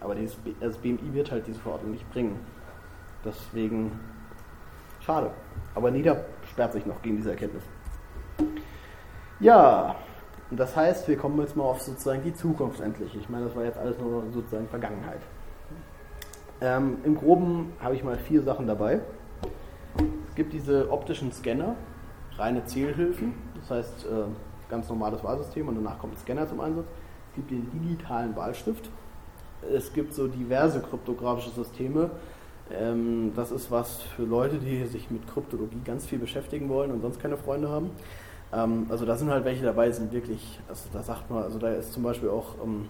Aber 0.00 0.14
dieses, 0.14 0.36
das 0.60 0.76
BMI 0.76 1.12
wird 1.12 1.30
halt 1.30 1.46
diese 1.46 1.60
Verordnung 1.60 1.92
nicht 1.92 2.10
bringen. 2.12 2.38
Deswegen 3.24 3.92
schade. 5.00 5.30
Aber 5.74 5.90
Nieder 5.90 6.24
sperrt 6.50 6.72
sich 6.72 6.84
noch 6.84 7.00
gegen 7.02 7.16
diese 7.16 7.30
Erkenntnis. 7.30 7.62
Ja, 9.40 9.96
das 10.50 10.76
heißt, 10.76 11.08
wir 11.08 11.16
kommen 11.16 11.40
jetzt 11.40 11.56
mal 11.56 11.64
auf 11.64 11.82
sozusagen 11.82 12.22
die 12.22 12.34
Zukunft 12.34 12.80
endlich. 12.80 13.14
Ich 13.16 13.28
meine, 13.28 13.46
das 13.46 13.56
war 13.56 13.64
jetzt 13.64 13.78
alles 13.78 13.98
nur 13.98 14.22
sozusagen 14.32 14.68
Vergangenheit. 14.68 15.20
Ähm, 16.60 16.98
Im 17.04 17.16
Groben 17.16 17.72
habe 17.82 17.96
ich 17.96 18.04
mal 18.04 18.16
vier 18.16 18.42
Sachen 18.42 18.66
dabei. 18.66 19.00
Es 20.28 20.34
gibt 20.34 20.52
diese 20.52 20.90
optischen 20.90 21.32
Scanner, 21.32 21.74
reine 22.36 22.64
Zählhilfen, 22.64 23.34
das 23.60 23.70
heißt 23.70 24.06
äh, 24.06 24.70
ganz 24.70 24.88
normales 24.88 25.24
Wahlsystem 25.24 25.68
und 25.68 25.76
danach 25.76 25.98
kommt 25.98 26.14
ein 26.14 26.18
Scanner 26.18 26.46
zum 26.46 26.60
Einsatz. 26.60 26.86
Es 27.30 27.34
gibt 27.36 27.50
den 27.50 27.70
digitalen 27.70 28.36
Wahlstift. 28.36 28.88
Es 29.74 29.92
gibt 29.92 30.14
so 30.14 30.28
diverse 30.28 30.80
kryptografische 30.80 31.50
Systeme. 31.50 32.10
Ähm, 32.70 33.32
das 33.34 33.50
ist 33.50 33.70
was 33.70 34.02
für 34.02 34.24
Leute, 34.24 34.58
die 34.58 34.84
sich 34.86 35.10
mit 35.10 35.26
Kryptologie 35.26 35.80
ganz 35.84 36.06
viel 36.06 36.18
beschäftigen 36.18 36.68
wollen 36.68 36.90
und 36.90 37.00
sonst 37.00 37.20
keine 37.20 37.36
Freunde 37.36 37.68
haben. 37.68 37.90
Ähm, 38.52 38.86
also 38.88 39.04
da 39.04 39.16
sind 39.16 39.30
halt 39.30 39.44
welche 39.44 39.64
dabei, 39.64 39.90
sind 39.90 40.12
wirklich, 40.12 40.60
also 40.68 40.88
da 40.92 41.02
sagt 41.02 41.30
man, 41.30 41.42
also 41.42 41.58
da 41.58 41.70
ist 41.70 41.92
zum 41.92 42.02
Beispiel 42.02 42.28
auch, 42.28 42.54
ähm, 42.62 42.88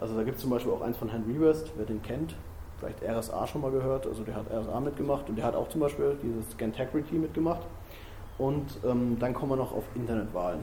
also 0.00 0.16
da 0.16 0.22
gibt 0.22 0.36
es 0.36 0.42
zum 0.42 0.50
Beispiel 0.50 0.72
auch 0.72 0.80
eins 0.80 0.96
von 0.96 1.08
Henry 1.10 1.40
West, 1.40 1.72
wer 1.76 1.86
den 1.86 2.02
kennt, 2.02 2.34
vielleicht 2.78 3.02
RSA 3.02 3.46
schon 3.46 3.60
mal 3.60 3.70
gehört, 3.70 4.06
also 4.06 4.22
der 4.22 4.34
hat 4.34 4.46
RSA 4.50 4.80
mitgemacht 4.80 5.28
und 5.28 5.36
der 5.36 5.44
hat 5.44 5.54
auch 5.54 5.68
zum 5.68 5.80
Beispiel 5.80 6.16
dieses 6.22 6.50
Scantegrity 6.52 7.16
mitgemacht. 7.16 7.62
Und 8.38 8.78
ähm, 8.84 9.18
dann 9.18 9.34
kommen 9.34 9.50
wir 9.52 9.56
noch 9.56 9.72
auf 9.72 9.84
Internetwahlen. 9.96 10.60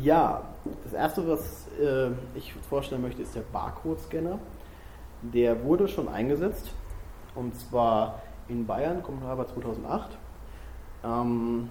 Ja, 0.00 0.42
das 0.84 0.92
erste, 0.92 1.26
was 1.28 1.66
äh, 1.80 2.10
ich 2.36 2.54
vorstellen 2.68 3.02
möchte, 3.02 3.22
ist 3.22 3.34
der 3.34 3.42
Barcode-Scanner. 3.52 4.38
Der 5.22 5.64
wurde 5.64 5.88
schon 5.88 6.08
eingesetzt 6.08 6.70
und 7.34 7.54
zwar 7.56 8.22
in 8.48 8.66
Bayern, 8.66 9.02
kommt 9.02 9.24
aber 9.24 9.46
2008. 9.46 10.16
Ähm, 11.04 11.68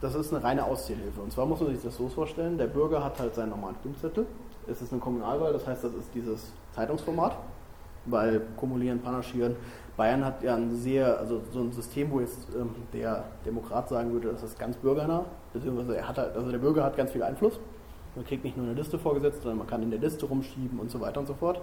das 0.00 0.14
ist 0.14 0.32
eine 0.32 0.42
reine 0.42 0.64
Auszählhilfe. 0.64 1.20
Und 1.20 1.32
zwar 1.32 1.46
muss 1.46 1.60
man 1.60 1.74
sich 1.74 1.82
das 1.82 1.96
so 1.96 2.08
vorstellen: 2.08 2.58
der 2.58 2.66
Bürger 2.66 3.02
hat 3.02 3.18
halt 3.18 3.34
seinen 3.34 3.50
normalen 3.50 3.76
Stimmzettel. 3.80 4.26
Es 4.66 4.82
ist 4.82 4.92
eine 4.92 5.00
Kommunalwahl, 5.00 5.52
das 5.52 5.66
heißt, 5.66 5.84
das 5.84 5.94
ist 5.94 6.14
dieses 6.14 6.52
Zeitungsformat, 6.72 7.36
weil 8.04 8.42
kumulieren, 8.56 9.00
panaschieren. 9.00 9.56
Bayern 9.96 10.24
hat 10.24 10.42
ja 10.42 10.54
ein 10.54 10.76
sehr, 10.76 11.18
also 11.18 11.40
so 11.52 11.60
ein 11.60 11.72
System, 11.72 12.10
wo 12.10 12.20
jetzt 12.20 12.46
ähm, 12.54 12.70
der 12.92 13.24
Demokrat 13.44 13.88
sagen 13.88 14.12
würde, 14.12 14.30
das 14.30 14.42
ist 14.42 14.58
ganz 14.58 14.76
bürgernah, 14.76 15.24
beziehungsweise 15.52 15.96
er 15.96 16.06
hat 16.06 16.18
halt, 16.18 16.36
also 16.36 16.50
der 16.52 16.58
Bürger 16.58 16.84
hat 16.84 16.96
ganz 16.96 17.10
viel 17.10 17.22
Einfluss. 17.22 17.58
Man 18.14 18.24
kriegt 18.24 18.44
nicht 18.44 18.56
nur 18.56 18.66
eine 18.66 18.74
Liste 18.74 18.98
vorgesetzt, 18.98 19.42
sondern 19.42 19.58
man 19.58 19.66
kann 19.66 19.82
in 19.82 19.90
der 19.90 19.98
Liste 19.98 20.26
rumschieben 20.26 20.78
und 20.78 20.90
so 20.90 21.00
weiter 21.00 21.20
und 21.20 21.26
so 21.26 21.34
fort. 21.34 21.60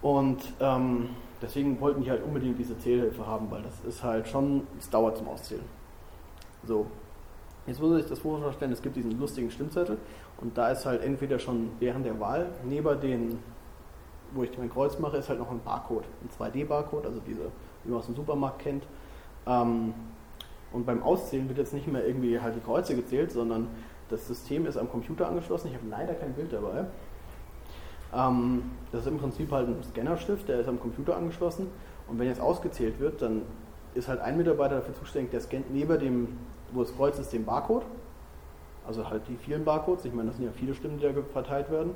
Und 0.00 0.52
ähm, 0.60 1.08
deswegen 1.40 1.80
wollten 1.80 2.02
die 2.02 2.10
halt 2.10 2.22
unbedingt 2.22 2.58
diese 2.58 2.78
Zählhilfe 2.78 3.26
haben, 3.26 3.50
weil 3.50 3.62
das 3.62 3.80
ist 3.84 4.04
halt 4.04 4.28
schon, 4.28 4.66
es 4.78 4.90
dauert 4.90 5.16
zum 5.16 5.28
Auszählen. 5.28 5.64
So, 6.66 6.86
Jetzt 7.66 7.80
muss 7.80 7.90
man 7.90 8.00
sich 8.00 8.08
das 8.08 8.18
vorstellen, 8.18 8.72
es 8.72 8.82
gibt 8.82 8.96
diesen 8.96 9.18
lustigen 9.18 9.50
Stimmzettel 9.50 9.96
und 10.40 10.56
da 10.56 10.70
ist 10.70 10.84
halt 10.84 11.02
entweder 11.02 11.38
schon 11.38 11.70
während 11.80 12.04
der 12.04 12.20
Wahl, 12.20 12.46
neben 12.64 13.00
den, 13.00 13.38
wo 14.32 14.42
ich 14.42 14.56
mein 14.58 14.70
Kreuz 14.70 14.98
mache, 14.98 15.16
ist 15.16 15.28
halt 15.30 15.38
noch 15.38 15.50
ein 15.50 15.60
Barcode, 15.64 16.04
ein 16.22 16.28
2D-Barcode, 16.28 17.06
also 17.06 17.20
diese, 17.26 17.50
wie 17.84 17.90
man 17.90 17.98
aus 17.98 18.06
dem 18.06 18.16
Supermarkt 18.16 18.58
kennt. 18.60 18.84
Ähm, 19.46 19.94
und 20.72 20.84
beim 20.84 21.02
Auszählen 21.02 21.48
wird 21.48 21.58
jetzt 21.58 21.72
nicht 21.72 21.86
mehr 21.86 22.06
irgendwie 22.06 22.38
halt 22.38 22.56
die 22.56 22.60
Kreuze 22.60 22.96
gezählt, 22.96 23.32
sondern 23.32 23.68
das 24.10 24.26
System 24.26 24.66
ist 24.66 24.76
am 24.76 24.90
Computer 24.90 25.28
angeschlossen. 25.28 25.68
Ich 25.68 25.74
habe 25.74 25.86
leider 25.88 26.14
kein 26.14 26.32
Bild 26.34 26.52
dabei. 26.52 26.84
Ähm, 28.14 28.62
das 28.92 29.02
ist 29.02 29.06
im 29.06 29.18
Prinzip 29.18 29.50
halt 29.50 29.68
ein 29.68 29.82
Scannerstift, 29.82 30.48
der 30.48 30.60
ist 30.60 30.68
am 30.68 30.80
Computer 30.80 31.16
angeschlossen. 31.16 31.68
Und 32.08 32.18
wenn 32.18 32.26
jetzt 32.26 32.40
ausgezählt 32.40 33.00
wird, 33.00 33.22
dann 33.22 33.42
ist 33.94 34.08
halt 34.08 34.20
ein 34.20 34.36
Mitarbeiter 34.36 34.76
dafür 34.76 34.94
zuständig, 34.94 35.30
der 35.30 35.40
scannt 35.40 35.72
neben 35.72 35.98
dem 35.98 36.28
wo 36.74 36.82
das 36.82 36.94
Kreuz 36.94 37.18
ist 37.18 37.32
den 37.32 37.44
Barcode, 37.44 37.84
also 38.86 39.08
halt 39.08 39.22
die 39.28 39.36
vielen 39.36 39.64
Barcodes, 39.64 40.04
ich 40.04 40.12
meine, 40.12 40.28
das 40.28 40.36
sind 40.36 40.44
ja 40.44 40.52
viele 40.52 40.74
Stimmen, 40.74 40.98
die 40.98 41.04
da 41.04 41.12
verteilt 41.32 41.70
werden. 41.70 41.94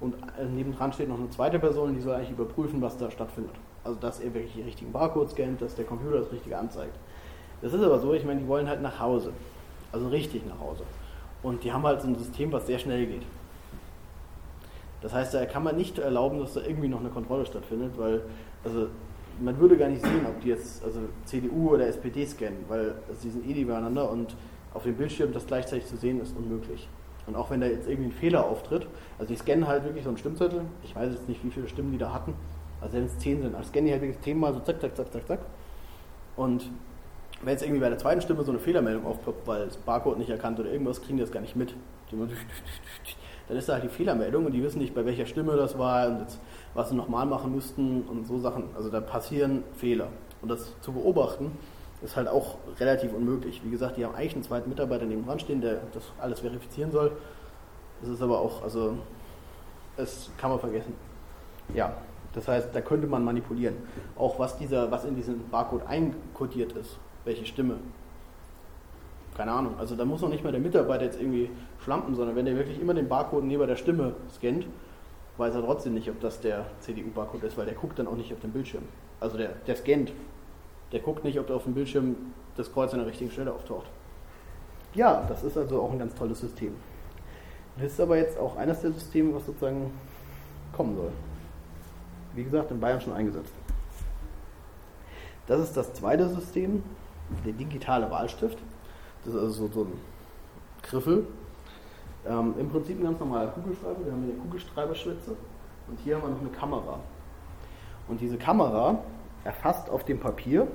Und 0.00 0.14
äh, 0.38 0.44
nebendran 0.44 0.92
steht 0.92 1.08
noch 1.08 1.18
eine 1.18 1.30
zweite 1.30 1.58
Person, 1.58 1.94
die 1.94 2.00
soll 2.00 2.14
eigentlich 2.14 2.32
überprüfen, 2.32 2.82
was 2.82 2.96
da 2.96 3.10
stattfindet. 3.10 3.54
Also, 3.84 3.98
dass 4.00 4.18
er 4.18 4.34
wirklich 4.34 4.54
die 4.54 4.62
richtigen 4.62 4.90
Barcodes 4.90 5.32
scannt, 5.32 5.62
dass 5.62 5.76
der 5.76 5.84
Computer 5.84 6.18
das 6.18 6.32
Richtige 6.32 6.58
anzeigt. 6.58 6.96
Das 7.62 7.72
ist 7.72 7.82
aber 7.82 7.98
so, 8.00 8.12
ich 8.12 8.24
meine, 8.24 8.40
die 8.40 8.48
wollen 8.48 8.68
halt 8.68 8.82
nach 8.82 8.98
Hause. 8.98 9.32
Also 9.92 10.08
richtig 10.08 10.44
nach 10.46 10.58
Hause. 10.58 10.82
Und 11.42 11.62
die 11.62 11.72
haben 11.72 11.84
halt 11.84 12.02
so 12.02 12.08
ein 12.08 12.16
System, 12.16 12.50
was 12.50 12.66
sehr 12.66 12.78
schnell 12.78 13.06
geht. 13.06 13.22
Das 15.02 15.12
heißt, 15.12 15.34
da 15.34 15.46
kann 15.46 15.62
man 15.62 15.76
nicht 15.76 15.98
erlauben, 15.98 16.40
dass 16.40 16.54
da 16.54 16.62
irgendwie 16.62 16.88
noch 16.88 17.00
eine 17.00 17.10
Kontrolle 17.10 17.46
stattfindet, 17.46 17.92
weil, 17.96 18.22
also 18.64 18.88
man 19.40 19.58
würde 19.58 19.76
gar 19.76 19.88
nicht 19.88 20.02
sehen, 20.02 20.26
ob 20.26 20.40
die 20.40 20.48
jetzt 20.48 20.84
also 20.84 21.00
CDU 21.24 21.74
oder 21.74 21.86
SPD 21.86 22.26
scannen, 22.26 22.64
weil 22.68 22.94
sie 23.18 23.30
sind 23.30 23.48
eh 23.48 23.52
nebeneinander 23.52 24.10
und 24.10 24.36
auf 24.72 24.82
dem 24.82 24.94
Bildschirm 24.94 25.32
das 25.32 25.46
gleichzeitig 25.46 25.86
zu 25.86 25.96
sehen 25.96 26.20
ist 26.20 26.36
unmöglich. 26.36 26.88
Und 27.26 27.36
auch 27.36 27.50
wenn 27.50 27.60
da 27.60 27.66
jetzt 27.66 27.88
irgendwie 27.88 28.10
ein 28.10 28.12
Fehler 28.12 28.44
auftritt, 28.44 28.86
also 29.18 29.32
die 29.32 29.38
scannen 29.38 29.66
halt 29.66 29.84
wirklich 29.84 30.04
so 30.04 30.10
einen 30.10 30.18
Stimmzettel, 30.18 30.62
ich 30.82 30.94
weiß 30.94 31.12
jetzt 31.12 31.28
nicht, 31.28 31.42
wie 31.44 31.50
viele 31.50 31.68
Stimmen 31.68 31.92
die 31.92 31.98
da 31.98 32.12
hatten, 32.12 32.34
also 32.80 32.96
wenn 32.96 33.04
es 33.04 33.18
zehn 33.18 33.40
sind, 33.40 33.54
also 33.54 33.68
scannen 33.68 33.86
die 33.86 33.92
halt 33.92 34.02
wirklich 34.02 34.20
zehnmal 34.20 34.52
so 34.52 34.60
zack, 34.60 34.80
zack, 34.80 34.96
zack, 34.96 35.12
zack, 35.12 35.26
zack. 35.26 35.40
Und 36.36 36.70
wenn 37.42 37.52
jetzt 37.52 37.62
irgendwie 37.62 37.80
bei 37.80 37.88
der 37.88 37.98
zweiten 37.98 38.20
Stimme 38.20 38.42
so 38.42 38.50
eine 38.50 38.60
Fehlermeldung 38.60 39.06
aufploppt, 39.06 39.46
weil 39.46 39.66
das 39.66 39.76
Barcode 39.76 40.18
nicht 40.18 40.30
erkannt 40.30 40.58
oder 40.60 40.70
irgendwas, 40.70 41.00
kriegen 41.00 41.16
die 41.16 41.22
das 41.22 41.32
gar 41.32 41.40
nicht 41.40 41.56
mit. 41.56 41.74
Dann 43.48 43.56
ist 43.56 43.68
da 43.68 43.74
halt 43.74 43.84
die 43.84 43.88
Fehlermeldung 43.88 44.46
und 44.46 44.52
die 44.52 44.62
wissen 44.62 44.78
nicht, 44.78 44.94
bei 44.94 45.04
welcher 45.04 45.26
Stimme 45.26 45.56
das 45.56 45.78
war 45.78 46.08
und 46.08 46.20
jetzt 46.20 46.40
was 46.74 46.90
sie 46.90 46.96
nochmal 46.96 47.26
machen 47.26 47.54
müssten 47.54 48.02
und 48.02 48.26
so 48.26 48.38
Sachen. 48.38 48.64
Also 48.76 48.90
da 48.90 49.00
passieren 49.00 49.62
Fehler. 49.76 50.08
Und 50.42 50.50
das 50.50 50.74
zu 50.80 50.92
beobachten, 50.92 51.52
ist 52.02 52.16
halt 52.16 52.28
auch 52.28 52.56
relativ 52.78 53.12
unmöglich. 53.14 53.62
Wie 53.64 53.70
gesagt, 53.70 53.96
die 53.96 54.04
haben 54.04 54.14
eigentlich 54.14 54.34
einen 54.34 54.42
zweiten 54.42 54.68
Mitarbeiter 54.68 55.06
neben 55.06 55.24
dran 55.24 55.40
stehen, 55.40 55.60
der 55.60 55.80
das 55.92 56.04
alles 56.20 56.40
verifizieren 56.40 56.92
soll. 56.92 57.12
Das 58.00 58.10
ist 58.10 58.20
aber 58.20 58.40
auch, 58.40 58.62
also, 58.62 58.98
das 59.96 60.30
kann 60.36 60.50
man 60.50 60.58
vergessen. 60.58 60.92
Ja, 61.72 61.94
das 62.34 62.48
heißt, 62.48 62.74
da 62.74 62.80
könnte 62.80 63.06
man 63.06 63.24
manipulieren. 63.24 63.76
Auch 64.16 64.38
was 64.38 64.58
dieser, 64.58 64.90
was 64.90 65.04
in 65.04 65.14
diesem 65.14 65.48
Barcode 65.48 65.86
einkodiert 65.86 66.72
ist, 66.72 66.98
welche 67.24 67.46
Stimme. 67.46 67.76
Keine 69.36 69.52
Ahnung. 69.52 69.74
Also 69.78 69.96
da 69.96 70.04
muss 70.04 70.20
noch 70.20 70.28
nicht 70.28 70.44
mal 70.44 70.52
der 70.52 70.60
Mitarbeiter 70.60 71.04
jetzt 71.04 71.20
irgendwie 71.20 71.50
schlampen, 71.82 72.14
sondern 72.14 72.36
wenn 72.36 72.44
der 72.44 72.56
wirklich 72.56 72.80
immer 72.80 72.94
den 72.94 73.08
Barcode 73.08 73.44
neben 73.44 73.66
der 73.66 73.76
Stimme 73.76 74.14
scannt, 74.32 74.66
weiß 75.36 75.54
er 75.54 75.62
trotzdem 75.62 75.94
nicht, 75.94 76.08
ob 76.08 76.20
das 76.20 76.40
der 76.40 76.66
CDU-Barcode 76.80 77.44
ist, 77.44 77.56
weil 77.56 77.66
der 77.66 77.74
guckt 77.74 77.98
dann 77.98 78.06
auch 78.06 78.16
nicht 78.16 78.32
auf 78.32 78.40
den 78.40 78.52
Bildschirm. 78.52 78.84
Also 79.20 79.36
der, 79.36 79.50
der 79.66 79.76
scannt. 79.76 80.12
Der 80.92 81.00
guckt 81.00 81.24
nicht, 81.24 81.38
ob 81.40 81.50
auf 81.50 81.64
dem 81.64 81.74
Bildschirm 81.74 82.16
das 82.56 82.72
Kreuz 82.72 82.92
an 82.92 83.00
der 83.00 83.08
richtigen 83.08 83.30
Stelle 83.30 83.52
auftaucht. 83.52 83.86
Ja, 84.94 85.24
das 85.28 85.42
ist 85.42 85.58
also 85.58 85.82
auch 85.82 85.90
ein 85.90 85.98
ganz 85.98 86.14
tolles 86.14 86.40
System. 86.40 86.74
Das 87.76 87.92
ist 87.92 88.00
aber 88.00 88.16
jetzt 88.16 88.38
auch 88.38 88.56
eines 88.56 88.80
der 88.80 88.92
Systeme, 88.92 89.34
was 89.34 89.46
sozusagen 89.46 89.90
kommen 90.72 90.94
soll. 90.94 91.10
Wie 92.34 92.44
gesagt, 92.44 92.70
in 92.70 92.78
Bayern 92.78 93.00
schon 93.00 93.12
eingesetzt. 93.12 93.52
Das 95.46 95.60
ist 95.60 95.76
das 95.76 95.92
zweite 95.94 96.28
System, 96.28 96.82
der 97.44 97.52
digitale 97.52 98.10
Wahlstift. 98.10 98.58
Das 99.24 99.34
ist 99.34 99.40
also 99.40 99.68
so 99.68 99.82
ein 99.82 99.92
Griffel, 100.82 101.26
ähm, 102.26 102.54
Im 102.58 102.68
Prinzip 102.70 102.98
ein 102.98 103.04
ganz 103.04 103.20
normaler 103.20 103.48
Kugelschreiber. 103.48 104.04
Wir 104.04 104.12
haben 104.12 104.22
hier 104.22 104.32
eine 104.34 104.42
Kugelschreiberschwitze 104.42 105.36
und 105.88 105.98
hier 106.00 106.16
haben 106.16 106.22
wir 106.22 106.30
noch 106.30 106.40
eine 106.40 106.50
Kamera. 106.50 106.98
Und 108.08 108.20
diese 108.20 108.38
Kamera 108.38 108.98
erfasst 109.44 109.90
auf 109.90 110.04
dem 110.04 110.18
Papier, 110.18 110.66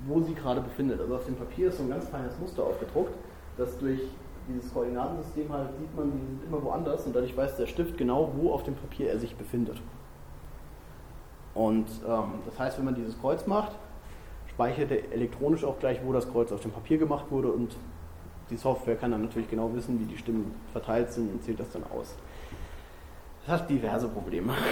wo 0.00 0.20
sie 0.20 0.34
gerade 0.34 0.60
befindet. 0.60 1.00
Also 1.00 1.14
auf 1.14 1.24
dem 1.24 1.36
Papier 1.36 1.68
ist 1.68 1.78
so 1.78 1.84
ein 1.84 1.90
ganz 1.90 2.08
feines 2.08 2.38
Muster 2.38 2.64
aufgedruckt, 2.64 3.14
das 3.56 3.78
durch 3.78 4.00
dieses 4.48 4.72
Koordinatensystem 4.72 5.52
halt 5.52 5.68
sieht 5.78 5.96
man, 5.96 6.10
die 6.12 6.18
sind 6.18 6.44
immer 6.46 6.62
woanders 6.62 7.06
und 7.06 7.14
dadurch 7.14 7.36
weiß 7.36 7.56
der 7.56 7.66
Stift 7.66 7.96
genau, 7.96 8.32
wo 8.36 8.52
auf 8.52 8.62
dem 8.62 8.74
Papier 8.74 9.10
er 9.10 9.18
sich 9.18 9.36
befindet. 9.36 9.80
Und 11.54 11.86
ähm, 12.08 12.24
das 12.46 12.58
heißt, 12.58 12.78
wenn 12.78 12.86
man 12.86 12.94
dieses 12.94 13.20
Kreuz 13.20 13.46
macht, 13.46 13.72
speichert 14.48 14.90
er 14.90 15.12
elektronisch 15.12 15.64
auch 15.64 15.78
gleich, 15.78 16.00
wo 16.04 16.12
das 16.12 16.30
Kreuz 16.30 16.52
auf 16.52 16.60
dem 16.60 16.70
Papier 16.72 16.98
gemacht 16.98 17.26
wurde 17.30 17.52
und 17.52 17.76
die 18.50 18.56
Software 18.56 18.96
kann 18.96 19.12
dann 19.12 19.22
natürlich 19.22 19.48
genau 19.48 19.72
wissen, 19.74 19.98
wie 20.00 20.04
die 20.04 20.18
Stimmen 20.18 20.54
verteilt 20.72 21.12
sind 21.12 21.32
und 21.32 21.42
zählt 21.42 21.60
das 21.60 21.70
dann 21.70 21.84
aus. 21.84 22.14
Das 23.46 23.60
hat 23.60 23.70
diverse 23.70 24.08
Probleme. 24.08 24.54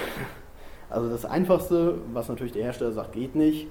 Also 0.90 1.10
das 1.10 1.26
Einfachste, 1.26 1.96
was 2.14 2.30
natürlich 2.30 2.54
der 2.54 2.64
Hersteller 2.64 2.92
sagt, 2.92 3.12
geht 3.12 3.34
nicht, 3.34 3.66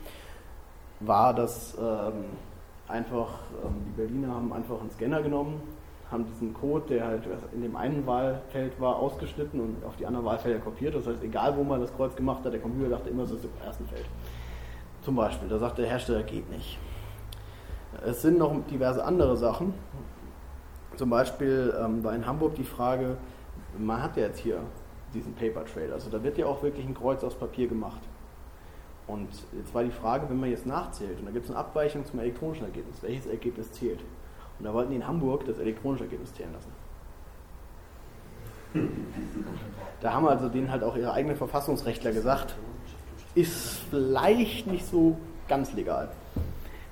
war, 1.00 1.34
dass 1.34 1.76
ähm, 1.82 2.26
einfach 2.88 3.40
ähm, 3.66 3.74
die 3.88 3.92
Berliner 3.98 4.36
haben 4.36 4.54
einfach 4.54 4.80
einen 4.80 4.92
Scanner 4.92 5.24
genommen, 5.24 5.60
haben 6.12 6.26
diesen 6.28 6.54
Code, 6.54 6.86
der 6.90 7.06
halt 7.06 7.24
in 7.54 7.64
dem 7.64 7.76
einen 7.76 8.06
Wahlfeld 8.06 8.80
war, 8.80 8.98
ausgeschnitten 8.98 9.60
und 9.60 9.84
auf 9.84 9.96
die 9.98 10.06
anderen 10.06 10.28
Wahlfelder 10.28 10.60
kopiert. 10.60 10.94
Das 10.94 11.08
heißt, 11.08 11.24
egal 11.24 11.58
wo 11.58 11.64
man 11.64 11.82
das 11.82 11.92
Kreuz 11.96 12.16
gemacht 12.16 12.46
hat, 12.46 12.54
der 12.54 12.62
Computer 12.62 12.90
dachte 12.90 13.10
immer, 13.10 13.24
es 13.24 13.32
ist 13.32 13.46
im 13.46 13.66
ersten 13.66 13.88
Feld. 13.88 14.06
Zum 15.02 15.16
Beispiel, 15.16 15.50
da 15.50 15.58
sagt 15.58 15.80
der 15.80 15.88
Hersteller, 15.88 16.22
geht 16.22 16.50
nicht. 16.52 16.78
Es 18.06 18.22
sind 18.22 18.38
noch 18.38 18.54
diverse 18.70 19.04
andere 19.04 19.38
Sachen. 19.38 19.74
Zum 20.96 21.10
Beispiel 21.10 21.74
ähm, 21.80 22.04
war 22.04 22.16
in 22.16 22.26
Hamburg 22.26 22.56
die 22.56 22.64
Frage, 22.64 23.18
man 23.78 24.02
hat 24.02 24.18
ja 24.18 24.24
jetzt 24.24 24.40
hier 24.40 24.60
diesen 25.14 25.34
Paper 25.36 25.64
Trail, 25.66 25.94
also 25.94 26.10
da 26.10 26.22
wird 26.24 26.38
ja 26.38 26.46
auch 26.48 26.64
wirklich 26.64 26.86
ein 26.86 26.94
Kreuz 26.94 27.24
aus 27.24 27.36
Papier 27.36 27.68
gemacht. 27.68 28.02
Und 29.06 29.30
jetzt 29.58 29.74
war 29.74 29.84
die 29.84 29.92
Frage, 29.92 30.30
wenn 30.30 30.40
man 30.40 30.50
jetzt 30.50 30.66
nachzählt, 30.66 31.20
und 31.20 31.26
da 31.26 31.32
gibt 31.32 31.46
es 31.46 31.52
eine 31.52 31.60
Abweichung 31.60 32.06
zum 32.06 32.20
elektronischen 32.20 32.66
Ergebnis, 32.66 33.02
welches 33.02 33.26
Ergebnis 33.26 33.72
zählt? 33.72 34.02
Und 34.60 34.66
da 34.66 34.74
wollten 34.74 34.90
die 34.92 34.98
in 34.98 35.08
Hamburg 35.08 35.46
das 35.46 35.60
elektronische 35.60 36.04
Ergebnis 36.04 36.34
zählen 36.34 36.52
lassen. 36.52 36.72
Da 40.02 40.14
haben 40.14 40.28
also 40.28 40.50
denen 40.50 40.72
halt 40.72 40.84
auch 40.84 40.96
ihre 40.96 41.14
eigenen 41.14 41.38
Verfassungsrechtler 41.38 42.12
gesagt, 42.12 42.56
ist 43.34 43.80
vielleicht 43.90 44.68
nicht 44.68 44.86
so 44.86 45.18
ganz 45.48 45.74
legal. 45.74 46.10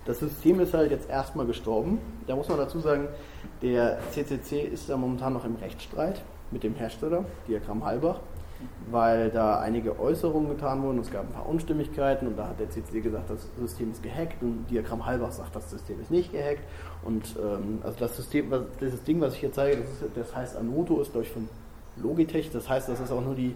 Das 0.05 0.19
System 0.19 0.59
ist 0.59 0.73
halt 0.73 0.91
jetzt 0.91 1.09
erstmal 1.09 1.47
gestorben. 1.47 1.99
Da 2.27 2.35
muss 2.35 2.47
man 2.47 2.59
dazu 2.59 2.79
sagen, 2.79 3.07
der 3.61 3.97
CCC 4.11 4.61
ist 4.61 4.87
da 4.87 4.97
momentan 4.97 5.33
noch 5.33 5.45
im 5.45 5.55
Rechtsstreit 5.55 6.21
mit 6.51 6.63
dem 6.63 6.75
Hersteller, 6.75 7.25
Diagramm 7.47 7.83
Halbach, 7.83 8.19
weil 8.91 9.31
da 9.31 9.59
einige 9.59 9.99
Äußerungen 9.99 10.49
getan 10.49 10.83
wurden. 10.83 10.99
Es 10.99 11.11
gab 11.11 11.23
ein 11.23 11.33
paar 11.33 11.49
Unstimmigkeiten 11.49 12.27
und 12.27 12.37
da 12.37 12.49
hat 12.49 12.59
der 12.59 12.69
CCC 12.69 13.01
gesagt, 13.01 13.31
das 13.31 13.47
System 13.59 13.91
ist 13.91 14.03
gehackt 14.03 14.43
und 14.43 14.67
Diagramm 14.69 15.03
Halbach 15.07 15.31
sagt, 15.31 15.55
das 15.55 15.71
System 15.71 15.99
ist 15.99 16.11
nicht 16.11 16.31
gehackt. 16.31 16.61
Und 17.03 17.35
ähm, 17.37 17.79
also 17.81 17.97
das 17.99 18.15
System, 18.15 18.53
dieses 18.79 19.03
Ding, 19.03 19.19
was 19.21 19.33
ich 19.33 19.39
hier 19.39 19.51
zeige, 19.51 19.77
das, 19.77 19.89
ist, 19.89 20.03
das 20.15 20.35
heißt 20.35 20.55
Anoto, 20.55 21.01
ist 21.01 21.15
ich 21.15 21.31
von 21.31 21.49
Logitech. 21.97 22.51
Das 22.51 22.69
heißt, 22.69 22.89
das 22.89 22.99
ist 22.99 23.11
auch 23.11 23.21
nur 23.21 23.35
die 23.35 23.55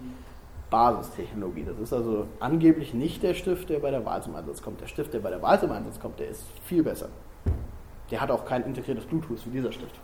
Basistechnologie. 0.70 1.64
Das 1.64 1.78
ist 1.78 1.92
also 1.92 2.26
angeblich 2.38 2.94
nicht 2.94 3.22
der 3.22 3.34
Stift, 3.34 3.68
der 3.68 3.80
bei 3.80 3.90
der 3.90 4.04
Wahl 4.04 4.22
zum 4.22 4.36
Einsatz 4.36 4.62
kommt. 4.62 4.80
Der 4.80 4.86
Stift, 4.86 5.12
der 5.12 5.20
bei 5.20 5.30
der 5.30 5.42
Wahl 5.42 5.58
zum 5.58 5.72
Einsatz 5.72 6.00
kommt, 6.00 6.20
der 6.20 6.28
ist 6.28 6.44
viel 6.64 6.82
besser. 6.82 7.08
Der 8.10 8.20
hat 8.20 8.30
auch 8.30 8.44
kein 8.44 8.64
integriertes 8.64 9.04
Bluetooth 9.04 9.44
wie 9.46 9.50
dieser 9.50 9.72
Stift 9.72 9.94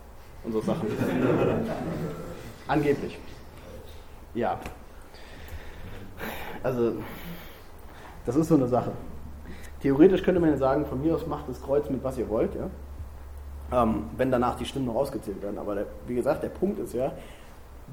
und 0.45 0.53
so 0.53 0.61
Sachen. 0.61 0.87
angeblich. 2.69 3.19
Ja. 4.35 4.59
Also, 6.63 6.95
das 8.25 8.37
ist 8.37 8.49
so 8.49 8.55
eine 8.55 8.67
Sache. 8.67 8.93
Theoretisch 9.81 10.23
könnte 10.23 10.41
man 10.41 10.51
ja 10.51 10.57
sagen, 10.57 10.87
von 10.87 11.01
mir 11.01 11.15
aus 11.15 11.27
macht 11.27 11.49
das 11.49 11.63
Kreuz 11.63 11.89
mit 11.91 12.03
was 12.03 12.19
ihr 12.19 12.29
wollt, 12.29 12.55
ja. 12.55 12.71
Ähm, 13.73 14.05
wenn 14.17 14.31
danach 14.31 14.57
die 14.57 14.65
Stimmen 14.65 14.87
noch 14.87 14.95
ausgezählt 14.95 15.43
werden. 15.43 15.59
Aber 15.59 15.75
der, 15.75 15.87
wie 16.07 16.15
gesagt, 16.15 16.43
der 16.43 16.49
Punkt 16.49 16.79
ist 16.79 16.95
ja, 16.95 17.13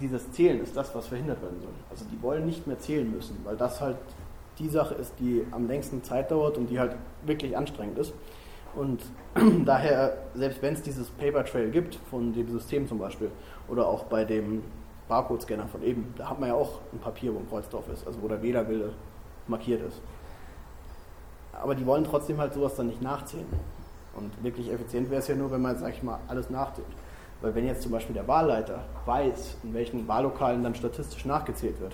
dieses 0.02 0.32
Zählen 0.32 0.62
ist 0.62 0.76
das, 0.76 0.94
was 0.96 1.08
verhindert 1.08 1.42
werden 1.42 1.60
soll. 1.62 1.74
Also 1.90 2.06
die 2.12 2.22
wollen 2.22 2.46
nicht 2.46 2.66
mehr 2.68 2.80
zählen 2.80 3.10
müssen, 3.10 3.38
weil 3.44 3.56
das 3.56 3.80
halt 3.80 3.98
die 4.60 4.70
Sache 4.70 4.96
ist, 4.96 5.14
die 5.20 5.46
am 5.52 5.68
längsten 5.68 6.04
Zeit 6.04 6.32
dauert 6.32 6.58
und 6.58 6.68
die 6.70 6.80
halt 6.80 6.96
wirklich 7.26 7.56
anstrengend 7.56 7.98
ist. 7.98 8.14
Und 8.76 9.02
daher, 9.66 10.18
selbst 10.36 10.62
wenn 10.62 10.74
es 10.74 10.82
dieses 10.82 11.10
Paper 11.10 11.46
Trail 11.46 11.70
gibt, 11.70 11.96
von 12.10 12.34
dem 12.34 12.50
System 12.52 12.88
zum 12.88 13.00
Beispiel, 13.00 13.32
oder 13.68 13.88
auch 13.88 14.06
bei 14.06 14.26
dem 14.26 14.64
Barcode-Scanner 15.08 15.68
von 15.68 15.84
eben, 15.84 16.14
da 16.18 16.30
hat 16.30 16.40
man 16.40 16.50
ja 16.50 16.56
auch 16.56 16.80
ein 16.92 17.00
Papier, 17.00 17.34
wo 17.34 17.40
ein 17.40 17.50
Kreuz 17.50 17.70
drauf 17.70 17.88
ist, 17.92 18.06
also 18.08 18.22
wo 18.22 18.28
der 18.28 18.42
Wählerwille 18.42 18.94
markiert 19.48 19.82
ist. 19.88 20.02
Aber 21.54 21.76
die 21.76 21.86
wollen 21.86 22.04
trotzdem 22.04 22.40
halt 22.40 22.54
sowas 22.54 22.76
dann 22.76 22.88
nicht 22.88 23.02
nachzählen. 23.02 23.46
Und 24.16 24.44
wirklich 24.44 24.72
effizient 24.72 25.10
wäre 25.10 25.22
es 25.22 25.28
ja 25.28 25.36
nur, 25.36 25.52
wenn 25.52 25.62
man, 25.62 25.78
sag 25.78 25.94
ich 25.94 26.04
mal, 26.04 26.20
alles 26.28 26.50
nachzählt. 26.50 26.88
Weil 27.44 27.54
wenn 27.56 27.68
jetzt 27.68 27.82
zum 27.82 27.92
Beispiel 27.92 28.14
der 28.14 28.26
Wahlleiter 28.26 28.86
weiß, 29.06 29.58
in 29.64 29.74
welchen 29.74 30.08
Wahllokalen 30.08 30.64
dann 30.64 30.74
statistisch 30.76 31.26
nachgezählt 31.26 31.78
wird, 31.82 31.94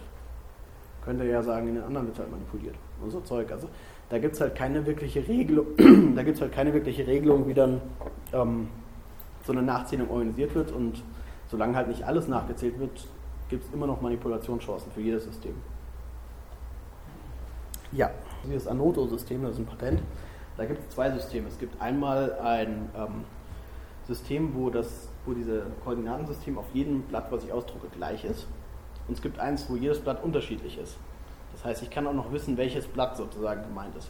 könnte 1.04 1.24
er 1.24 1.32
ja 1.32 1.42
sagen, 1.42 1.70
in 1.70 1.74
den 1.74 1.84
anderen 1.84 2.06
wird 2.06 2.20
halt 2.20 2.30
manipuliert. 2.30 2.76
Und 3.02 3.10
so 3.10 3.20
Zeug. 3.22 3.52
Also 3.52 3.68
da 4.10 4.20
gibt 4.20 4.36
es 4.36 4.42
halt 4.42 4.54
keine 4.54 4.86
wirkliche 4.86 5.28
Regelung, 5.28 5.66
da 6.16 6.22
gibt 6.22 6.40
halt 6.40 6.52
keine 6.52 6.72
wirkliche 6.72 7.08
Regelung, 7.08 7.48
wie 7.48 7.56
dann 7.56 7.82
ähm, 8.32 8.68
so 9.44 9.52
eine 9.52 9.64
Nachzählung 9.64 10.12
organisiert 10.12 10.54
wird. 10.54 10.72
Und 10.72 11.04
solange 11.48 11.76
halt 11.76 11.88
nicht 11.88 12.04
alles 12.04 12.28
nachgezählt 12.28 12.80
wird, 12.80 13.08
gibt 13.50 13.66
es 13.66 13.74
immer 13.74 13.88
noch 13.88 14.02
Manipulationschancen 14.02 14.92
für 14.92 15.02
jedes 15.02 15.24
System. 15.24 15.56
Ja, 17.92 18.12
dieses 18.46 18.68
Anoto-System, 18.68 19.42
das 19.42 19.54
ist 19.54 19.60
ein 19.60 19.66
Patent. 19.66 20.04
Da 20.58 20.66
gibt 20.66 20.80
es 20.80 20.90
zwei 20.94 21.10
Systeme. 21.10 21.48
Es 21.48 21.58
gibt 21.58 21.82
einmal 21.82 22.38
ein 22.40 22.92
ähm, 22.96 23.24
System, 24.06 24.54
wo 24.54 24.70
das 24.70 25.09
wo 25.26 25.34
dieses 25.34 25.64
Koordinatensystem 25.84 26.58
auf 26.58 26.66
jedem 26.74 27.02
Blatt, 27.04 27.32
was 27.32 27.44
ich 27.44 27.52
ausdrucke, 27.52 27.88
gleich 27.96 28.24
ist. 28.24 28.48
Und 29.08 29.16
es 29.16 29.22
gibt 29.22 29.40
eins, 29.40 29.70
wo 29.70 29.76
jedes 29.76 30.00
Blatt 30.00 30.24
unterschiedlich 30.24 30.78
ist. 30.78 30.98
Das 31.54 31.66
heißt, 31.66 31.84
ich 31.84 31.90
kann 31.90 32.08
auch 32.08 32.14
noch 32.14 32.32
wissen, 32.32 32.58
welches 32.58 32.88
Blatt 32.88 33.18
sozusagen 33.18 33.64
gemeint 33.64 33.96
ist. 33.98 34.10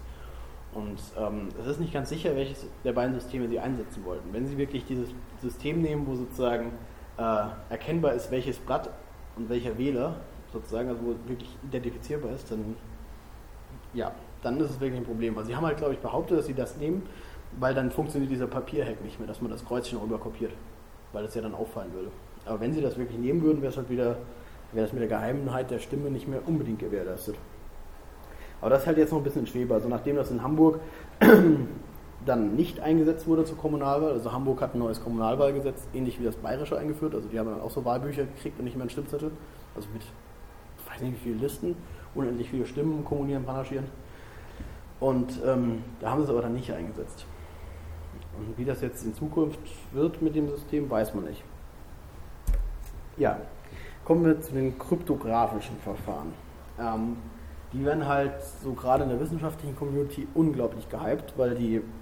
Und 0.74 1.00
ähm, 1.18 1.50
es 1.60 1.66
ist 1.66 1.80
nicht 1.80 1.94
ganz 1.94 2.10
sicher, 2.10 2.36
welches 2.36 2.68
der 2.84 2.94
beiden 2.94 3.14
Systeme 3.16 3.48
Sie 3.48 3.60
einsetzen 3.60 4.06
wollten. 4.06 4.32
Wenn 4.32 4.46
Sie 4.46 4.58
wirklich 4.58 4.86
dieses 4.86 5.10
System 5.42 5.82
nehmen, 5.82 6.06
wo 6.06 6.16
sozusagen 6.16 6.74
äh, 7.18 7.46
erkennbar 7.70 8.14
ist, 8.14 8.30
welches 8.30 8.58
Blatt 8.58 8.90
und 9.36 9.50
welcher 9.50 9.78
Wähler 9.78 10.18
sozusagen, 10.54 10.90
also 10.90 11.02
wo 11.02 11.16
wirklich 11.28 11.50
identifizierbar 11.64 12.32
ist, 12.34 12.52
dann 12.52 12.76
ja, 13.94 14.12
dann 14.44 14.60
ist 14.60 14.70
es 14.70 14.80
wirklich 14.80 15.02
ein 15.02 15.06
Problem. 15.06 15.36
Weil 15.36 15.46
Sie 15.46 15.56
haben 15.56 15.66
halt, 15.66 15.78
glaube 15.78 15.94
ich, 15.94 16.00
behauptet, 16.00 16.38
dass 16.38 16.46
Sie 16.46 16.54
das 16.54 16.78
nehmen, 16.78 17.04
weil 17.60 17.74
dann 17.74 17.90
funktioniert 17.90 18.32
dieser 18.32 18.48
Papierhack 18.48 19.04
nicht 19.04 19.20
mehr, 19.20 19.28
dass 19.28 19.42
man 19.42 19.50
das 19.50 19.66
Kreuzchen 19.66 19.98
rüber 19.98 20.20
kopiert 20.20 20.52
weil 21.14 21.24
das 21.24 21.36
ja 21.36 21.42
dann 21.42 21.56
auffallen 21.56 21.94
würde. 21.94 22.10
Aber 22.46 22.60
wenn 22.60 22.74
sie 22.74 22.82
das 22.82 22.98
wirklich 22.98 23.18
nehmen 23.20 23.42
würden, 23.42 23.62
wäre 23.62 23.72
es 23.72 23.78
halt 23.78 23.90
wieder, 23.90 24.18
wäre 24.72 24.86
das 24.86 24.94
mit 24.94 25.02
der 25.02 25.10
Geheimheit 25.10 25.72
der 25.72 25.80
Stimme 25.80 26.10
nicht 26.10 26.28
mehr 26.28 26.48
unbedingt 26.48 26.80
gewährleistet. 26.80 27.36
Aber 28.62 28.70
das 28.70 28.82
ist 28.82 28.88
halt 28.88 28.98
jetzt 28.98 29.12
noch 29.12 29.20
ein 29.20 29.24
bisschen 29.24 29.48
schweber. 29.48 29.76
Also 29.76 29.88
nachdem 29.88 30.16
das 30.16 30.32
in 30.32 30.44
Hamburg 30.44 30.80
dann 32.26 32.56
nicht 32.56 32.80
eingesetzt 32.80 33.28
wurde 33.28 33.46
zur 33.46 33.58
Kommunalwahl, 33.58 34.12
also 34.12 34.32
Hamburg 34.32 34.62
hat 34.62 34.76
ein 34.76 34.80
neues 34.80 35.02
Kommunalwahlgesetz, 35.02 35.88
ähnlich 35.94 36.20
wie 36.20 36.26
das 36.26 36.36
bayerische 36.36 36.78
eingeführt, 36.78 37.16
also 37.16 37.30
die 37.30 37.40
haben 37.40 37.50
dann 37.50 37.62
auch 37.62 37.72
so 37.72 37.86
Wahlbücher 37.86 38.26
gekriegt 38.26 38.60
und 38.60 38.66
nicht 38.66 38.76
mehr 38.76 38.84
einen 38.84 38.90
Stimmzettel, 38.90 39.32
also 39.76 39.88
mit, 39.94 40.02
weiß 40.92 41.02
nicht 41.02 41.14
wie 41.14 41.30
viele 41.30 41.36
Listen, 41.36 41.76
unendlich 42.14 42.50
viele 42.50 42.66
Stimmen 42.66 43.06
kommunieren, 43.06 43.46
panaschieren. 43.46 43.86
Und 45.00 45.40
ähm, 45.46 45.84
da 46.02 46.12
haben 46.12 46.20
sie 46.20 46.26
es 46.26 46.30
aber 46.30 46.42
dann 46.42 46.54
nicht 46.54 46.72
eingesetzt. 46.72 47.26
Und 48.40 48.58
wie 48.58 48.66
das 48.66 48.82
jetzt 48.82 49.06
in 49.06 49.14
Zukunft 49.14 49.60
wird 49.92 50.22
mit 50.22 50.36
dem 50.36 50.50
System, 50.50 50.90
weiß 50.90 51.14
man 51.14 51.26
nicht. 51.26 51.44
Ja, 53.18 53.40
kommen 54.06 54.26
wir 54.26 54.40
zu 54.42 54.54
den 54.54 54.78
kryptografischen 54.80 55.78
Verfahren. 55.78 56.34
Ähm, 56.80 57.18
die 57.74 57.86
werden 57.86 58.08
halt 58.08 58.42
so 58.64 58.74
gerade 58.74 59.04
in 59.04 59.10
der 59.10 59.20
wissenschaftlichen 59.20 59.76
Community 59.76 60.28
unglaublich 60.34 60.90
gehypt, 60.90 61.34
weil 61.38 61.56
die, 61.56 61.82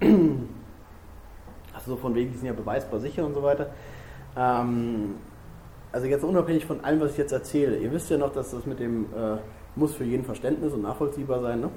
also 1.74 1.90
so 1.92 1.96
von 1.96 2.14
wegen, 2.14 2.30
die 2.32 2.38
sind 2.38 2.46
ja 2.46 2.52
beweisbar 2.54 3.00
sicher 3.00 3.26
und 3.26 3.34
so 3.34 3.42
weiter. 3.42 3.70
Ähm, 4.36 5.16
also 5.90 6.06
jetzt 6.06 6.24
unabhängig 6.24 6.64
von 6.64 6.84
allem, 6.84 7.00
was 7.00 7.12
ich 7.12 7.18
jetzt 7.18 7.32
erzähle, 7.32 7.76
ihr 7.78 7.92
wisst 7.92 8.10
ja 8.10 8.18
noch, 8.18 8.32
dass 8.32 8.52
das 8.52 8.64
mit 8.64 8.78
dem 8.78 9.06
äh, 9.06 9.38
muss 9.76 9.94
für 9.94 10.04
jeden 10.04 10.24
Verständnis 10.24 10.72
und 10.72 10.82
nachvollziehbar 10.82 11.40
sein. 11.40 11.60
Ne? 11.60 11.70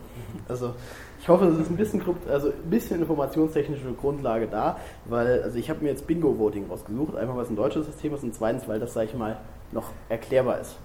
Also 0.48 0.74
ich 1.20 1.30
hoffe, 1.30 1.46
es 1.46 1.60
ist 1.60 1.70
ein 1.70 1.78
bisschen, 1.78 2.02
also 2.30 2.48
ein 2.50 2.70
bisschen 2.70 3.00
informationstechnische 3.00 3.94
Grundlage 3.94 4.48
da, 4.48 4.78
weil 5.06 5.44
also 5.44 5.58
ich 5.58 5.70
habe 5.70 5.84
mir 5.84 5.90
jetzt 5.90 6.08
Bingo-Voting 6.08 6.68
rausgesucht, 6.68 7.16
einfach 7.16 7.36
weil 7.36 7.44
es 7.44 7.50
ein 7.50 7.56
deutsches 7.56 7.86
System 7.86 8.16
ist 8.16 8.24
und 8.24 8.34
zweitens, 8.34 8.68
weil 8.68 8.80
das, 8.80 8.94
sage 8.94 9.08
ich 9.08 9.16
mal, 9.16 9.38
noch 9.72 9.90
erklärbar 10.10 10.60
ist. 10.60 10.78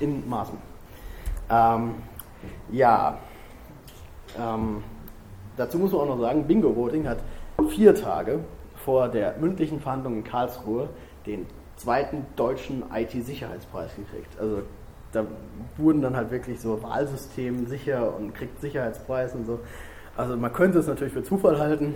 In 0.00 0.28
Maßen. 0.28 0.56
Ähm, 1.50 1.94
ja, 2.70 3.18
ähm, 4.38 4.82
dazu 5.56 5.78
muss 5.78 5.92
man 5.92 6.02
auch 6.02 6.06
noch 6.06 6.20
sagen, 6.20 6.46
Bingo-Voting 6.46 7.08
hat 7.08 7.18
vier 7.68 7.94
Tage 7.94 8.40
vor 8.84 9.08
der 9.08 9.36
mündlichen 9.38 9.80
Verhandlung 9.80 10.16
in 10.16 10.24
Karlsruhe 10.24 10.88
den 11.26 11.46
zweiten 11.76 12.26
deutschen 12.36 12.84
IT-Sicherheitspreis 12.92 13.94
gekriegt. 13.96 14.38
Also 14.38 14.62
da 15.12 15.26
wurden 15.76 16.02
dann 16.02 16.16
halt 16.16 16.30
wirklich 16.30 16.60
so 16.60 16.82
Wahlsystem 16.82 17.66
sicher 17.66 18.16
und 18.16 18.34
kriegt 18.34 18.60
Sicherheitspreis 18.60 19.34
und 19.34 19.46
so. 19.46 19.60
Also 20.16 20.36
man 20.36 20.52
könnte 20.52 20.78
es 20.78 20.86
natürlich 20.86 21.12
für 21.12 21.22
Zufall 21.22 21.58
halten, 21.58 21.94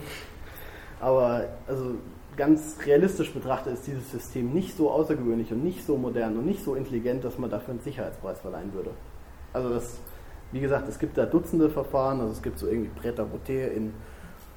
aber 1.00 1.48
also 1.66 1.94
ganz 2.36 2.76
realistisch 2.84 3.32
betrachtet 3.32 3.74
ist 3.74 3.86
dieses 3.86 4.10
System 4.10 4.52
nicht 4.52 4.76
so 4.76 4.90
außergewöhnlich 4.90 5.52
und 5.52 5.64
nicht 5.64 5.84
so 5.84 5.96
modern 5.96 6.36
und 6.36 6.46
nicht 6.46 6.62
so 6.62 6.74
intelligent, 6.74 7.24
dass 7.24 7.38
man 7.38 7.50
dafür 7.50 7.72
einen 7.72 7.80
Sicherheitspreis 7.80 8.40
verleihen 8.40 8.72
würde. 8.72 8.90
Also 9.52 9.70
das, 9.70 9.98
wie 10.52 10.60
gesagt, 10.60 10.88
es 10.88 10.98
gibt 10.98 11.16
da 11.16 11.26
Dutzende 11.26 11.70
Verfahren, 11.70 12.20
also 12.20 12.32
es 12.32 12.42
gibt 12.42 12.58
so 12.58 12.66
irgendwie 12.66 12.90
voter 13.00 13.26
in 13.72 13.94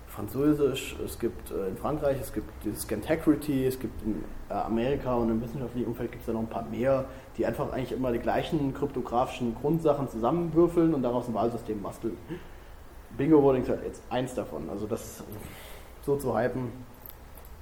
Französisch, 0.10 0.96
es 1.06 1.20
gibt 1.20 1.52
äh, 1.52 1.68
in 1.68 1.78
Frankreich, 1.78 2.18
es 2.20 2.34
gibt 2.34 2.50
dieses 2.66 2.82
Scantacrity, 2.82 3.66
es 3.66 3.80
gibt 3.80 4.02
in 4.04 4.24
äh, 4.50 4.54
Amerika 4.54 5.14
und 5.14 5.30
im 5.30 5.42
wissenschaftlichen 5.42 5.88
Umfeld 5.88 6.12
gibt 6.12 6.22
es 6.22 6.26
da 6.26 6.34
noch 6.34 6.42
ein 6.42 6.50
paar 6.50 6.66
mehr, 6.66 7.06
die 7.38 7.46
einfach 7.46 7.72
eigentlich 7.72 7.92
immer 7.92 8.12
die 8.12 8.20
gleichen 8.20 8.74
kryptografischen 8.74 9.56
Grundsachen 9.56 10.10
zusammenwürfeln 10.10 10.94
und 10.94 11.04
daraus 11.04 11.28
ein 11.28 11.34
Wahlsystem 11.36 11.82
basteln. 11.82 12.18
Bingo 13.18 13.42
Voting 13.42 13.62
ist 13.62 13.70
halt 13.70 13.84
jetzt 13.84 14.04
eins 14.10 14.34
davon. 14.34 14.70
Also 14.70 14.88
das 14.88 15.24
so 16.02 16.16
zu 16.18 16.36
hypen, 16.36 16.72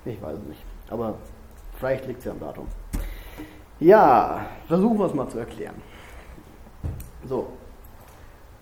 ich 0.05 0.21
weiß 0.21 0.37
es 0.37 0.45
nicht. 0.45 0.63
Aber 0.89 1.15
vielleicht 1.77 2.07
liegt 2.07 2.19
es 2.19 2.25
ja 2.25 2.31
am 2.31 2.39
Datum. 2.39 2.67
Ja, 3.79 4.45
versuchen 4.67 4.97
wir 4.97 5.05
es 5.05 5.13
mal 5.13 5.27
zu 5.27 5.37
erklären. 5.37 5.75
So. 7.25 7.47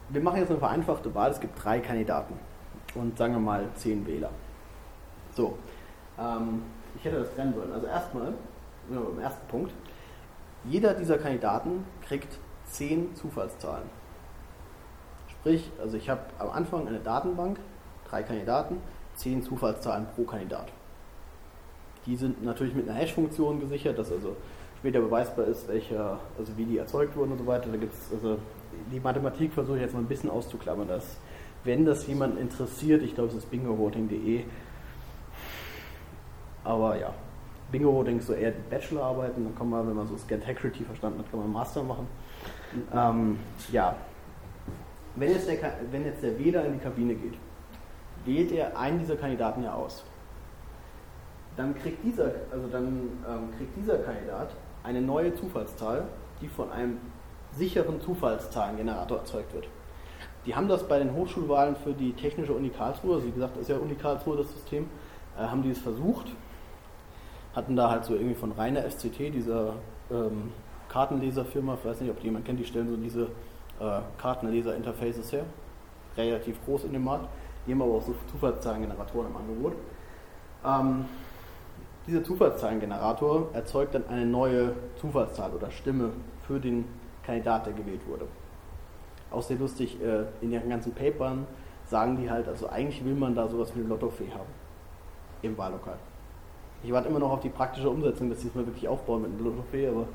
wir 0.10 0.22
machen 0.22 0.40
jetzt 0.40 0.50
eine 0.50 0.60
vereinfachte 0.60 1.14
Wahl. 1.14 1.30
Es 1.32 1.40
gibt 1.40 1.64
drei 1.64 1.80
Kandidaten 1.80 2.34
und 2.96 3.18
sagen 3.18 3.34
wir 3.34 3.40
mal 3.40 3.68
zehn 3.76 4.06
Wähler. 4.08 4.32
So, 5.36 5.58
ähm, 6.20 6.64
ich 6.96 7.04
hätte 7.06 7.20
das 7.20 7.34
trennen 7.36 7.54
sollen. 7.54 7.72
Also 7.72 7.88
erstmal, 7.88 8.34
im 8.90 9.20
ersten 9.20 9.48
Punkt, 9.48 9.72
jeder 10.64 10.94
dieser 10.94 11.18
Kandidaten 11.18 11.86
kriegt 12.08 12.38
zehn 12.66 13.16
Zufallszahlen. 13.16 13.90
Sprich, 15.28 15.72
also 15.80 15.98
ich 15.98 16.10
habe 16.10 16.22
am 16.40 16.50
Anfang 16.50 16.88
eine 16.88 17.00
Datenbank, 17.00 17.60
drei 18.10 18.24
Kandidaten, 18.24 18.78
zehn 19.16 19.44
Zufallszahlen 19.44 20.08
pro 20.16 20.24
Kandidat. 20.24 20.72
Die 22.06 22.16
sind 22.16 22.44
natürlich 22.44 22.76
mit 22.76 22.88
einer 22.88 22.98
Hash-Funktion 22.98 23.60
gesichert, 23.60 23.98
dass 23.98 24.12
also 24.12 24.36
später 24.80 25.00
beweisbar 25.00 25.46
ist, 25.46 25.68
welcher, 25.68 26.20
also 26.38 26.56
wie 26.58 26.66
die 26.66 26.78
erzeugt 26.78 27.16
wurden 27.16 27.32
und 27.32 27.40
so 27.40 27.48
weiter. 27.48 27.70
Da 27.70 27.78
gibt 27.78 27.94
es 27.94 28.12
also 28.14 28.38
die 28.92 29.00
Mathematik 29.00 29.54
versuche 29.54 29.78
ich 29.78 29.84
jetzt 29.84 29.94
mal 29.94 30.02
ein 30.02 30.08
bisschen 30.08 30.30
auszuklammern, 30.30 30.88
dass 30.88 31.18
wenn 31.66 31.86
das 31.86 32.08
jemand 32.08 32.40
interessiert, 32.40 33.04
ich 33.04 33.16
glaube 33.16 33.30
es 33.30 33.36
ist 33.36 33.52
bingovoting.de, 33.52 34.46
aber 36.64 36.98
ja, 36.98 37.14
Bingo-Voting 37.72 38.20
ist 38.20 38.28
so 38.28 38.34
eher 38.34 38.52
die 38.52 38.70
Bachelorarbeiten, 38.70 39.44
dann 39.44 39.56
kann 39.56 39.70
man, 39.70 39.88
wenn 39.88 39.96
man 39.96 40.08
so 40.08 40.18
Scantegrity 40.18 40.84
verstanden 40.84 41.20
hat, 41.20 41.30
kann 41.30 41.40
man 41.40 41.52
Master 41.52 41.84
machen. 41.84 42.08
Ähm, 42.94 43.40
ja, 43.72 43.96
wenn 45.16 45.32
jetzt, 45.32 45.48
der, 45.48 45.58
wenn 45.92 46.06
jetzt 46.06 46.24
der 46.24 46.38
Wähler 46.38 46.66
in 46.66 46.74
die 46.74 46.80
Kabine 46.80 47.16
geht, 47.16 47.36
wählt 48.26 48.52
er 48.52 48.78
einen 48.78 49.00
dieser 49.00 49.16
Kandidaten 49.16 49.64
ja 49.64 49.74
aus. 49.74 50.04
Dann 51.58 51.76
kriegt 51.76 52.04
dieser, 52.04 52.32
also 52.52 52.68
dann 52.68 53.10
ähm, 53.28 53.58
kriegt 53.58 53.78
dieser 53.78 53.98
Kandidat 54.00 54.50
eine 54.84 55.02
neue 55.02 55.34
Zufallszahl, 55.36 56.06
die 56.42 56.48
von 56.48 56.72
einem 56.72 56.98
sicheren 57.52 58.02
Zufallszahlengenerator 58.02 59.20
erzeugt 59.20 59.54
wird. 59.54 59.68
Die 60.46 60.56
haben 60.56 60.68
das 60.68 60.88
bei 60.88 61.00
den 61.00 61.14
Hochschulwahlen 61.14 61.76
für 61.76 61.94
die 61.94 62.14
Technische 62.14 62.54
Uni 62.54 62.70
Karlsruhe, 62.70 63.16
also 63.16 63.28
wie 63.28 63.32
gesagt, 63.32 63.58
ist 63.58 63.70
ja 63.70 63.78
Uni 63.78 63.96
Karlsruhe 63.96 64.38
das 64.38 64.52
System, 64.52 64.88
äh, 65.38 65.42
haben 65.42 65.64
die 65.64 65.72
es 65.72 65.80
versucht, 65.80 66.28
hatten 67.56 67.76
da 67.76 67.90
halt 67.90 68.06
so 68.06 68.14
irgendwie 68.14 68.36
von 68.36 68.52
Rainer 68.52 68.84
FCT, 68.84 69.34
dieser 69.34 69.74
ähm, 70.12 70.52
Kartenleserfirma, 70.90 71.76
ich 71.76 71.86
weiß 71.86 72.02
nicht, 72.02 72.12
ob 72.12 72.20
die 72.20 72.26
jemand 72.26 72.46
kennt, 72.46 72.60
die 72.60 72.66
stellen 72.66 72.90
so 72.90 72.96
diese 72.96 73.24
äh, 73.80 74.02
Kartenleser-Interfaces 74.18 75.32
her, 75.32 75.46
relativ 76.16 76.64
groß 76.66 76.84
in 76.84 76.94
dem 76.94 77.04
Markt, 77.04 77.28
die 77.66 77.72
haben 77.72 77.82
aber 77.82 77.96
auch 77.96 78.04
so 78.04 78.14
Zufallszahlengeneratoren 78.32 79.32
im 79.32 79.38
Angebot. 79.38 79.74
Ähm, 80.64 81.06
dieser 82.06 82.24
Zufallszahlengenerator 82.24 83.50
erzeugt 83.54 83.96
dann 83.96 84.08
eine 84.10 84.28
neue 84.28 84.74
Zufallszahl 85.02 85.52
oder 85.54 85.72
Stimme 85.72 86.12
für 86.46 86.60
den 86.60 86.86
Kandidat, 87.24 87.66
der 87.66 87.74
gewählt 87.74 88.02
wurde. 88.08 88.28
Auch 89.32 89.42
sehr 89.42 89.58
lustig, 89.58 89.98
äh, 90.02 90.26
in 90.42 90.52
ihren 90.52 90.70
ganzen 90.70 90.94
Papern 90.94 91.46
sagen 91.86 92.18
die 92.18 92.30
halt, 92.30 92.48
also 92.48 92.70
eigentlich 92.70 93.04
will 93.04 93.16
man 93.16 93.36
da 93.36 93.48
sowas 93.48 93.72
wie 93.76 93.80
eine 93.80 93.90
Lottofee 93.90 94.30
haben 94.32 94.50
im 95.42 95.58
Wahllokal. 95.58 95.98
Ich 96.84 96.92
warte 96.92 97.10
immer 97.10 97.20
noch 97.20 97.32
auf 97.32 97.40
die 97.40 97.50
praktische 97.50 97.90
Umsetzung, 97.90 98.30
dass 98.30 98.42
sie 98.42 98.48
es 98.48 98.56
mal 98.56 98.66
wirklich 98.66 98.88
aufbauen 98.88 99.24
mit 99.24 99.32
einem 99.32 99.46
Lottofee, 99.46 99.88
aber 99.88 100.08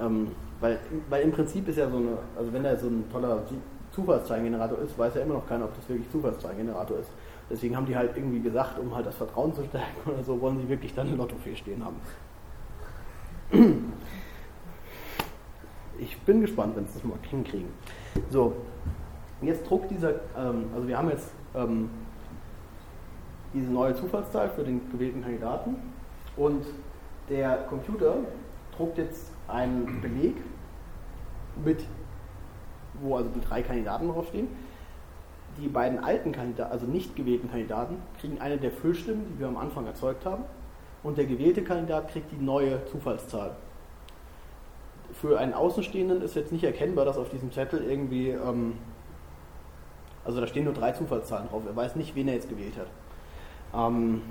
ähm, 0.00 0.28
weil, 0.60 0.78
weil 1.08 1.22
im 1.22 1.32
Prinzip 1.32 1.68
ist 1.68 1.78
ja 1.78 1.88
so 1.88 1.96
eine, 1.96 2.18
also 2.36 2.52
wenn 2.52 2.62
da 2.62 2.76
so 2.76 2.88
ein 2.88 3.04
toller 3.10 3.42
Zufallszahlengenerator 3.92 4.78
ist, 4.78 4.98
weiß 4.98 5.14
ja 5.14 5.22
immer 5.22 5.34
noch 5.34 5.48
keiner, 5.48 5.64
ob 5.64 5.74
das 5.74 5.88
wirklich 5.88 6.10
Zufallszahlengenerator 6.10 6.98
ist. 6.98 7.10
Deswegen 7.48 7.76
haben 7.76 7.86
die 7.86 7.96
halt 7.96 8.16
irgendwie 8.16 8.40
gesagt, 8.40 8.78
um 8.78 8.94
halt 8.94 9.06
das 9.06 9.14
Vertrauen 9.14 9.54
zu 9.54 9.64
stärken 9.64 10.10
oder 10.10 10.22
so, 10.24 10.40
wollen 10.40 10.58
sie 10.60 10.68
wirklich 10.68 10.94
dann 10.94 11.06
eine 11.06 11.16
Lottofee 11.16 11.54
stehen 11.54 11.84
haben. 11.84 11.96
Ich 15.98 16.18
bin 16.22 16.40
gespannt, 16.40 16.76
wenn 16.76 16.86
sie 16.86 16.94
das 16.94 17.04
mal 17.04 17.16
hinkriegen. 17.22 17.68
So, 18.30 18.54
jetzt 19.42 19.68
druckt 19.68 19.90
dieser, 19.90 20.10
ähm, 20.36 20.66
also 20.74 20.88
wir 20.88 20.98
haben 20.98 21.10
jetzt 21.10 21.30
ähm, 21.54 21.90
diese 23.54 23.70
neue 23.70 23.94
Zufallszahl 23.94 24.50
für 24.50 24.64
den 24.64 24.90
gewählten 24.90 25.22
Kandidaten 25.22 25.76
und 26.36 26.64
der 27.28 27.64
Computer 27.68 28.16
druckt 28.76 28.98
jetzt 28.98 29.32
einen 29.48 30.00
Beleg 30.00 30.36
mit, 31.64 31.84
wo 33.00 33.16
also 33.16 33.30
die 33.30 33.40
drei 33.40 33.62
Kandidaten 33.62 34.08
draufstehen. 34.08 34.48
Die 35.58 35.68
beiden 35.68 35.98
alten 35.98 36.32
Kandidaten, 36.32 36.70
also 36.70 36.86
nicht 36.86 37.16
gewählten 37.16 37.50
Kandidaten, 37.50 37.96
kriegen 38.20 38.40
eine 38.40 38.58
der 38.58 38.70
Füllstimmen, 38.70 39.24
die 39.32 39.40
wir 39.40 39.48
am 39.48 39.56
Anfang 39.56 39.86
erzeugt 39.86 40.26
haben, 40.26 40.44
und 41.02 41.16
der 41.16 41.24
gewählte 41.24 41.62
Kandidat 41.62 42.10
kriegt 42.10 42.30
die 42.32 42.42
neue 42.42 42.84
Zufallszahl. 42.86 43.56
Für 45.20 45.38
einen 45.38 45.54
Außenstehenden 45.54 46.20
ist 46.20 46.36
jetzt 46.36 46.52
nicht 46.52 46.64
erkennbar, 46.64 47.04
dass 47.04 47.16
auf 47.16 47.30
diesem 47.30 47.50
Zettel 47.50 47.82
irgendwie, 47.82 48.30
ähm, 48.30 48.74
also 50.24 50.40
da 50.40 50.46
stehen 50.46 50.64
nur 50.64 50.74
drei 50.74 50.92
Zufallszahlen 50.92 51.48
drauf. 51.48 51.62
Er 51.66 51.74
weiß 51.74 51.96
nicht, 51.96 52.14
wen 52.14 52.28
er 52.28 52.34
jetzt 52.34 52.48
gewählt 52.48 52.74
hat. 52.76 52.88
Ähm, 53.74 54.22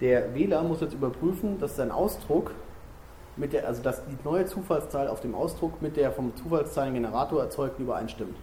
der 0.00 0.34
Wähler 0.34 0.62
muss 0.62 0.80
jetzt 0.80 0.94
überprüfen, 0.94 1.58
dass 1.58 1.76
sein 1.76 1.90
Ausdruck 1.90 2.52
mit 3.36 3.52
der, 3.52 3.66
also 3.66 3.82
dass 3.82 4.04
die 4.04 4.16
neue 4.24 4.46
Zufallszahl 4.46 5.08
auf 5.08 5.20
dem 5.20 5.34
Ausdruck 5.34 5.82
mit 5.82 5.96
der 5.96 6.12
vom 6.12 6.34
Zufallszahlengenerator 6.36 7.42
erzeugten 7.42 7.82
übereinstimmt. 7.82 8.36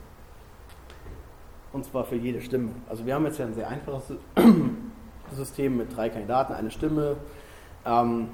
Und 1.74 1.86
zwar 1.86 2.04
für 2.06 2.16
jede 2.16 2.42
Stimme. 2.42 2.72
Also 2.90 3.06
wir 3.06 3.16
haben 3.16 3.26
jetzt 3.26 3.40
ja 3.40 3.46
ein 3.46 3.54
sehr 3.54 3.68
einfaches 3.70 4.14
System 5.32 5.78
mit 5.78 5.96
drei 5.96 6.10
Kandidaten, 6.10 6.54
eine 6.54 6.72
Stimme. 6.72 7.18
Ähm, 7.86 8.30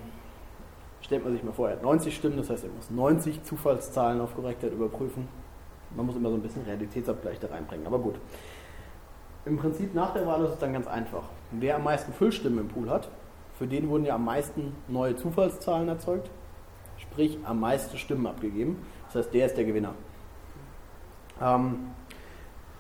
stellt 1.04 1.24
man 1.24 1.34
sich 1.34 1.44
mal 1.44 1.52
vor, 1.52 1.70
er 1.70 1.76
hat 1.76 1.84
90 1.84 2.16
Stimmen, 2.16 2.38
das 2.38 2.50
heißt, 2.50 2.64
er 2.64 2.70
muss 2.72 2.90
90 2.90 3.44
Zufallszahlen 3.44 4.22
auf 4.22 4.36
Korrektheit 4.36 4.72
überprüfen. 4.72 5.28
Man 5.96 6.06
muss 6.06 6.16
immer 6.16 6.30
so 6.30 6.36
ein 6.36 6.42
bisschen 6.42 6.64
Realitätsabgleich 6.64 7.40
da 7.40 7.50
reinbringen, 7.50 7.86
aber 7.86 8.00
gut. 8.00 8.16
Im 9.46 9.58
Prinzip 9.58 9.94
nach 9.94 10.14
der 10.14 10.26
Wahl 10.26 10.44
ist 10.46 10.52
es 10.52 10.58
dann 10.60 10.74
ganz 10.74 10.88
einfach. 10.88 11.24
Wer 11.52 11.76
am 11.76 11.84
meisten 11.84 12.14
Füllstimmen 12.14 12.60
im 12.60 12.68
Pool 12.70 12.90
hat, 12.90 13.10
für 13.60 13.68
den 13.68 13.90
wurden 13.90 14.06
ja 14.06 14.16
am 14.16 14.26
meisten 14.26 14.74
neue 14.88 15.16
Zufallszahlen 15.16 15.90
erzeugt, 15.90 16.30
sprich 16.98 17.38
am 17.44 17.60
meisten 17.60 17.98
Stimmen 17.98 18.26
abgegeben. 18.26 18.78
Das 19.08 19.26
heißt, 19.26 19.34
der 19.34 19.46
ist 19.46 19.58
der 19.58 19.66
Gewinner. 19.66 19.94
Ähm, 21.42 21.92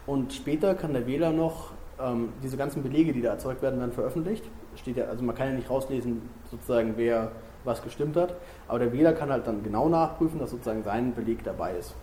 und 0.05 0.33
später 0.33 0.75
kann 0.75 0.93
der 0.93 1.05
Wähler 1.05 1.31
noch 1.31 1.71
ähm, 1.99 2.29
diese 2.41 2.57
ganzen 2.57 2.81
Belege, 2.81 3.13
die 3.13 3.21
da 3.21 3.31
erzeugt 3.31 3.61
werden, 3.61 3.79
dann 3.79 3.91
veröffentlicht. 3.91 4.45
Steht 4.75 4.97
ja, 4.97 5.05
also 5.05 5.23
man 5.23 5.35
kann 5.35 5.49
ja 5.49 5.53
nicht 5.53 5.69
rauslesen, 5.69 6.21
sozusagen, 6.49 6.93
wer 6.95 7.31
was 7.63 7.81
gestimmt 7.81 8.15
hat, 8.15 8.35
aber 8.67 8.79
der 8.79 8.93
Wähler 8.93 9.13
kann 9.13 9.31
halt 9.31 9.47
dann 9.47 9.63
genau 9.63 9.89
nachprüfen, 9.89 10.39
dass 10.39 10.51
sozusagen 10.51 10.83
sein 10.83 11.13
Beleg 11.13 11.43
dabei 11.43 11.75
ist. 11.75 11.95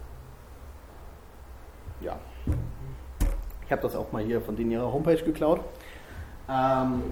Ja. 2.00 2.18
Ich 3.64 3.72
habe 3.72 3.82
das 3.82 3.94
auch 3.94 4.11
mal 4.12 4.22
hier 4.22 4.40
von 4.40 4.56
denen 4.56 4.70
ihrer 4.70 4.92
Homepage 4.92 5.22
geklaut. 5.22 5.61
Ähm, 6.48 7.02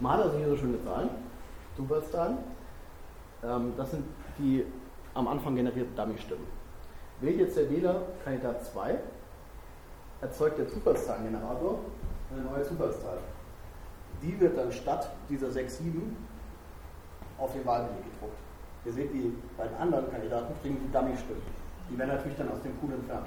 man 0.00 0.12
hat 0.12 0.24
also 0.24 0.36
hier 0.36 0.48
so 0.48 0.56
schöne 0.56 0.82
Zahlen, 0.84 1.08
Zufallszahlen. 1.76 2.38
Ähm, 3.42 3.72
das 3.76 3.90
sind 3.92 4.04
die 4.38 4.64
am 5.14 5.28
Anfang 5.28 5.54
generierten 5.54 5.94
Dummy-Stimmen. 5.94 6.46
Wählt 7.20 7.38
jetzt 7.38 7.56
der 7.56 7.70
Wähler 7.70 8.02
Kandidat 8.24 8.64
2, 8.64 8.98
erzeugt 10.20 10.58
der 10.58 10.68
Zufallszahlengenerator 10.68 11.78
eine 12.32 12.42
neue 12.42 12.64
Zufallszahl. 12.64 13.18
Die 14.22 14.38
wird 14.40 14.58
dann 14.58 14.72
statt 14.72 15.10
dieser 15.28 15.50
6, 15.50 15.78
7 15.78 16.16
auf 17.38 17.52
den 17.52 17.64
Wahlbeleg 17.66 18.04
gedruckt. 18.12 18.38
Ihr 18.84 18.92
seht, 18.92 19.12
die 19.12 19.32
beiden 19.56 19.76
anderen 19.76 20.10
Kandidaten 20.10 20.54
kriegen 20.60 20.78
die 20.78 20.92
Dummy-Stimmen. 20.92 21.42
Die 21.90 21.98
werden 21.98 22.10
natürlich 22.10 22.36
dann 22.36 22.50
aus 22.50 22.62
dem 22.62 22.74
Pool 22.76 22.92
entfernt. 22.92 23.26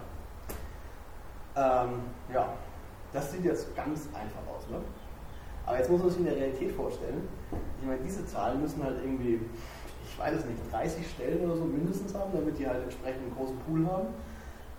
Ähm, 1.56 2.02
ja, 2.34 2.50
das 3.14 3.32
sieht 3.32 3.44
jetzt 3.44 3.76
ganz 3.76 4.08
einfach 4.14 4.42
aus. 4.54 4.68
Ne? 4.70 4.80
Aber 5.66 5.78
jetzt 5.78 5.90
muss 5.90 6.02
man 6.02 6.10
sich 6.10 6.20
in 6.20 6.26
der 6.26 6.36
Realität 6.36 6.72
vorstellen, 6.72 7.28
ich 7.82 7.88
meine, 7.88 8.00
diese 8.02 8.26
Zahlen 8.26 8.62
müssen 8.62 8.84
halt 8.84 8.98
irgendwie, 9.04 9.42
ich 10.06 10.20
weiß 10.20 10.36
es 10.36 10.46
nicht, 10.46 10.60
30 10.72 11.10
Stellen 11.10 11.46
oder 11.46 11.58
so 11.58 11.66
mindestens 11.66 12.14
haben, 12.14 12.32
damit 12.34 12.58
die 12.58 12.68
halt 12.68 12.84
entsprechend 12.84 13.24
einen 13.24 13.36
großen 13.36 13.58
Pool 13.60 13.86
haben. 13.86 14.08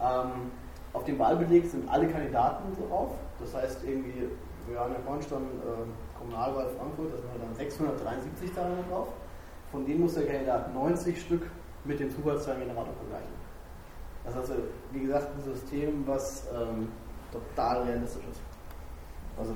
Ähm, 0.01 0.51
auf 0.93 1.05
dem 1.05 1.19
Wahlbeleg 1.19 1.67
sind 1.67 1.89
alle 1.89 2.09
Kandidaten 2.09 2.65
drauf. 2.89 3.15
Das 3.41 3.55
heißt 3.55 3.85
irgendwie, 3.85 4.29
ja 4.73 4.89
vorhin 5.05 5.23
schon 5.29 5.43
äh, 5.43 6.08
Kommunalwahl 6.19 6.67
Frankfurt, 6.77 7.13
da 7.13 7.17
sind 7.17 7.31
halt 7.31 7.43
dann 7.43 7.55
673 7.55 8.55
Zahlen 8.55 8.85
drauf. 8.91 9.09
Von 9.71 9.85
denen 9.85 10.01
muss 10.01 10.15
der 10.15 10.27
Kandidat 10.27 10.75
90 10.75 11.21
Stück 11.21 11.43
mit 11.85 12.01
dem 12.01 12.11
Zufallszahlengenerator 12.11 12.93
vergleichen. 12.95 13.39
Das 14.25 14.35
ist 14.35 14.41
also, 14.41 14.63
wie 14.93 15.01
gesagt, 15.01 15.29
ein 15.37 15.55
System, 15.55 16.05
was 16.07 16.47
ähm, 16.53 16.89
total 17.33 17.83
realistisch 17.83 18.25
ist. 18.31 18.41
Also, 19.39 19.55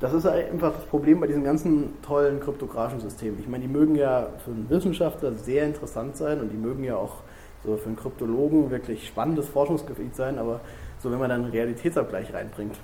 das 0.00 0.14
ist 0.14 0.26
einfach 0.26 0.72
das 0.72 0.84
Problem 0.86 1.20
bei 1.20 1.26
diesen 1.26 1.44
ganzen 1.44 2.00
tollen 2.02 2.40
kryptografischen 2.40 3.00
Systemen. 3.00 3.38
Ich 3.38 3.48
meine, 3.48 3.66
die 3.66 3.72
mögen 3.72 3.94
ja 3.94 4.28
für 4.44 4.50
einen 4.50 4.68
Wissenschaftler 4.70 5.32
sehr 5.32 5.64
interessant 5.64 6.16
sein 6.16 6.40
und 6.40 6.50
die 6.50 6.56
mögen 6.56 6.84
ja 6.84 6.96
auch 6.96 7.16
so 7.64 7.76
für 7.76 7.86
einen 7.86 7.96
Kryptologen 7.96 8.70
wirklich 8.70 9.06
spannendes 9.06 9.48
Forschungsgebiet 9.48 10.16
sein, 10.16 10.38
aber 10.38 10.60
so 10.98 11.10
wenn 11.12 11.18
man 11.18 11.28
dann 11.28 11.42
einen 11.42 11.50
Realitätsabgleich 11.50 12.32
reinbringt, 12.32 12.76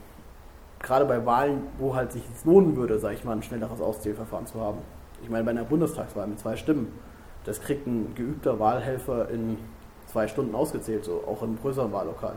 gerade 0.87 1.05
bei 1.05 1.27
Wahlen, 1.27 1.65
wo 1.79 1.95
halt 1.95 2.13
sich 2.13 2.23
es 2.33 2.45
lohnen 2.45 2.77
würde, 2.77 2.99
sage 2.99 3.17
ich 3.17 3.25
mal, 3.25 3.33
ein 3.33 3.43
schnelleres 3.43 3.81
Auszählverfahren 3.81 4.47
zu 4.47 4.61
haben. 4.61 4.79
Ich 5.23 5.29
meine, 5.29 5.45
bei 5.45 5.51
einer 5.51 5.65
Bundestagswahl 5.65 6.29
mit 6.29 6.39
zwei 6.39 6.57
Stimmen, 6.57 6.93
das 7.45 7.61
kriegt 7.61 7.87
ein 7.87 8.15
geübter 8.15 8.61
Wahlhelfer 8.61 9.29
in 9.29 9.59
zwei 10.07 10.29
Stunden 10.29 10.55
ausgezählt, 10.55 11.05
so 11.05 11.25
auch 11.27 11.43
im 11.43 11.59
größeren 11.59 11.93
Wahllokal. 11.93 12.37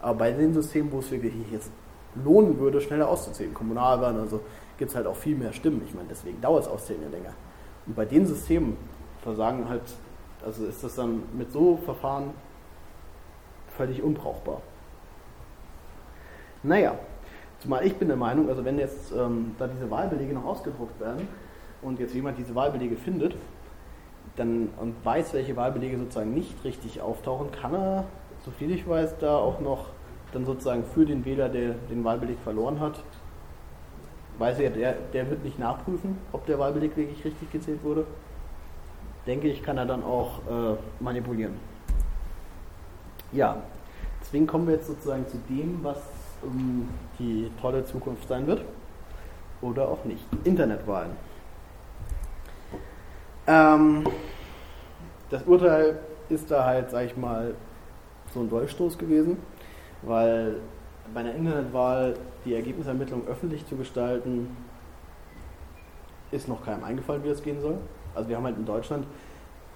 Aber 0.00 0.18
bei 0.18 0.32
den 0.32 0.52
Systemen, 0.52 0.90
wo 0.90 0.98
es 0.98 1.10
wirklich 1.10 1.32
jetzt 1.52 1.70
lohnen 2.24 2.58
würde, 2.58 2.80
schneller 2.80 3.08
auszuzählen, 3.08 3.54
Kommunalwahlen, 3.54 4.18
also 4.18 4.40
gibt 4.76 4.90
es 4.90 4.96
halt 4.96 5.06
auch 5.06 5.16
viel 5.16 5.36
mehr 5.36 5.52
Stimmen. 5.52 5.82
Ich 5.86 5.94
meine, 5.94 6.08
deswegen 6.08 6.40
dauert 6.40 6.64
es 6.64 6.68
Auszählen 6.68 7.02
ja 7.02 7.08
länger. 7.08 7.32
Und 7.86 7.94
bei 7.94 8.04
den 8.04 8.26
Systemen 8.26 8.76
versagen 9.22 9.68
halt, 9.68 9.82
also 10.44 10.64
ist 10.66 10.82
das 10.82 10.96
dann 10.96 11.22
mit 11.36 11.52
so 11.52 11.76
Verfahren 11.84 12.30
völlig 13.76 14.02
unbrauchbar. 14.02 14.62
Naja, 16.64 16.96
zumal 17.60 17.86
ich 17.86 17.96
bin 17.96 18.08
der 18.08 18.16
Meinung, 18.16 18.48
also 18.48 18.64
wenn 18.64 18.78
jetzt 18.78 19.12
ähm, 19.12 19.54
da 19.58 19.66
diese 19.66 19.90
Wahlbelege 19.90 20.34
noch 20.34 20.44
ausgedruckt 20.44 21.00
werden 21.00 21.28
und 21.82 21.98
jetzt 21.98 22.14
jemand 22.14 22.38
diese 22.38 22.54
Wahlbelege 22.54 22.96
findet 22.96 23.34
dann, 24.36 24.68
und 24.80 24.94
weiß, 25.04 25.34
welche 25.34 25.56
Wahlbelege 25.56 25.98
sozusagen 25.98 26.32
nicht 26.32 26.64
richtig 26.64 27.00
auftauchen, 27.00 27.50
kann 27.50 27.74
er, 27.74 28.04
soviel 28.44 28.70
ich 28.70 28.88
weiß, 28.88 29.18
da 29.18 29.36
auch 29.36 29.60
noch 29.60 29.86
dann 30.32 30.44
sozusagen 30.44 30.84
für 30.84 31.06
den 31.06 31.24
Wähler, 31.24 31.48
der 31.48 31.74
den 31.90 32.04
Wahlbeleg 32.04 32.38
verloren 32.44 32.80
hat, 32.80 33.02
weiß 34.38 34.60
er, 34.60 34.70
der, 34.70 34.94
der 35.12 35.28
wird 35.30 35.44
nicht 35.44 35.58
nachprüfen, 35.58 36.18
ob 36.32 36.46
der 36.46 36.58
Wahlbeleg 36.58 36.96
wirklich 36.96 37.24
richtig 37.24 37.50
gezählt 37.50 37.82
wurde. 37.82 38.06
Denke 39.26 39.48
ich, 39.48 39.62
kann 39.62 39.76
er 39.76 39.86
dann 39.86 40.04
auch 40.04 40.38
äh, 40.48 40.76
manipulieren. 41.00 41.54
Ja, 43.32 43.62
deswegen 44.20 44.46
kommen 44.46 44.66
wir 44.66 44.74
jetzt 44.74 44.86
sozusagen 44.86 45.26
zu 45.26 45.38
dem, 45.48 45.80
was 45.82 45.98
um, 46.42 46.88
die 47.18 47.50
tolle 47.60 47.84
Zukunft 47.84 48.28
sein 48.28 48.46
wird. 48.46 48.64
Oder 49.60 49.88
auch 49.88 50.04
nicht. 50.04 50.24
Internetwahlen. 50.44 51.10
Ähm, 53.46 54.04
das 55.30 55.42
Urteil 55.44 55.98
ist 56.28 56.50
da 56.50 56.64
halt, 56.64 56.90
sag 56.90 57.06
ich 57.06 57.16
mal, 57.16 57.54
so 58.32 58.40
ein 58.40 58.50
Durchstoß 58.50 58.98
gewesen, 58.98 59.38
weil 60.02 60.56
bei 61.12 61.20
einer 61.20 61.34
Internetwahl 61.34 62.14
die 62.44 62.54
Ergebnisermittlung 62.54 63.26
öffentlich 63.26 63.66
zu 63.66 63.76
gestalten, 63.76 64.54
ist 66.30 66.48
noch 66.48 66.64
keinem 66.64 66.84
eingefallen, 66.84 67.24
wie 67.24 67.28
das 67.28 67.42
gehen 67.42 67.60
soll. 67.60 67.78
Also 68.14 68.28
wir 68.28 68.36
haben 68.36 68.44
halt 68.44 68.58
in 68.58 68.66
Deutschland 68.66 69.06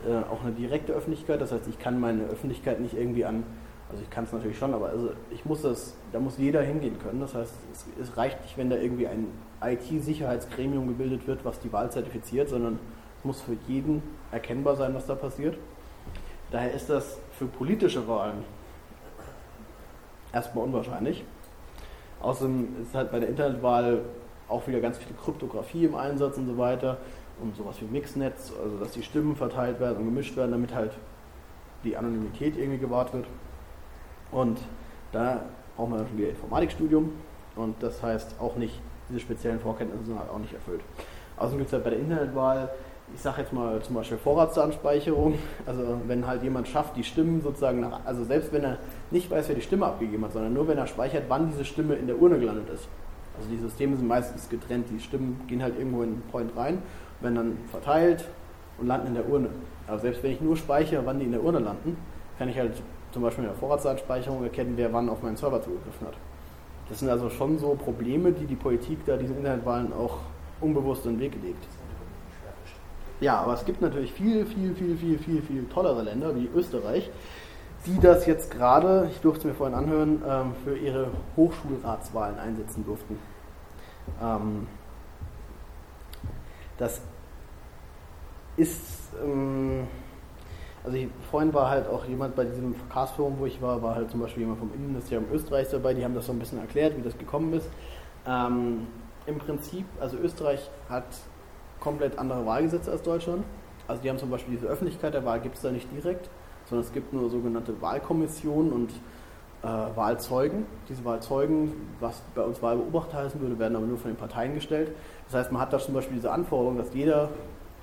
äh, 0.06 0.16
auch 0.30 0.42
eine 0.42 0.52
direkte 0.52 0.92
Öffentlichkeit, 0.92 1.40
das 1.40 1.52
heißt, 1.52 1.66
ich 1.68 1.78
kann 1.78 1.98
meine 1.98 2.24
Öffentlichkeit 2.24 2.80
nicht 2.80 2.94
irgendwie 2.94 3.24
an, 3.24 3.44
also 3.92 4.02
ich 4.02 4.10
kann 4.10 4.24
es 4.24 4.32
natürlich 4.32 4.58
schon, 4.58 4.72
aber 4.72 4.88
also 4.88 5.10
ich 5.30 5.44
muss 5.44 5.62
das, 5.62 5.94
da 6.12 6.18
muss 6.18 6.38
jeder 6.38 6.62
hingehen 6.62 6.98
können. 6.98 7.20
Das 7.20 7.34
heißt, 7.34 7.52
es, 7.72 7.86
es 8.00 8.16
reicht 8.16 8.40
nicht, 8.42 8.56
wenn 8.56 8.70
da 8.70 8.76
irgendwie 8.76 9.06
ein 9.06 9.28
IT-Sicherheitsgremium 9.62 10.88
gebildet 10.88 11.26
wird, 11.26 11.44
was 11.44 11.60
die 11.60 11.72
Wahl 11.72 11.90
zertifiziert, 11.90 12.48
sondern 12.48 12.78
es 13.18 13.24
muss 13.24 13.40
für 13.42 13.56
jeden 13.68 14.02
erkennbar 14.30 14.76
sein, 14.76 14.94
was 14.94 15.06
da 15.06 15.14
passiert. 15.14 15.56
Daher 16.50 16.72
ist 16.72 16.88
das 16.88 17.18
für 17.38 17.46
politische 17.46 18.08
Wahlen 18.08 18.44
erstmal 20.32 20.64
unwahrscheinlich. 20.64 21.24
Außerdem 22.20 22.68
ist 22.82 22.94
halt 22.94 23.12
bei 23.12 23.20
der 23.20 23.28
Internetwahl 23.28 24.00
auch 24.48 24.66
wieder 24.66 24.80
ganz 24.80 24.98
viel 24.98 25.14
Kryptographie 25.16 25.84
im 25.84 25.94
Einsatz 25.94 26.38
und 26.38 26.46
so 26.46 26.56
weiter 26.56 26.96
und 27.42 27.56
sowas 27.56 27.76
wie 27.80 27.86
Mixnetz, 27.86 28.52
also 28.62 28.78
dass 28.78 28.92
die 28.92 29.02
Stimmen 29.02 29.36
verteilt 29.36 29.80
werden 29.80 29.98
und 29.98 30.04
gemischt 30.06 30.36
werden, 30.36 30.52
damit 30.52 30.74
halt 30.74 30.92
die 31.84 31.96
Anonymität 31.96 32.56
irgendwie 32.56 32.78
gewahrt 32.78 33.12
wird. 33.12 33.26
Und 34.32 34.58
da 35.12 35.42
braucht 35.76 35.90
man 35.90 36.06
schon 36.06 36.18
wieder 36.18 36.30
Informatikstudium 36.30 37.12
und 37.54 37.82
das 37.82 38.02
heißt 38.02 38.36
auch 38.40 38.56
nicht, 38.56 38.80
diese 39.08 39.20
speziellen 39.20 39.60
Vorkenntnisse 39.60 40.06
sind 40.06 40.18
halt 40.18 40.30
auch 40.30 40.38
nicht 40.38 40.54
erfüllt. 40.54 40.80
Außerdem 41.36 41.58
gibt 41.58 41.68
es 41.68 41.72
halt 41.74 41.84
bei 41.84 41.90
der 41.90 41.98
Internetwahl 41.98 42.70
ich 43.14 43.20
sage 43.20 43.42
jetzt 43.42 43.52
mal 43.52 43.80
zum 43.82 43.96
Beispiel 43.96 44.18
Vorratsdatenspeicherung, 44.18 45.38
also 45.66 46.00
wenn 46.06 46.26
halt 46.26 46.42
jemand 46.42 46.68
schafft, 46.68 46.96
die 46.96 47.04
Stimmen 47.04 47.42
sozusagen 47.42 47.80
nach, 47.80 48.00
also 48.04 48.24
selbst 48.24 48.52
wenn 48.52 48.64
er 48.64 48.78
nicht 49.10 49.30
weiß, 49.30 49.48
wer 49.48 49.54
die 49.54 49.62
Stimme 49.62 49.86
abgegeben 49.86 50.24
hat, 50.24 50.32
sondern 50.32 50.54
nur 50.54 50.68
wenn 50.68 50.78
er 50.78 50.86
speichert, 50.86 51.24
wann 51.28 51.48
diese 51.48 51.64
Stimme 51.64 51.94
in 51.94 52.06
der 52.06 52.20
Urne 52.20 52.38
gelandet 52.38 52.68
ist. 52.70 52.88
Also 53.36 53.48
die 53.50 53.58
Systeme 53.58 53.96
sind 53.96 54.06
meistens 54.06 54.48
getrennt, 54.48 54.86
die 54.90 55.00
Stimmen 55.00 55.40
gehen 55.46 55.62
halt 55.62 55.78
irgendwo 55.78 56.02
in 56.02 56.10
einen 56.10 56.22
Point 56.30 56.56
rein, 56.56 56.82
werden 57.20 57.34
dann 57.34 57.58
verteilt 57.70 58.28
und 58.78 58.86
landen 58.86 59.08
in 59.08 59.14
der 59.14 59.28
Urne. 59.28 59.48
Aber 59.86 59.98
selbst 59.98 60.22
wenn 60.22 60.32
ich 60.32 60.40
nur 60.40 60.56
speichere, 60.56 61.04
wann 61.04 61.18
die 61.18 61.26
in 61.26 61.32
der 61.32 61.42
Urne 61.42 61.58
landen, 61.58 61.96
kann 62.38 62.48
ich 62.48 62.58
halt 62.58 62.82
zum 63.12 63.22
Beispiel 63.22 63.44
in 63.44 63.50
der 63.50 63.58
Vorratsdatenspeicherung 63.58 64.42
erkennen, 64.42 64.72
wer 64.76 64.92
wann 64.92 65.08
auf 65.08 65.22
meinen 65.22 65.36
Server 65.36 65.62
zugegriffen 65.62 66.06
hat. 66.06 66.14
Das 66.88 66.98
sind 66.98 67.08
also 67.08 67.30
schon 67.30 67.58
so 67.58 67.74
Probleme, 67.74 68.32
die 68.32 68.46
die 68.46 68.56
Politik 68.56 69.04
da 69.06 69.16
diesen 69.16 69.36
Internetwahlen 69.36 69.92
auch 69.92 70.18
unbewusst 70.60 71.06
in 71.06 71.12
den 71.12 71.20
Weg 71.20 71.32
gelegt. 71.32 71.64
Ja, 73.20 73.40
aber 73.40 73.54
es 73.54 73.64
gibt 73.64 73.80
natürlich 73.80 74.12
viel, 74.12 74.44
viel, 74.46 74.74
viel, 74.74 74.96
viel, 74.96 75.18
viel, 75.18 75.42
viel 75.42 75.64
tollere 75.68 76.02
Länder 76.02 76.34
wie 76.34 76.50
Österreich, 76.54 77.08
die 77.86 77.98
das 78.00 78.26
jetzt 78.26 78.50
gerade, 78.50 79.08
ich 79.10 79.20
durfte 79.20 79.40
es 79.40 79.44
mir 79.44 79.54
vorhin 79.54 79.76
anhören, 79.76 80.22
ähm, 80.28 80.52
für 80.64 80.76
ihre 80.76 81.08
Hochschulratswahlen 81.36 82.38
einsetzen 82.38 82.84
durften. 82.84 83.18
Ähm, 84.20 84.66
das 86.78 87.00
ist, 88.56 89.12
ähm, 89.24 89.86
also 90.84 90.96
ich, 90.96 91.08
vorhin 91.30 91.54
war 91.54 91.70
halt 91.70 91.88
auch 91.88 92.04
jemand 92.06 92.34
bei 92.34 92.44
diesem 92.44 92.74
Verkehrsforum, 92.74 93.36
wo 93.38 93.46
ich 93.46 93.62
war, 93.62 93.82
war 93.82 93.94
halt 93.94 94.10
zum 94.10 94.20
Beispiel 94.20 94.42
jemand 94.42 94.58
vom 94.58 94.70
Innenministerium 94.74 95.26
Österreichs 95.32 95.70
dabei, 95.70 95.94
die 95.94 96.04
haben 96.04 96.14
das 96.14 96.26
so 96.26 96.32
ein 96.32 96.38
bisschen 96.38 96.58
erklärt, 96.58 96.96
wie 96.96 97.02
das 97.02 97.16
gekommen 97.16 97.52
ist. 97.54 97.68
Ähm, 98.26 98.86
Im 99.26 99.38
Prinzip, 99.38 99.84
also 100.00 100.16
Österreich 100.16 100.70
hat 100.88 101.04
komplett 101.78 102.18
andere 102.18 102.44
Wahlgesetze 102.46 102.90
als 102.90 103.02
Deutschland. 103.02 103.44
Also 103.86 104.02
die 104.02 104.10
haben 104.10 104.18
zum 104.18 104.30
Beispiel 104.30 104.54
diese 104.54 104.66
Öffentlichkeit 104.66 105.14
der 105.14 105.24
Wahl 105.24 105.40
gibt 105.40 105.56
es 105.56 105.62
da 105.62 105.70
nicht 105.70 105.88
direkt, 105.92 106.30
sondern 106.68 106.86
es 106.86 106.92
gibt 106.92 107.12
nur 107.12 107.30
sogenannte 107.30 107.80
Wahlkommissionen 107.80 108.72
und 108.72 108.90
äh, 109.62 109.66
Wahlzeugen. 109.66 110.66
Diese 110.88 111.04
Wahlzeugen, 111.04 111.72
was 112.00 112.22
bei 112.34 112.42
uns 112.42 112.62
Wahlbeobachter 112.62 113.18
heißen 113.18 113.40
würde, 113.40 113.58
werden 113.58 113.76
aber 113.76 113.86
nur 113.86 113.98
von 113.98 114.10
den 114.10 114.16
Parteien 114.16 114.54
gestellt. 114.54 114.92
Das 115.26 115.40
heißt, 115.40 115.52
man 115.52 115.62
hat 115.62 115.72
da 115.72 115.78
zum 115.78 115.94
Beispiel 115.94 116.16
diese 116.16 116.32
Anforderung, 116.32 116.78
dass 116.78 116.92
jeder 116.94 117.30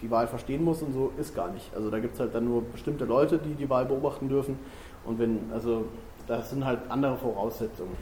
die 0.02 0.10
Wahl 0.10 0.28
verstehen 0.28 0.64
muss 0.64 0.82
und 0.82 0.94
so 0.94 1.12
ist 1.18 1.36
gar 1.36 1.52
nicht. 1.52 1.74
Also 1.76 1.90
da 1.90 2.00
gibt 2.00 2.14
es 2.14 2.20
halt 2.20 2.34
dann 2.34 2.46
nur 2.46 2.64
bestimmte 2.64 3.06
Leute, 3.06 3.38
die 3.38 3.54
die 3.56 3.70
Wahl 3.70 3.86
beobachten 3.86 4.30
dürfen. 4.30 4.58
Und 5.06 5.20
wenn, 5.20 5.52
also 5.54 5.86
das 6.28 6.50
sind 6.50 6.66
halt 6.66 6.80
andere 6.90 7.18
Voraussetzungen. 7.18 7.98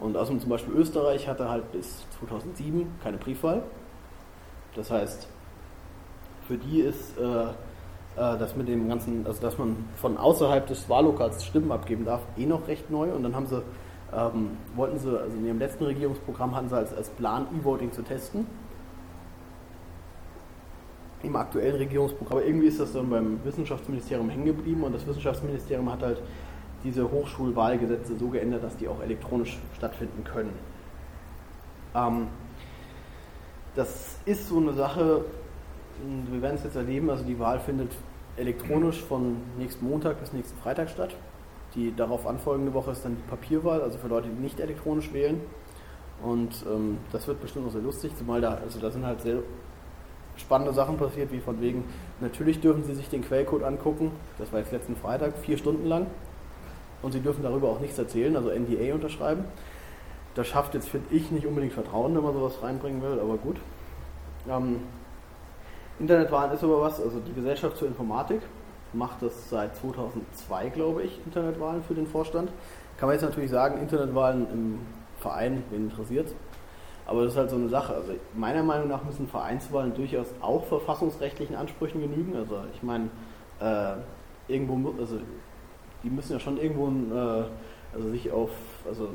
Und 0.00 0.16
außerdem 0.16 0.40
zum 0.40 0.50
Beispiel 0.50 0.74
Österreich 0.74 1.28
hatte 1.28 1.48
halt 1.48 1.70
bis 1.72 2.04
2007 2.18 2.86
keine 3.02 3.18
Briefwahl. 3.18 3.62
Das 4.74 4.90
heißt, 4.90 5.28
für 6.48 6.56
die 6.56 6.80
ist 6.80 7.16
äh, 7.18 7.44
äh, 7.44 8.38
das 8.38 8.56
mit 8.56 8.68
dem 8.68 8.88
ganzen, 8.88 9.26
also 9.26 9.40
dass 9.40 9.58
man 9.58 9.76
von 9.96 10.16
außerhalb 10.16 10.66
des 10.66 10.88
Wahllokals 10.88 11.44
Stimmen 11.44 11.70
abgeben 11.70 12.04
darf, 12.04 12.22
eh 12.36 12.46
noch 12.46 12.66
recht 12.68 12.90
neu. 12.90 13.12
Und 13.12 13.22
dann 13.22 13.36
haben 13.36 13.46
sie, 13.46 13.62
ähm, 14.12 14.56
wollten 14.74 14.98
sie, 14.98 15.08
also 15.08 15.36
in 15.36 15.46
ihrem 15.46 15.58
letzten 15.58 15.84
Regierungsprogramm 15.84 16.56
hatten 16.56 16.68
sie 16.68 16.76
als, 16.76 16.92
als 16.94 17.08
Plan 17.10 17.46
E-Voting 17.58 17.92
zu 17.92 18.02
testen. 18.02 18.46
Im 21.22 21.36
aktuellen 21.36 21.76
Regierungsprogramm. 21.76 22.38
Aber 22.38 22.46
irgendwie 22.46 22.66
ist 22.66 22.80
das 22.80 22.92
dann 22.92 23.08
beim 23.10 23.38
Wissenschaftsministerium 23.44 24.28
hängen 24.28 24.44
geblieben 24.44 24.82
und 24.82 24.94
das 24.94 25.06
Wissenschaftsministerium 25.06 25.90
hat 25.90 26.02
halt 26.02 26.20
diese 26.84 27.10
Hochschulwahlgesetze 27.10 28.16
so 28.16 28.28
geändert, 28.28 28.64
dass 28.64 28.76
die 28.76 28.88
auch 28.88 29.00
elektronisch 29.00 29.58
stattfinden 29.76 30.24
können. 30.24 30.52
Ähm, 31.94 32.26
das 33.74 34.18
ist 34.24 34.48
so 34.48 34.58
eine 34.58 34.72
Sache, 34.72 35.24
wir 36.30 36.42
werden 36.42 36.56
es 36.56 36.64
jetzt 36.64 36.76
erleben, 36.76 37.10
also 37.10 37.24
die 37.24 37.38
Wahl 37.38 37.60
findet 37.60 37.92
elektronisch 38.36 39.00
von 39.00 39.36
nächsten 39.58 39.88
Montag 39.88 40.18
bis 40.20 40.32
nächsten 40.32 40.58
Freitag 40.58 40.90
statt. 40.90 41.14
Die 41.74 41.94
darauf 41.94 42.26
anfolgende 42.26 42.74
Woche 42.74 42.90
ist 42.90 43.04
dann 43.04 43.16
die 43.16 43.30
Papierwahl, 43.30 43.80
also 43.80 43.98
für 43.98 44.08
Leute, 44.08 44.28
die 44.28 44.40
nicht 44.40 44.60
elektronisch 44.60 45.12
wählen. 45.12 45.40
Und 46.22 46.64
ähm, 46.70 46.98
das 47.12 47.26
wird 47.26 47.40
bestimmt 47.40 47.66
auch 47.66 47.72
sehr 47.72 47.82
lustig, 47.82 48.12
zumal 48.16 48.40
da, 48.40 48.54
also 48.54 48.78
da 48.78 48.90
sind 48.90 49.04
halt 49.04 49.22
sehr 49.22 49.42
spannende 50.36 50.72
Sachen 50.72 50.96
passiert, 50.96 51.32
wie 51.32 51.40
von 51.40 51.60
wegen, 51.60 51.84
natürlich 52.20 52.60
dürfen 52.60 52.84
Sie 52.84 52.94
sich 52.94 53.08
den 53.08 53.22
Quellcode 53.22 53.62
angucken, 53.62 54.12
das 54.38 54.52
war 54.52 54.60
jetzt 54.60 54.72
letzten 54.72 54.96
Freitag, 54.96 55.36
vier 55.38 55.58
Stunden 55.58 55.86
lang. 55.86 56.06
Und 57.02 57.12
Sie 57.12 57.20
dürfen 57.20 57.42
darüber 57.42 57.68
auch 57.68 57.80
nichts 57.80 57.98
erzählen, 57.98 58.36
also 58.36 58.50
NDA 58.50 58.94
unterschreiben. 58.94 59.44
Das 60.34 60.46
schafft 60.46 60.74
jetzt, 60.74 60.88
finde 60.88 61.14
ich, 61.14 61.30
nicht 61.30 61.46
unbedingt 61.46 61.72
Vertrauen, 61.72 62.14
wenn 62.16 62.22
man 62.22 62.32
sowas 62.32 62.62
reinbringen 62.62 63.02
will, 63.02 63.18
aber 63.20 63.36
gut. 63.36 63.56
Ähm, 64.48 64.80
Internetwahlen 65.98 66.52
ist 66.52 66.64
aber 66.64 66.80
was, 66.80 67.00
also 67.00 67.18
die 67.18 67.34
Gesellschaft 67.34 67.76
zur 67.76 67.88
Informatik 67.88 68.40
macht 68.92 69.22
das 69.22 69.50
seit 69.50 69.76
2002, 69.76 70.68
glaube 70.70 71.02
ich, 71.02 71.20
Internetwahlen 71.24 71.82
für 71.82 71.94
den 71.94 72.06
Vorstand. 72.06 72.50
Kann 72.98 73.08
man 73.08 73.14
jetzt 73.14 73.22
natürlich 73.22 73.50
sagen, 73.50 73.80
Internetwahlen 73.80 74.46
im 74.52 74.78
Verein, 75.18 75.62
wen 75.70 75.90
interessiert 75.90 76.28
aber 77.06 77.24
das 77.24 77.32
ist 77.32 77.38
halt 77.38 77.50
so 77.50 77.56
eine 77.56 77.68
Sache. 77.68 77.94
Also 77.94 78.12
meiner 78.34 78.62
Meinung 78.62 78.88
nach 78.88 79.04
müssen 79.04 79.26
Vereinswahlen 79.26 79.94
durchaus 79.94 80.26
auch 80.40 80.64
verfassungsrechtlichen 80.66 81.56
Ansprüchen 81.56 82.00
genügen. 82.00 82.36
Also 82.36 82.58
ich 82.74 82.82
meine, 82.82 83.10
äh, 83.60 83.94
irgendwo, 84.48 84.94
also 84.98 85.18
die 86.02 86.10
müssen 86.10 86.32
ja 86.32 86.40
schon 86.40 86.58
irgendwo 86.58 86.88
äh, 86.88 87.44
also 87.94 88.10
sich 88.10 88.30
auf, 88.30 88.50
also 88.86 89.10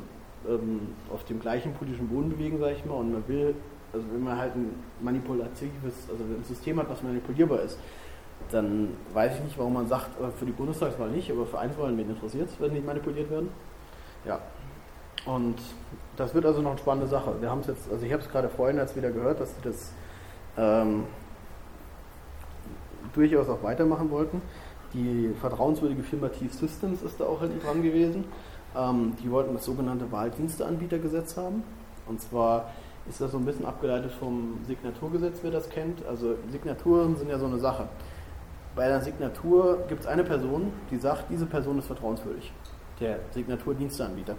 ähm, 0.48 0.94
auf 1.12 1.24
dem 1.24 1.40
gleichen 1.40 1.74
politischen 1.74 2.08
Boden 2.08 2.30
bewegen, 2.30 2.58
sage 2.58 2.74
ich 2.74 2.84
mal, 2.84 2.94
und 2.94 3.12
man 3.12 3.26
will 3.26 3.54
also 3.92 4.04
wenn 4.12 4.22
man 4.22 4.36
halt 4.36 4.54
ein 4.54 4.82
manipulatives, 5.00 6.08
also 6.10 6.22
ein 6.22 6.44
System 6.44 6.78
hat, 6.78 6.88
was 6.90 7.02
manipulierbar 7.02 7.62
ist, 7.62 7.78
dann 8.50 8.96
weiß 9.12 9.36
ich 9.36 9.44
nicht, 9.44 9.58
warum 9.58 9.74
man 9.74 9.88
sagt, 9.88 10.10
für 10.38 10.46
die 10.46 10.52
Bundestagswahl 10.52 11.10
nicht, 11.10 11.30
aber 11.30 11.46
für 11.46 11.58
Einzelwahlen, 11.58 11.96
wen 11.96 12.10
interessiert 12.10 12.48
es, 12.48 12.60
wenn 12.60 12.74
die 12.74 12.80
manipuliert 12.80 13.30
werden. 13.30 13.48
Ja. 14.24 14.40
Und 15.26 15.56
das 16.18 16.34
wird 16.34 16.44
also 16.44 16.60
noch 16.60 16.70
eine 16.70 16.78
spannende 16.78 17.06
Sache. 17.06 17.40
Wir 17.40 17.48
haben 17.48 17.60
es 17.60 17.68
jetzt, 17.68 17.90
also 17.92 18.04
ich 18.04 18.12
habe 18.12 18.22
es 18.22 18.28
gerade 18.28 18.48
vorhin 18.48 18.76
jetzt 18.76 18.96
wieder 18.96 19.10
gehört, 19.10 19.40
dass 19.40 19.54
sie 19.54 19.62
das 19.62 19.92
ähm, 20.56 21.04
durchaus 23.14 23.48
auch 23.48 23.62
weitermachen 23.62 24.10
wollten. 24.10 24.42
Die 24.94 25.32
vertrauenswürdige 25.40 26.02
Firma 26.02 26.28
T-Systems 26.28 27.02
ist 27.02 27.20
da 27.20 27.24
auch 27.24 27.40
hinten 27.40 27.60
dran 27.60 27.82
gewesen. 27.82 28.24
Ähm, 28.76 29.14
die 29.22 29.30
wollten 29.30 29.54
das 29.54 29.64
sogenannte 29.64 30.10
Wahldiensteanbietergesetz 30.10 31.36
haben. 31.36 31.62
Und 32.06 32.20
zwar 32.20 32.70
ist 33.08 33.20
das 33.20 33.30
so 33.30 33.38
ein 33.38 33.44
bisschen 33.44 33.64
abgeleitet 33.64 34.10
vom 34.10 34.58
Signaturgesetz, 34.66 35.38
wer 35.42 35.52
das 35.52 35.68
kennt. 35.68 36.04
Also 36.04 36.34
Signaturen 36.50 37.16
sind 37.16 37.30
ja 37.30 37.38
so 37.38 37.46
eine 37.46 37.58
Sache. 37.58 37.88
Bei 38.74 38.86
einer 38.86 39.00
Signatur 39.00 39.84
gibt 39.88 40.00
es 40.00 40.06
eine 40.06 40.24
Person, 40.24 40.72
die 40.90 40.96
sagt, 40.96 41.30
diese 41.30 41.46
Person 41.46 41.78
ist 41.78 41.86
vertrauenswürdig. 41.86 42.52
Der 42.98 43.20
Signaturdiensteanbieter. 43.30 44.34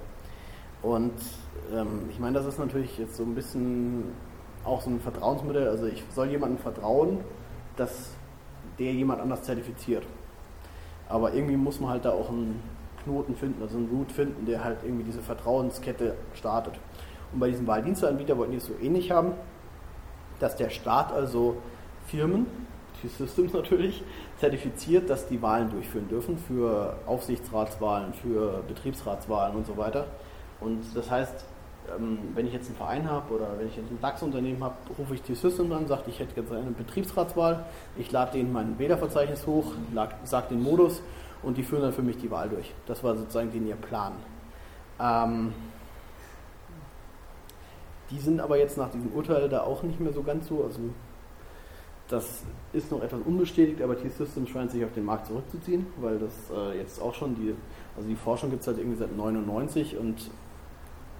Und 0.81 1.13
ähm, 1.73 2.09
ich 2.09 2.19
meine, 2.19 2.37
das 2.37 2.45
ist 2.45 2.59
natürlich 2.59 2.97
jetzt 2.97 3.15
so 3.17 3.23
ein 3.23 3.35
bisschen 3.35 4.03
auch 4.63 4.81
so 4.81 4.89
ein 4.89 4.99
Vertrauensmodell. 4.99 5.67
Also 5.67 5.85
ich 5.85 6.03
soll 6.13 6.29
jemandem 6.29 6.57
vertrauen, 6.59 7.19
dass 7.75 8.11
der 8.77 8.93
jemand 8.93 9.21
anders 9.21 9.43
zertifiziert. 9.43 10.03
Aber 11.07 11.33
irgendwie 11.33 11.57
muss 11.57 11.79
man 11.79 11.89
halt 11.91 12.05
da 12.05 12.11
auch 12.11 12.29
einen 12.29 12.61
Knoten 13.03 13.35
finden, 13.35 13.61
also 13.61 13.77
einen 13.77 13.89
Root 13.89 14.11
finden, 14.11 14.45
der 14.45 14.63
halt 14.63 14.77
irgendwie 14.83 15.03
diese 15.03 15.21
Vertrauenskette 15.21 16.15
startet. 16.33 16.75
Und 17.33 17.39
bei 17.39 17.49
diesem 17.49 17.67
Wahldiensteanbieter 17.67 18.37
wollten 18.37 18.51
die 18.51 18.57
es 18.57 18.65
so 18.65 18.73
ähnlich 18.81 19.11
haben, 19.11 19.33
dass 20.39 20.55
der 20.55 20.69
Staat 20.69 21.11
also 21.11 21.57
Firmen, 22.07 22.47
die 23.03 23.07
Systems 23.07 23.53
natürlich, 23.53 24.03
zertifiziert, 24.39 25.09
dass 25.09 25.27
die 25.27 25.41
Wahlen 25.41 25.69
durchführen 25.69 26.07
dürfen 26.09 26.37
für 26.37 26.97
Aufsichtsratswahlen, 27.05 28.13
für 28.13 28.63
Betriebsratswahlen 28.67 29.55
und 29.55 29.65
so 29.65 29.77
weiter. 29.77 30.07
Und 30.61 30.83
das 30.93 31.09
heißt, 31.09 31.45
ähm, 31.97 32.19
wenn 32.33 32.45
ich 32.45 32.53
jetzt 32.53 32.67
einen 32.67 32.75
Verein 32.75 33.09
habe 33.09 33.33
oder 33.33 33.47
wenn 33.57 33.67
ich 33.67 33.75
jetzt 33.75 33.89
ein 33.89 33.99
DAX-Unternehmen 34.01 34.63
habe, 34.63 34.75
rufe 34.97 35.15
ich 35.15 35.21
die 35.21 35.35
System 35.35 35.71
an, 35.71 35.87
sage, 35.87 36.03
ich 36.07 36.19
hätte 36.19 36.39
jetzt 36.39 36.51
eine 36.51 36.71
Betriebsratswahl, 36.71 37.65
ich 37.97 38.11
lade 38.11 38.33
denen 38.33 38.51
mein 38.51 38.77
Wählerverzeichnis 38.77 39.47
hoch, 39.47 39.73
sage 40.23 40.49
den 40.49 40.61
Modus 40.61 41.01
und 41.41 41.57
die 41.57 41.63
führen 41.63 41.81
dann 41.81 41.93
für 41.93 42.01
mich 42.01 42.17
die 42.17 42.29
Wahl 42.29 42.49
durch. 42.49 42.73
Das 42.85 43.03
war 43.03 43.15
sozusagen 43.15 43.51
den 43.51 43.67
ihr 43.67 43.75
Plan. 43.75 44.13
Ähm, 44.99 45.53
die 48.11 48.19
sind 48.19 48.41
aber 48.41 48.57
jetzt 48.57 48.77
nach 48.77 48.89
diesem 48.89 49.11
Urteil 49.13 49.49
da 49.49 49.61
auch 49.61 49.83
nicht 49.83 49.99
mehr 49.99 50.11
so 50.11 50.23
ganz 50.23 50.47
so, 50.47 50.63
also 50.63 50.79
das 52.07 52.43
ist 52.73 52.91
noch 52.91 53.03
etwas 53.03 53.21
unbestätigt, 53.23 53.81
aber 53.83 53.95
T-Systems 53.95 54.49
scheint 54.49 54.71
sich 54.71 54.83
auf 54.83 54.93
den 54.93 55.05
Markt 55.05 55.27
zurückzuziehen, 55.27 55.85
weil 56.01 56.17
das 56.17 56.33
äh, 56.51 56.77
jetzt 56.77 56.99
auch 56.99 57.13
schon 57.13 57.35
die, 57.35 57.55
also 57.95 58.09
die 58.09 58.15
Forschung 58.15 58.49
gibt 58.49 58.61
es 58.61 58.67
halt 58.67 58.79
irgendwie 58.79 58.97
seit 58.97 59.15
99 59.15 59.95
und 59.97 60.31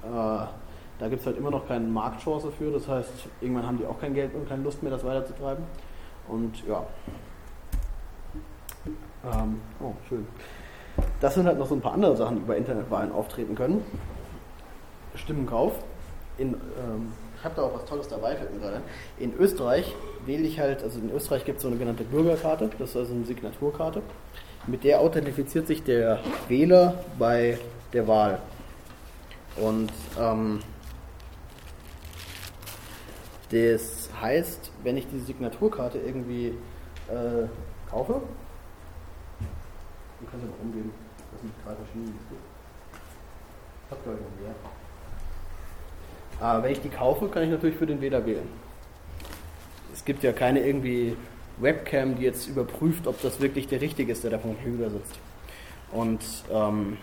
da 0.01 1.07
gibt 1.07 1.21
es 1.21 1.25
halt 1.25 1.37
immer 1.37 1.51
noch 1.51 1.67
keine 1.67 1.87
Marktchance 1.87 2.51
für. 2.51 2.71
Das 2.71 2.87
heißt, 2.87 3.09
irgendwann 3.41 3.65
haben 3.65 3.77
die 3.77 3.85
auch 3.85 3.99
kein 3.99 4.13
Geld 4.13 4.33
und 4.33 4.47
keine 4.47 4.63
Lust 4.63 4.83
mehr, 4.83 4.91
das 4.91 5.03
weiterzutreiben. 5.03 5.63
Und 6.27 6.67
ja. 6.67 6.85
Ähm, 9.23 9.61
oh, 9.79 9.93
schön. 10.07 10.27
Das 11.21 11.35
sind 11.35 11.45
halt 11.45 11.57
noch 11.57 11.67
so 11.67 11.75
ein 11.75 11.81
paar 11.81 11.93
andere 11.93 12.15
Sachen, 12.15 12.37
die 12.37 12.41
bei 12.43 12.57
Internetwahlen 12.57 13.11
auftreten 13.11 13.55
können. 13.55 13.83
Stimmenkauf. 15.15 15.73
In, 16.37 16.53
ähm, 16.53 17.13
ich 17.37 17.45
habe 17.45 17.55
da 17.55 17.61
auch 17.63 17.73
was 17.73 17.85
Tolles 17.85 18.07
dabei, 18.07 18.35
fällt 18.35 18.53
mir 18.53 18.59
gerade 18.59 18.81
In 19.17 19.33
Österreich 19.37 19.95
wähle 20.25 20.43
ich 20.43 20.59
halt, 20.59 20.83
also 20.83 20.99
in 20.99 21.11
Österreich 21.11 21.45
gibt 21.45 21.57
es 21.57 21.63
so 21.63 21.69
eine 21.69 21.77
genannte 21.77 22.03
Bürgerkarte, 22.03 22.69
das 22.77 22.89
ist 22.91 22.97
also 22.97 23.13
eine 23.13 23.25
Signaturkarte. 23.25 24.01
Mit 24.67 24.83
der 24.83 24.99
authentifiziert 24.99 25.67
sich 25.67 25.83
der 25.83 26.19
Wähler 26.49 26.95
bei 27.17 27.57
der 27.93 28.07
Wahl. 28.07 28.39
Und 29.59 29.91
ähm, 30.19 30.59
das 33.51 34.09
heißt, 34.21 34.71
wenn 34.83 34.97
ich 34.97 35.07
diese 35.11 35.25
Signaturkarte 35.25 35.97
irgendwie 35.97 36.47
äh, 37.07 37.47
kaufe, 37.89 38.21
dann 40.19 40.29
können 40.29 40.43
Sie 40.43 40.47
mal 40.47 40.55
umgehen, 40.61 40.91
das 41.31 41.41
sind 41.41 41.53
drei 41.65 41.75
verschiedene 41.75 42.11
Ich 43.85 43.91
habe 43.91 44.01
glaube 44.03 44.19
ich 44.19 44.25
noch 44.25 44.47
mehr. 44.47 44.55
Aber 46.39 46.63
wenn 46.63 46.71
ich 46.71 46.81
die 46.81 46.89
kaufe, 46.89 47.27
kann 47.27 47.43
ich 47.43 47.49
natürlich 47.49 47.75
für 47.75 47.87
den 47.87 47.99
Wähler 48.01 48.25
wählen. 48.25 48.47
Es 49.93 50.05
gibt 50.05 50.23
ja 50.23 50.31
keine 50.31 50.65
irgendwie 50.65 51.17
Webcam, 51.57 52.15
die 52.15 52.23
jetzt 52.23 52.47
überprüft, 52.47 53.07
ob 53.07 53.21
das 53.21 53.41
wirklich 53.41 53.67
der 53.67 53.81
Richtige 53.81 54.11
ist, 54.11 54.23
der 54.23 54.31
da 54.31 54.39
vom 54.39 54.55
Computer 54.55 54.89
sitzt. 54.89 55.19
Und 55.91 56.21
ähm, 56.51 56.97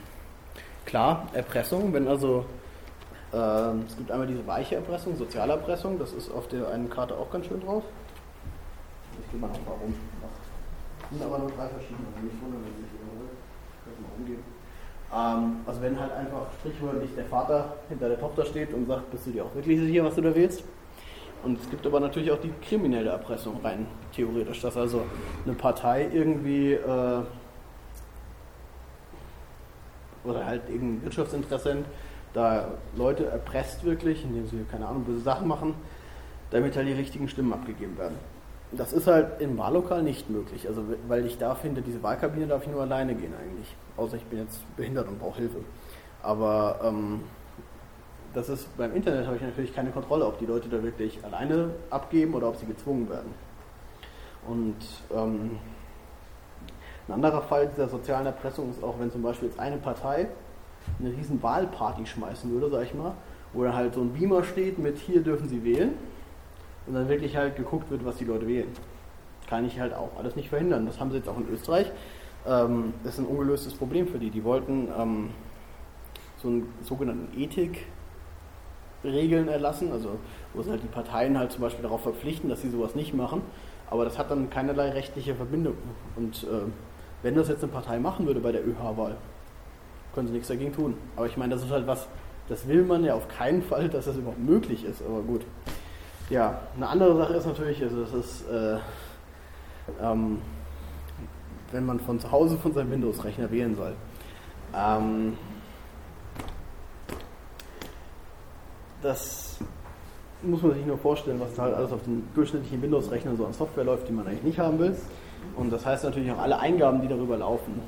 klar, 0.87 1.27
Erpressung, 1.35 1.93
wenn 1.93 2.09
also 2.09 2.47
äh, 3.33 3.37
es 3.87 3.97
gibt 3.97 4.11
einmal 4.11 4.27
diese 4.27 4.47
weiche 4.47 4.77
Erpressung, 4.77 5.17
Sozialerpressung, 5.17 5.99
das 5.99 6.13
ist 6.13 6.31
auf 6.31 6.49
der 6.49 6.69
einen 6.69 6.89
Karte 6.89 7.15
auch 7.15 7.31
ganz 7.31 7.47
schön 7.47 7.61
drauf. 7.61 7.83
Ich 9.25 9.31
gehe 9.31 9.41
mal 9.41 9.49
noch 9.49 9.65
mal 9.67 9.73
rum. 9.73 9.95
Das 11.01 11.11
sind 11.11 11.23
aber 11.23 11.39
nur 11.39 11.51
drei 11.51 11.69
verschiedene, 11.69 12.07
also 12.15 12.25
nicht 12.25 12.43
wundern, 12.43 12.63
wenn 12.65 12.83
sich 12.83 12.93
überholen. 12.95 13.37
Können 13.85 14.03
mal 14.03 14.17
umgehen. 14.19 14.45
Ähm, 15.13 15.61
also 15.67 15.83
wenn 15.83 16.01
halt 16.01 16.13
einfach 16.13 16.47
sprichwörtlich 16.59 17.11
der 17.15 17.25
Vater 17.27 17.77
hinter 17.89 18.09
der 18.09 18.21
Tochter 18.21 18.45
steht 18.45 18.73
und 18.73 18.87
sagt, 18.87 19.11
bist 19.11 19.27
du 19.27 19.31
dir 19.31 19.45
auch 19.45 19.55
wirklich 19.55 19.79
sicher, 19.81 20.05
was 20.05 20.15
du 20.15 20.23
da 20.23 20.35
willst? 20.35 20.65
Und 21.45 21.61
es 21.61 21.71
gibt 21.71 21.87
aber 21.87 22.01
natürlich 22.01 22.31
auch 22.33 22.41
die 22.41 22.53
kriminelle 22.63 23.11
Erpressung 23.11 23.61
rein 23.63 23.87
theoretisch, 24.13 24.63
dass 24.63 24.77
also 24.77 25.03
eine 25.45 25.55
Partei 25.55 26.09
irgendwie 26.13 26.73
äh, 26.73 27.23
oder 30.27 30.45
halt 30.45 30.63
irgendein 30.69 31.05
Wirtschaftsinteressent 31.05 31.87
da 32.35 32.69
Leute 32.97 33.27
erpresst 33.27 33.85
wirklich, 33.85 34.23
indem 34.23 34.47
sie, 34.47 34.65
keine 34.71 34.87
Ahnung, 34.87 35.05
böse 35.05 35.21
Sachen 35.21 35.49
machen, 35.49 35.75
damit 36.51 36.77
halt 36.77 36.87
die 36.87 36.93
richtigen 36.93 37.29
Stimmen 37.29 37.53
abgegeben 37.53 37.97
werden. 37.97 38.17
Das 38.73 38.93
ist 38.93 39.07
halt 39.07 39.41
im 39.41 39.57
Wahllokal 39.57 40.03
nicht 40.03 40.29
möglich, 40.29 40.69
also 40.69 40.83
weil 41.09 41.25
ich 41.25 41.39
darf 41.39 41.63
hinter 41.63 41.81
diese 41.81 42.03
Wahlkabine 42.03 42.47
darf 42.47 42.63
ich 42.65 42.71
nur 42.71 42.83
alleine 42.83 43.15
gehen 43.15 43.33
eigentlich, 43.41 43.75
außer 43.97 44.17
ich 44.17 44.25
bin 44.25 44.41
jetzt 44.41 44.77
behindert 44.77 45.09
und 45.09 45.19
brauche 45.19 45.39
Hilfe. 45.39 45.59
Aber 46.23 46.81
ähm, 46.83 47.21
das 48.35 48.49
ist 48.49 48.77
beim 48.77 48.95
Internet 48.95 49.27
habe 49.27 49.37
ich 49.37 49.43
natürlich 49.43 49.75
keine 49.75 49.91
Kontrolle, 49.91 50.27
ob 50.27 50.39
die 50.39 50.47
Leute 50.47 50.69
da 50.69 50.83
wirklich 50.83 51.25
alleine 51.25 51.71
abgeben 51.91 52.35
oder 52.35 52.49
ob 52.49 52.57
sie 52.57 52.67
gezwungen 52.67 53.09
werden. 53.09 53.33
Und 54.47 54.77
ähm, 55.15 55.59
ein 57.09 57.13
anderer 57.13 57.43
Fall 57.43 57.69
dieser 57.69 57.89
sozialen 57.89 58.27
Erpressung 58.27 58.71
ist 58.71 58.83
auch, 58.83 58.99
wenn 58.99 59.11
zum 59.11 59.23
Beispiel 59.23 59.49
jetzt 59.49 59.61
eine 59.61 59.77
Partei 59.77 60.29
eine 60.99 61.11
riesen 61.11 61.43
Wahlparty 61.43 62.07
schmeißen 62.07 62.51
würde, 62.51 62.71
sag 62.71 62.85
ich 62.85 62.95
mal, 62.95 63.15
wo 63.53 63.65
dann 63.65 63.75
halt 63.75 63.95
so 63.95 64.01
ein 64.01 64.13
Beamer 64.13 64.45
steht 64.45 64.79
mit 64.79 64.99
hier 64.99 65.23
dürfen 65.23 65.49
Sie 65.49 65.65
wählen 65.65 65.95
und 66.87 66.95
dann 66.95 67.09
wirklich 67.09 67.37
halt 67.37 67.57
geguckt 67.57 67.91
wird, 67.91 68.05
was 68.05 68.17
die 68.17 68.25
Leute 68.25 68.47
wählen. 68.47 68.69
Kann 69.49 69.65
ich 69.65 69.79
halt 69.79 69.95
auch 69.95 70.11
alles 70.19 70.37
nicht 70.37 70.49
verhindern. 70.49 70.87
Das 70.87 70.99
haben 70.99 71.11
sie 71.11 71.19
jetzt 71.19 71.29
auch 71.29 71.39
in 71.39 71.49
Österreich. 71.49 71.91
Ähm, 72.47 72.95
das 73.05 73.15
ist 73.15 73.21
ein 73.21 73.27
ungelöstes 73.27 73.75
Problem 73.75 74.09
für 74.09 74.19
die. 74.19 74.31
Die 74.31 74.45
wollten 74.45 74.89
ähm, 74.99 75.31
so 76.39 76.49
einen 76.49 76.73
sogenannten 76.83 77.29
Ethikregeln 79.03 79.49
erlassen, 79.49 79.93
also 79.93 80.19
wo 80.55 80.63
sie 80.63 80.71
halt 80.71 80.83
die 80.83 80.89
Parteien 80.89 81.39
halt 81.39 81.53
zum 81.53 81.63
Beispiel 81.63 81.83
darauf 81.83 82.03
verpflichten, 82.03 82.51
dass 82.51 82.63
sie 82.63 82.71
sowas 82.71 82.95
nicht 82.97 83.15
machen. 83.15 83.43
Aber 83.89 84.05
das 84.05 84.19
hat 84.19 84.33
dann 84.33 84.51
keinerlei 84.51 84.91
rechtliche 84.91 85.37
Verbindung. 85.37 85.77
Und 86.17 86.43
äh, 86.45 86.69
wenn 87.23 87.35
das 87.35 87.49
jetzt 87.49 87.63
eine 87.63 87.73
Partei 87.73 87.99
machen 87.99 88.27
würde 88.27 88.41
bei 88.41 88.53
der 88.53 88.67
ÖH-Wahl, 88.67 89.17
können 90.15 90.29
sie 90.29 90.35
nichts 90.35 90.49
dagegen 90.49 90.73
tun. 90.73 90.95
Aber 91.17 91.27
ich 91.27 91.37
meine, 91.37 91.55
das 91.55 91.65
ist 91.65 91.71
halt 91.71 91.87
was, 91.87 92.07
das 92.49 92.67
will 92.69 92.83
man 92.85 93.05
ja 93.05 93.15
auf 93.15 93.29
keinen 93.29 93.63
Fall, 93.63 93.89
dass 93.89 94.07
das 94.07 94.17
überhaupt 94.17 94.39
möglich 94.39 94.85
ist, 94.85 95.03
aber 95.03 95.21
gut. 95.21 95.43
Ja, 96.31 96.61
eine 96.75 96.89
andere 96.89 97.17
Sache 97.17 97.35
ist 97.35 97.47
natürlich, 97.47 97.83
also 97.83 98.03
das 98.03 98.13
ist, 98.13 98.49
äh, 98.49 98.79
ähm, 100.03 100.39
wenn 101.73 101.87
man 101.87 102.01
von 102.01 102.19
zu 102.19 102.31
Hause 102.31 102.57
von 102.57 102.73
seinem 102.73 102.91
Windows-Rechner 102.91 103.51
wählen 103.51 103.77
soll. 103.77 103.95
Ähm, 104.75 105.37
das 109.03 109.59
muss 110.43 110.63
man 110.63 110.75
sich 110.75 110.87
nur 110.87 110.99
vorstellen, 110.99 111.41
was 111.41 111.59
halt 111.59 111.75
alles 111.75 111.93
auf 111.93 112.03
den 112.05 112.29
durchschnittlichen 112.35 112.83
Windows-Rechnern 112.83 113.37
so 113.37 113.47
an 113.47 113.53
Software 113.53 113.85
läuft, 113.85 114.09
die 114.09 114.13
man 114.13 114.27
eigentlich 114.27 114.43
nicht 114.43 114.59
haben 114.59 114.79
will. 114.79 114.97
Und 115.57 115.73
das 115.73 115.87
heißt 115.87 116.05
natürlich 116.05 116.31
auch 116.31 116.39
alle 116.39 116.59
Eingaben, 116.59 117.01
die 117.01 117.09
darüber 117.09 117.37
laufen, 117.37 117.81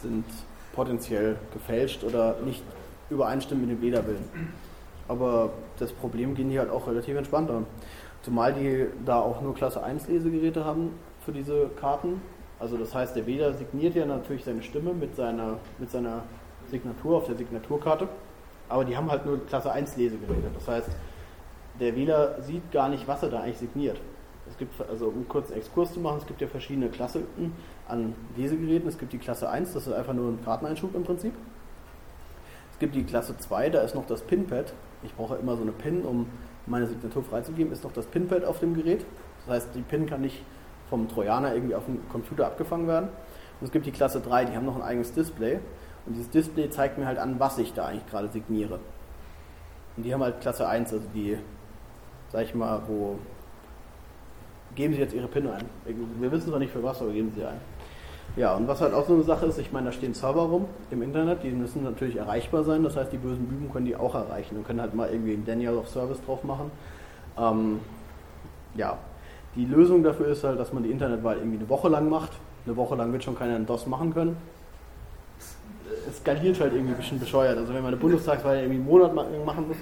sind 0.00 0.24
potenziell 0.74 1.36
gefälscht 1.52 2.04
oder 2.04 2.36
nicht 2.44 2.62
übereinstimmen 3.10 3.66
mit 3.66 3.78
dem 3.78 3.82
Wählerwillen. 3.82 4.24
Aber 5.08 5.50
das 5.78 5.92
Problem 5.92 6.34
gehen 6.34 6.50
die 6.50 6.58
halt 6.58 6.70
auch 6.70 6.86
relativ 6.86 7.16
entspannt 7.16 7.50
an. 7.50 7.66
Zumal 8.22 8.52
die 8.52 8.86
da 9.04 9.20
auch 9.20 9.40
nur 9.40 9.54
Klasse 9.54 9.82
1 9.82 10.08
Lesegeräte 10.08 10.64
haben 10.64 10.90
für 11.24 11.32
diese 11.32 11.68
Karten. 11.80 12.20
Also 12.58 12.76
das 12.76 12.94
heißt, 12.94 13.14
der 13.14 13.26
Wähler 13.26 13.52
signiert 13.54 13.94
ja 13.94 14.06
natürlich 14.06 14.44
seine 14.44 14.62
Stimme 14.62 14.92
mit 14.94 15.14
seiner, 15.14 15.58
mit 15.78 15.90
seiner 15.90 16.22
Signatur 16.70 17.18
auf 17.18 17.26
der 17.26 17.36
Signaturkarte. 17.36 18.08
Aber 18.68 18.84
die 18.84 18.96
haben 18.96 19.10
halt 19.10 19.26
nur 19.26 19.44
Klasse 19.46 19.70
1 19.70 19.96
Lesegeräte. 19.96 20.50
Das 20.54 20.66
heißt, 20.66 20.88
der 21.78 21.94
Wähler 21.94 22.42
sieht 22.42 22.72
gar 22.72 22.88
nicht, 22.88 23.06
was 23.06 23.22
er 23.22 23.28
da 23.28 23.40
eigentlich 23.40 23.58
signiert. 23.58 23.98
Es 24.48 24.56
gibt, 24.58 24.72
also 24.88 25.08
um 25.08 25.14
einen 25.14 25.28
kurzen 25.28 25.54
Exkurs 25.54 25.92
zu 25.92 26.00
machen, 26.00 26.18
es 26.18 26.26
gibt 26.26 26.40
ja 26.40 26.46
verschiedene 26.46 26.88
Klassen 26.88 27.24
an 27.88 28.14
Lesegeräten. 28.36 28.88
Es 28.88 28.98
gibt 28.98 29.12
die 29.12 29.18
Klasse 29.18 29.48
1, 29.48 29.72
das 29.72 29.86
ist 29.86 29.92
einfach 29.92 30.14
nur 30.14 30.30
ein 30.30 30.44
Karteneinschub 30.44 30.94
im 30.94 31.04
Prinzip. 31.04 31.32
Es 32.72 32.78
gibt 32.78 32.94
die 32.94 33.04
Klasse 33.04 33.36
2, 33.36 33.70
da 33.70 33.80
ist 33.80 33.94
noch 33.94 34.06
das 34.06 34.22
Pinpad. 34.22 34.72
Ich 35.02 35.14
brauche 35.14 35.36
immer 35.36 35.56
so 35.56 35.62
eine 35.62 35.72
Pin, 35.72 36.02
um 36.02 36.26
meine 36.66 36.86
Signatur 36.86 37.22
freizugeben, 37.22 37.72
ist 37.72 37.84
noch 37.84 37.92
das 37.92 38.06
Pinpad 38.06 38.44
auf 38.44 38.60
dem 38.60 38.74
Gerät. 38.74 39.04
Das 39.46 39.56
heißt, 39.56 39.74
die 39.74 39.82
Pin 39.82 40.06
kann 40.06 40.20
nicht 40.20 40.42
vom 40.90 41.08
Trojaner 41.08 41.54
irgendwie 41.54 41.74
auf 41.74 41.84
dem 41.86 42.06
Computer 42.08 42.46
abgefangen 42.46 42.86
werden. 42.86 43.08
Und 43.60 43.66
es 43.66 43.72
gibt 43.72 43.86
die 43.86 43.92
Klasse 43.92 44.20
3, 44.20 44.46
die 44.46 44.56
haben 44.56 44.66
noch 44.66 44.76
ein 44.76 44.82
eigenes 44.82 45.12
Display. 45.12 45.58
Und 46.04 46.14
dieses 46.14 46.30
Display 46.30 46.70
zeigt 46.70 46.98
mir 46.98 47.06
halt 47.06 47.18
an, 47.18 47.40
was 47.40 47.58
ich 47.58 47.72
da 47.72 47.86
eigentlich 47.86 48.06
gerade 48.06 48.28
signiere. 48.28 48.78
Und 49.96 50.02
die 50.02 50.12
haben 50.12 50.22
halt 50.22 50.40
Klasse 50.40 50.68
1, 50.68 50.92
also 50.92 51.06
die, 51.14 51.38
sag 52.28 52.42
ich 52.42 52.54
mal, 52.54 52.82
wo 52.86 53.18
geben 54.76 54.94
Sie 54.94 55.00
jetzt 55.00 55.14
Ihre 55.14 55.26
PIN 55.26 55.48
ein. 55.48 55.64
Wir 56.20 56.30
wissen 56.30 56.50
noch 56.50 56.58
nicht 56.58 56.72
für 56.72 56.82
was, 56.82 57.00
aber 57.00 57.10
geben 57.10 57.32
Sie 57.34 57.44
ein. 57.44 57.60
Ja, 58.36 58.54
und 58.54 58.68
was 58.68 58.80
halt 58.82 58.92
auch 58.92 59.06
so 59.06 59.14
eine 59.14 59.22
Sache 59.22 59.46
ist, 59.46 59.58
ich 59.58 59.72
meine, 59.72 59.86
da 59.86 59.92
stehen 59.92 60.12
Server 60.12 60.42
rum 60.42 60.66
im 60.90 61.00
Internet, 61.02 61.42
die 61.42 61.50
müssen 61.50 61.82
natürlich 61.82 62.16
erreichbar 62.16 62.64
sein, 62.64 62.84
das 62.84 62.96
heißt, 62.96 63.10
die 63.10 63.16
bösen 63.16 63.46
Büben 63.46 63.72
können 63.72 63.86
die 63.86 63.96
auch 63.96 64.14
erreichen 64.14 64.56
und 64.56 64.66
können 64.66 64.80
halt 64.80 64.94
mal 64.94 65.08
irgendwie 65.10 65.32
ein 65.32 65.44
Daniel 65.46 65.76
of 65.76 65.88
Service 65.88 66.18
drauf 66.26 66.44
machen. 66.44 66.70
Ähm, 67.38 67.80
ja, 68.74 68.98
die 69.54 69.64
Lösung 69.64 70.02
dafür 70.02 70.28
ist 70.28 70.44
halt, 70.44 70.60
dass 70.60 70.72
man 70.72 70.82
die 70.82 70.90
Internetwahl 70.90 71.38
irgendwie 71.38 71.58
eine 71.58 71.68
Woche 71.70 71.88
lang 71.88 72.10
macht. 72.10 72.32
Eine 72.66 72.76
Woche 72.76 72.94
lang 72.94 73.10
wird 73.12 73.24
schon 73.24 73.38
keiner 73.38 73.54
einen 73.54 73.64
DOS 73.64 73.86
machen 73.86 74.12
können. 74.12 74.36
Es 76.08 76.18
skaliert 76.18 76.60
halt 76.60 76.74
irgendwie 76.74 76.92
ein 76.92 76.98
bisschen 76.98 77.18
bescheuert. 77.18 77.56
Also 77.56 77.72
wenn 77.72 77.82
man 77.82 77.92
eine 77.92 77.96
Bundestagswahl 77.96 78.56
irgendwie 78.56 78.76
einen 78.76 78.86
Monat 78.86 79.14
machen 79.14 79.68
muss. 79.68 79.76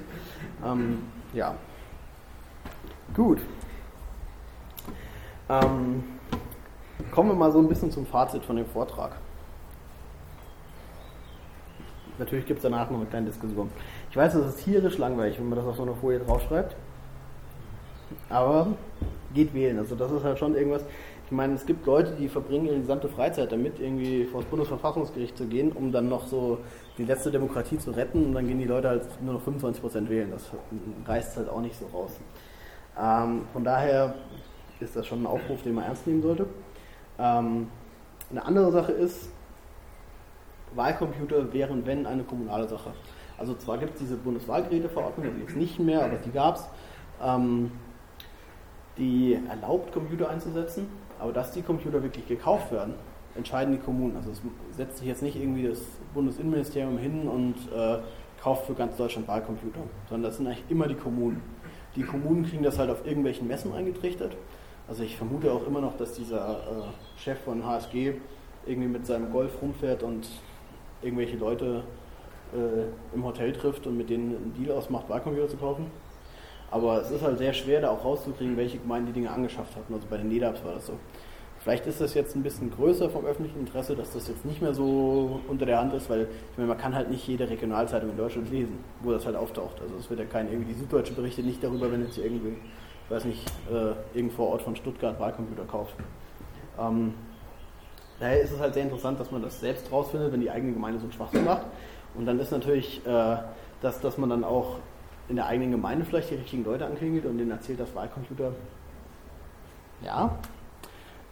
Ähm, 0.64 0.98
ja. 1.32 1.54
Gut. 3.14 3.38
Ähm, 5.48 6.04
kommen 7.10 7.30
wir 7.30 7.36
mal 7.36 7.52
so 7.52 7.58
ein 7.58 7.68
bisschen 7.68 7.90
zum 7.90 8.06
Fazit 8.06 8.44
von 8.44 8.56
dem 8.56 8.66
Vortrag. 8.66 9.16
Natürlich 12.18 12.46
gibt 12.46 12.58
es 12.58 12.62
danach 12.62 12.90
noch 12.90 12.98
eine 12.98 13.06
kleine 13.06 13.26
Diskussion. 13.26 13.70
Ich 14.10 14.16
weiß, 14.16 14.34
es 14.34 14.54
ist 14.54 14.64
tierisch 14.64 14.98
langweilig, 14.98 15.38
wenn 15.38 15.48
man 15.48 15.58
das 15.58 15.66
auf 15.66 15.76
so 15.76 15.82
einer 15.82 15.94
Folie 15.94 16.20
draufschreibt. 16.20 16.76
Aber 18.28 18.68
geht 19.34 19.52
wählen. 19.52 19.78
Also 19.78 19.96
das 19.96 20.12
ist 20.12 20.22
halt 20.22 20.38
schon 20.38 20.54
irgendwas. 20.54 20.84
Ich 21.26 21.32
meine, 21.32 21.54
es 21.54 21.66
gibt 21.66 21.86
Leute, 21.86 22.12
die 22.12 22.28
verbringen 22.28 22.66
ihre 22.66 22.78
gesamte 22.78 23.08
Freizeit 23.08 23.50
damit, 23.50 23.80
irgendwie 23.80 24.24
vor 24.24 24.42
das 24.42 24.50
Bundesverfassungsgericht 24.50 25.36
zu 25.36 25.46
gehen, 25.46 25.72
um 25.72 25.90
dann 25.90 26.08
noch 26.08 26.26
so 26.26 26.58
die 26.98 27.04
letzte 27.04 27.30
Demokratie 27.30 27.78
zu 27.78 27.90
retten. 27.90 28.26
Und 28.26 28.34
dann 28.34 28.46
gehen 28.46 28.58
die 28.58 28.66
Leute 28.66 28.88
halt 28.88 29.22
nur 29.22 29.34
noch 29.34 29.42
25% 29.42 30.08
wählen. 30.08 30.30
Das 30.30 30.50
reißt 31.06 31.36
halt 31.36 31.48
auch 31.48 31.60
nicht 31.60 31.76
so 31.76 31.86
raus. 31.86 32.12
Ähm, 33.00 33.42
von 33.52 33.64
daher 33.64 34.14
ist 34.80 34.96
das 34.96 35.06
schon 35.06 35.22
ein 35.22 35.26
Aufruf, 35.26 35.62
den 35.62 35.74
man 35.74 35.84
ernst 35.84 36.06
nehmen 36.06 36.22
sollte. 36.22 36.46
Ähm, 37.18 37.68
eine 38.30 38.44
andere 38.44 38.72
Sache 38.72 38.92
ist, 38.92 39.28
Wahlcomputer 40.74 41.52
wären, 41.52 41.86
wenn, 41.86 42.06
eine 42.06 42.24
kommunale 42.24 42.68
Sache. 42.68 42.92
Also 43.38 43.54
zwar 43.54 43.78
gibt 43.78 43.94
es 43.94 44.00
diese 44.00 44.16
Bundeswahlgeräteverordnung, 44.16 45.34
die 45.34 45.40
jetzt 45.42 45.56
nicht 45.56 45.78
mehr, 45.78 46.04
aber 46.04 46.16
die 46.16 46.30
gab 46.30 46.56
es, 46.56 46.66
ähm, 47.22 47.70
die 48.96 49.38
erlaubt, 49.48 49.92
Computer 49.92 50.28
einzusetzen, 50.30 50.86
aber 51.18 51.32
dass 51.32 51.52
die 51.52 51.62
Computer 51.62 52.02
wirklich 52.02 52.26
gekauft 52.26 52.70
werden, 52.72 52.94
entscheiden 53.36 53.72
die 53.72 53.80
Kommunen. 53.80 54.16
Also 54.16 54.30
es 54.30 54.40
setzt 54.76 54.98
sich 54.98 55.08
jetzt 55.08 55.22
nicht 55.22 55.36
irgendwie 55.36 55.66
das 55.66 55.80
Bundesinnenministerium 56.12 56.98
hin 56.98 57.28
und 57.28 57.54
äh, 57.76 57.98
kauft 58.40 58.66
für 58.66 58.74
ganz 58.74 58.96
Deutschland 58.96 59.26
Wahlcomputer, 59.26 59.80
sondern 60.08 60.30
das 60.30 60.36
sind 60.36 60.46
eigentlich 60.46 60.64
immer 60.68 60.86
die 60.86 60.94
Kommunen. 60.94 61.42
Die 61.96 62.02
Kommunen 62.02 62.44
kriegen 62.44 62.62
das 62.62 62.78
halt 62.78 62.90
auf 62.90 63.06
irgendwelchen 63.06 63.48
Messen 63.48 63.72
eingetrichtert 63.72 64.36
also 64.88 65.02
ich 65.02 65.16
vermute 65.16 65.52
auch 65.52 65.66
immer 65.66 65.80
noch, 65.80 65.96
dass 65.96 66.12
dieser 66.12 66.58
äh, 66.58 67.20
Chef 67.20 67.38
von 67.40 67.64
HSG 67.64 68.14
irgendwie 68.66 68.88
mit 68.88 69.06
seinem 69.06 69.32
Golf 69.32 69.60
rumfährt 69.60 70.02
und 70.02 70.26
irgendwelche 71.02 71.36
Leute 71.36 71.84
äh, 72.52 73.14
im 73.14 73.24
Hotel 73.24 73.52
trifft 73.52 73.86
und 73.86 73.96
mit 73.96 74.10
denen 74.10 74.36
einen 74.36 74.54
Deal 74.54 74.76
ausmacht, 74.76 75.08
Wahlcomputer 75.08 75.48
zu 75.48 75.56
kaufen. 75.56 75.86
Aber 76.70 77.00
es 77.00 77.10
ist 77.10 77.22
halt 77.22 77.38
sehr 77.38 77.52
schwer, 77.52 77.80
da 77.80 77.90
auch 77.90 78.04
rauszukriegen, 78.04 78.56
welche 78.56 78.78
Gemeinden 78.78 79.08
die 79.08 79.12
Dinge 79.12 79.30
angeschafft 79.30 79.76
hatten. 79.76 79.94
Also 79.94 80.06
bei 80.08 80.16
den 80.16 80.28
NEDAPs 80.28 80.64
war 80.64 80.74
das 80.74 80.86
so. 80.86 80.94
Vielleicht 81.60 81.86
ist 81.86 82.00
das 82.00 82.12
jetzt 82.12 82.36
ein 82.36 82.42
bisschen 82.42 82.70
größer 82.70 83.08
vom 83.08 83.24
öffentlichen 83.24 83.60
Interesse, 83.60 83.96
dass 83.96 84.12
das 84.12 84.28
jetzt 84.28 84.44
nicht 84.44 84.60
mehr 84.60 84.74
so 84.74 85.40
unter 85.48 85.64
der 85.64 85.78
Hand 85.78 85.94
ist, 85.94 86.10
weil 86.10 86.22
ich 86.22 86.58
meine, 86.58 86.68
man 86.68 86.76
kann 86.76 86.94
halt 86.94 87.10
nicht 87.10 87.26
jede 87.26 87.48
Regionalzeitung 87.48 88.10
in 88.10 88.16
Deutschland 88.18 88.50
lesen, 88.50 88.80
wo 89.02 89.12
das 89.12 89.24
halt 89.24 89.36
auftaucht. 89.36 89.80
Also 89.80 89.94
es 89.98 90.10
wird 90.10 90.20
ja 90.20 90.26
kein 90.26 90.50
irgendwie 90.50 90.74
die 90.74 90.78
Süddeutsche 90.78 91.14
berichtet 91.14 91.46
nicht 91.46 91.64
darüber, 91.64 91.90
wenn 91.90 92.02
jetzt 92.02 92.18
irgendwie 92.18 92.48
ich 92.48 92.58
weiß 93.08 93.24
nicht, 93.24 93.46
äh, 93.70 94.16
irgendwo 94.16 94.44
Ort 94.44 94.62
von 94.62 94.76
Stuttgart 94.76 95.18
Wahlcomputer 95.20 95.64
kauft. 95.64 95.94
Ähm, 96.78 97.14
daher 98.20 98.40
ist 98.40 98.52
es 98.52 98.60
halt 98.60 98.74
sehr 98.74 98.84
interessant, 98.84 99.20
dass 99.20 99.30
man 99.30 99.42
das 99.42 99.60
selbst 99.60 99.90
rausfindet, 99.92 100.32
wenn 100.32 100.40
die 100.40 100.50
eigene 100.50 100.72
Gemeinde 100.72 100.98
so 100.98 101.04
einen 101.04 101.12
Schwachsinn 101.12 101.44
macht. 101.44 101.66
Und 102.14 102.26
dann 102.26 102.38
ist 102.40 102.50
natürlich, 102.50 103.04
äh, 103.06 103.36
dass, 103.80 104.00
dass 104.00 104.18
man 104.18 104.30
dann 104.30 104.44
auch 104.44 104.78
in 105.28 105.36
der 105.36 105.46
eigenen 105.46 105.72
Gemeinde 105.72 106.04
vielleicht 106.04 106.30
die 106.30 106.36
richtigen 106.36 106.64
Leute 106.64 106.86
anklingelt 106.86 107.26
und 107.26 107.38
denen 107.38 107.50
erzählt, 107.50 107.80
dass 107.80 107.94
Wahlcomputer, 107.94 108.52
ja, 110.04 110.38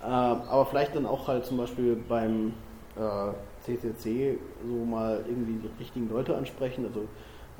äh, 0.03 0.07
aber 0.07 0.67
vielleicht 0.67 0.97
dann 0.97 1.07
auch 1.07 1.29
halt 1.29 1.45
zum 1.45 1.59
Beispiel 1.59 1.97
beim 2.09 2.55
CCC 3.63 4.33
äh, 4.33 4.39
so 4.67 4.85
mal 4.85 5.25
irgendwie 5.27 5.69
die 5.69 5.71
richtigen 5.79 6.09
Leute 6.11 6.37
ansprechen, 6.37 6.85
also 6.87 7.07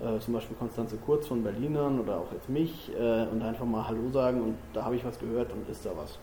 äh, 0.03 0.19
zum 0.19 0.35
Beispiel 0.35 0.57
Konstanze 0.57 0.97
Kurz 0.97 1.27
von 1.27 1.43
Berlinern 1.43 2.01
oder 2.01 2.19
auch 2.19 2.33
jetzt 2.33 2.49
mich 2.49 2.91
äh, 2.99 3.27
und 3.27 3.43
einfach 3.43 3.65
mal 3.65 3.87
Hallo 3.87 4.11
sagen 4.11 4.43
und 4.43 4.57
da 4.73 4.85
habe 4.85 4.97
ich 4.97 5.05
was 5.05 5.19
gehört 5.19 5.53
und 5.53 5.69
ist 5.69 5.87
da 5.87 5.91
was. 5.97 6.19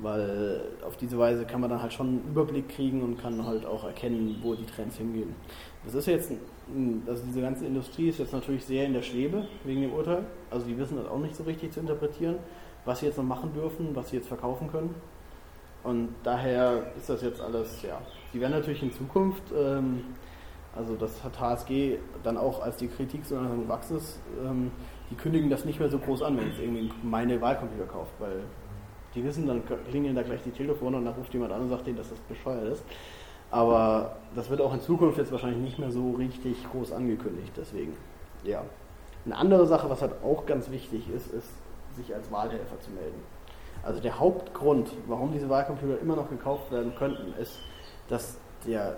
Weil 0.00 0.60
auf 0.86 0.96
diese 0.96 1.18
Weise 1.18 1.44
kann 1.44 1.60
man 1.60 1.70
dann 1.70 1.82
halt 1.82 1.92
schon 1.92 2.06
einen 2.06 2.24
Überblick 2.30 2.68
kriegen 2.68 3.02
und 3.02 3.20
kann 3.20 3.44
halt 3.44 3.66
auch 3.66 3.82
erkennen, 3.82 4.38
wo 4.42 4.54
die 4.54 4.64
Trends 4.64 4.96
hingehen. 4.96 5.34
Das 5.84 5.94
ist 5.94 6.06
jetzt, 6.06 6.32
also 7.06 7.22
diese 7.26 7.40
ganze 7.40 7.66
Industrie 7.66 8.08
ist 8.08 8.20
jetzt 8.20 8.32
natürlich 8.32 8.64
sehr 8.64 8.86
in 8.86 8.92
der 8.92 9.02
Schwebe 9.02 9.46
wegen 9.64 9.82
dem 9.82 9.92
Urteil. 9.92 10.24
Also 10.52 10.66
die 10.66 10.78
wissen 10.78 10.98
das 10.98 11.08
auch 11.08 11.18
nicht 11.18 11.34
so 11.34 11.42
richtig 11.42 11.72
zu 11.72 11.80
interpretieren, 11.80 12.36
was 12.84 13.00
sie 13.00 13.06
jetzt 13.06 13.18
noch 13.18 13.24
machen 13.24 13.52
dürfen, 13.52 13.88
was 13.94 14.10
sie 14.10 14.16
jetzt 14.16 14.28
verkaufen 14.28 14.70
können. 14.70 14.94
Und 15.82 16.10
daher 16.22 16.92
ist 16.96 17.08
das 17.08 17.22
jetzt 17.22 17.40
alles, 17.40 17.82
ja. 17.82 18.00
Sie 18.32 18.40
werden 18.40 18.52
natürlich 18.52 18.82
in 18.82 18.92
Zukunft 18.92 19.42
ähm, 19.56 20.04
also 20.76 20.94
das 20.94 21.24
hat 21.24 21.40
HSG 21.40 21.98
dann 22.22 22.36
auch, 22.36 22.62
als 22.62 22.76
die 22.76 22.88
Kritik 22.88 23.24
so 23.24 23.36
langsam 23.36 23.62
gewachsen 23.62 23.96
ist, 23.96 24.20
ähm, 24.44 24.70
die 25.10 25.14
kündigen 25.14 25.50
das 25.50 25.64
nicht 25.64 25.80
mehr 25.80 25.88
so 25.88 25.98
groß 25.98 26.22
an, 26.22 26.36
wenn 26.36 26.48
jetzt 26.48 26.60
irgendwie 26.60 26.92
meine 27.02 27.40
Wahlcomputer 27.40 27.86
kauft, 27.86 28.12
weil 28.18 28.42
die 29.14 29.24
wissen, 29.24 29.46
dann 29.46 29.62
klingeln 29.90 30.14
da 30.14 30.22
gleich 30.22 30.42
die 30.42 30.50
Telefone 30.50 30.98
und 30.98 31.04
dann 31.06 31.14
ruft 31.14 31.32
jemand 31.32 31.52
an 31.52 31.62
und 31.62 31.68
sagt 31.68 31.86
denen, 31.86 31.96
dass 31.96 32.10
das 32.10 32.18
bescheuert 32.20 32.72
ist. 32.72 32.84
Aber 33.50 34.16
das 34.34 34.50
wird 34.50 34.60
auch 34.60 34.74
in 34.74 34.80
Zukunft 34.80 35.18
jetzt 35.18 35.32
wahrscheinlich 35.32 35.60
nicht 35.60 35.78
mehr 35.78 35.90
so 35.90 36.12
richtig 36.12 36.70
groß 36.70 36.92
angekündigt, 36.92 37.52
deswegen, 37.56 37.94
ja. 38.44 38.62
Eine 39.24 39.36
andere 39.36 39.66
Sache, 39.66 39.90
was 39.90 40.00
halt 40.00 40.12
auch 40.22 40.46
ganz 40.46 40.70
wichtig 40.70 41.08
ist, 41.10 41.32
ist, 41.32 41.48
sich 41.96 42.14
als 42.14 42.30
Wahlhelfer 42.30 42.78
zu 42.80 42.90
melden. 42.90 43.20
Also 43.82 44.00
der 44.00 44.18
Hauptgrund, 44.18 44.90
warum 45.06 45.32
diese 45.32 45.48
Wahlcomputer 45.48 46.00
immer 46.00 46.16
noch 46.16 46.28
gekauft 46.30 46.70
werden 46.70 46.94
könnten, 46.96 47.32
ist, 47.40 47.58
dass 48.08 48.38
der 48.68 48.96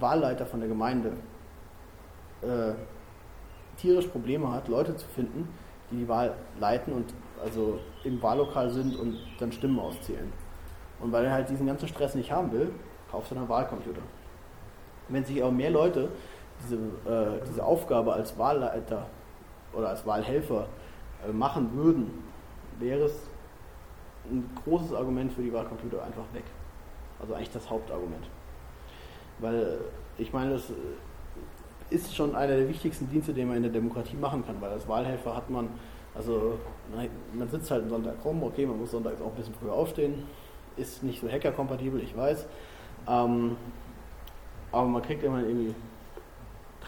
Wahlleiter 0.00 0.46
von 0.46 0.60
der 0.60 0.68
Gemeinde 0.68 1.12
äh, 2.42 2.72
tierisch 3.76 4.06
Probleme 4.06 4.50
hat, 4.52 4.68
Leute 4.68 4.96
zu 4.96 5.06
finden, 5.08 5.48
die 5.90 5.98
die 5.98 6.08
Wahl 6.08 6.34
leiten 6.58 6.92
und 6.92 7.14
also 7.42 7.78
im 8.04 8.22
Wahllokal 8.22 8.70
sind 8.70 8.96
und 8.96 9.18
dann 9.38 9.52
Stimmen 9.52 9.78
auszählen. 9.78 10.32
Und 11.00 11.12
weil 11.12 11.24
er 11.24 11.32
halt 11.32 11.48
diesen 11.48 11.66
ganzen 11.66 11.88
Stress 11.88 12.14
nicht 12.14 12.30
haben 12.30 12.52
will, 12.52 12.70
kauft 13.10 13.30
er 13.32 13.38
einen 13.38 13.48
Wahlcomputer. 13.48 14.02
Wenn 15.08 15.24
sich 15.24 15.42
aber 15.42 15.52
mehr 15.52 15.70
Leute 15.70 16.10
diese, 16.62 16.76
äh, 16.76 17.44
diese 17.48 17.64
Aufgabe 17.64 18.12
als 18.12 18.38
Wahlleiter 18.38 19.06
oder 19.72 19.88
als 19.88 20.06
Wahlhelfer 20.06 20.66
äh, 21.26 21.32
machen 21.32 21.74
würden, 21.74 22.22
wäre 22.78 23.04
es 23.04 23.28
ein 24.30 24.48
großes 24.64 24.94
Argument 24.94 25.32
für 25.32 25.42
die 25.42 25.52
Wahlcomputer 25.52 26.04
einfach 26.04 26.24
weg. 26.32 26.44
Also 27.20 27.34
eigentlich 27.34 27.50
das 27.50 27.68
Hauptargument. 27.68 28.28
Weil 29.40 29.78
ich 30.18 30.32
meine, 30.32 30.52
das 30.52 30.64
ist 31.90 32.14
schon 32.14 32.34
einer 32.34 32.56
der 32.56 32.68
wichtigsten 32.68 33.08
Dienste, 33.10 33.32
den 33.32 33.48
man 33.48 33.56
in 33.56 33.64
der 33.64 33.72
Demokratie 33.72 34.16
machen 34.16 34.44
kann, 34.46 34.56
weil 34.60 34.70
als 34.70 34.86
Wahlhelfer 34.88 35.36
hat 35.36 35.50
man, 35.50 35.68
also 36.14 36.58
man 37.32 37.48
sitzt 37.48 37.70
halt 37.70 37.84
am 37.84 37.90
Sonntag 37.90 38.14
rum, 38.24 38.42
okay, 38.42 38.64
man 38.66 38.78
muss 38.78 38.92
sonntags 38.92 39.20
auch 39.20 39.26
ein 39.26 39.34
bisschen 39.34 39.54
früher 39.54 39.72
aufstehen, 39.72 40.22
ist 40.76 41.02
nicht 41.02 41.20
so 41.20 41.28
hackerkompatibel, 41.28 42.00
ich 42.00 42.16
weiß, 42.16 42.46
ähm, 43.08 43.56
aber 44.72 44.86
man 44.86 45.02
kriegt 45.02 45.24
immer 45.24 45.40
irgendwie 45.40 45.74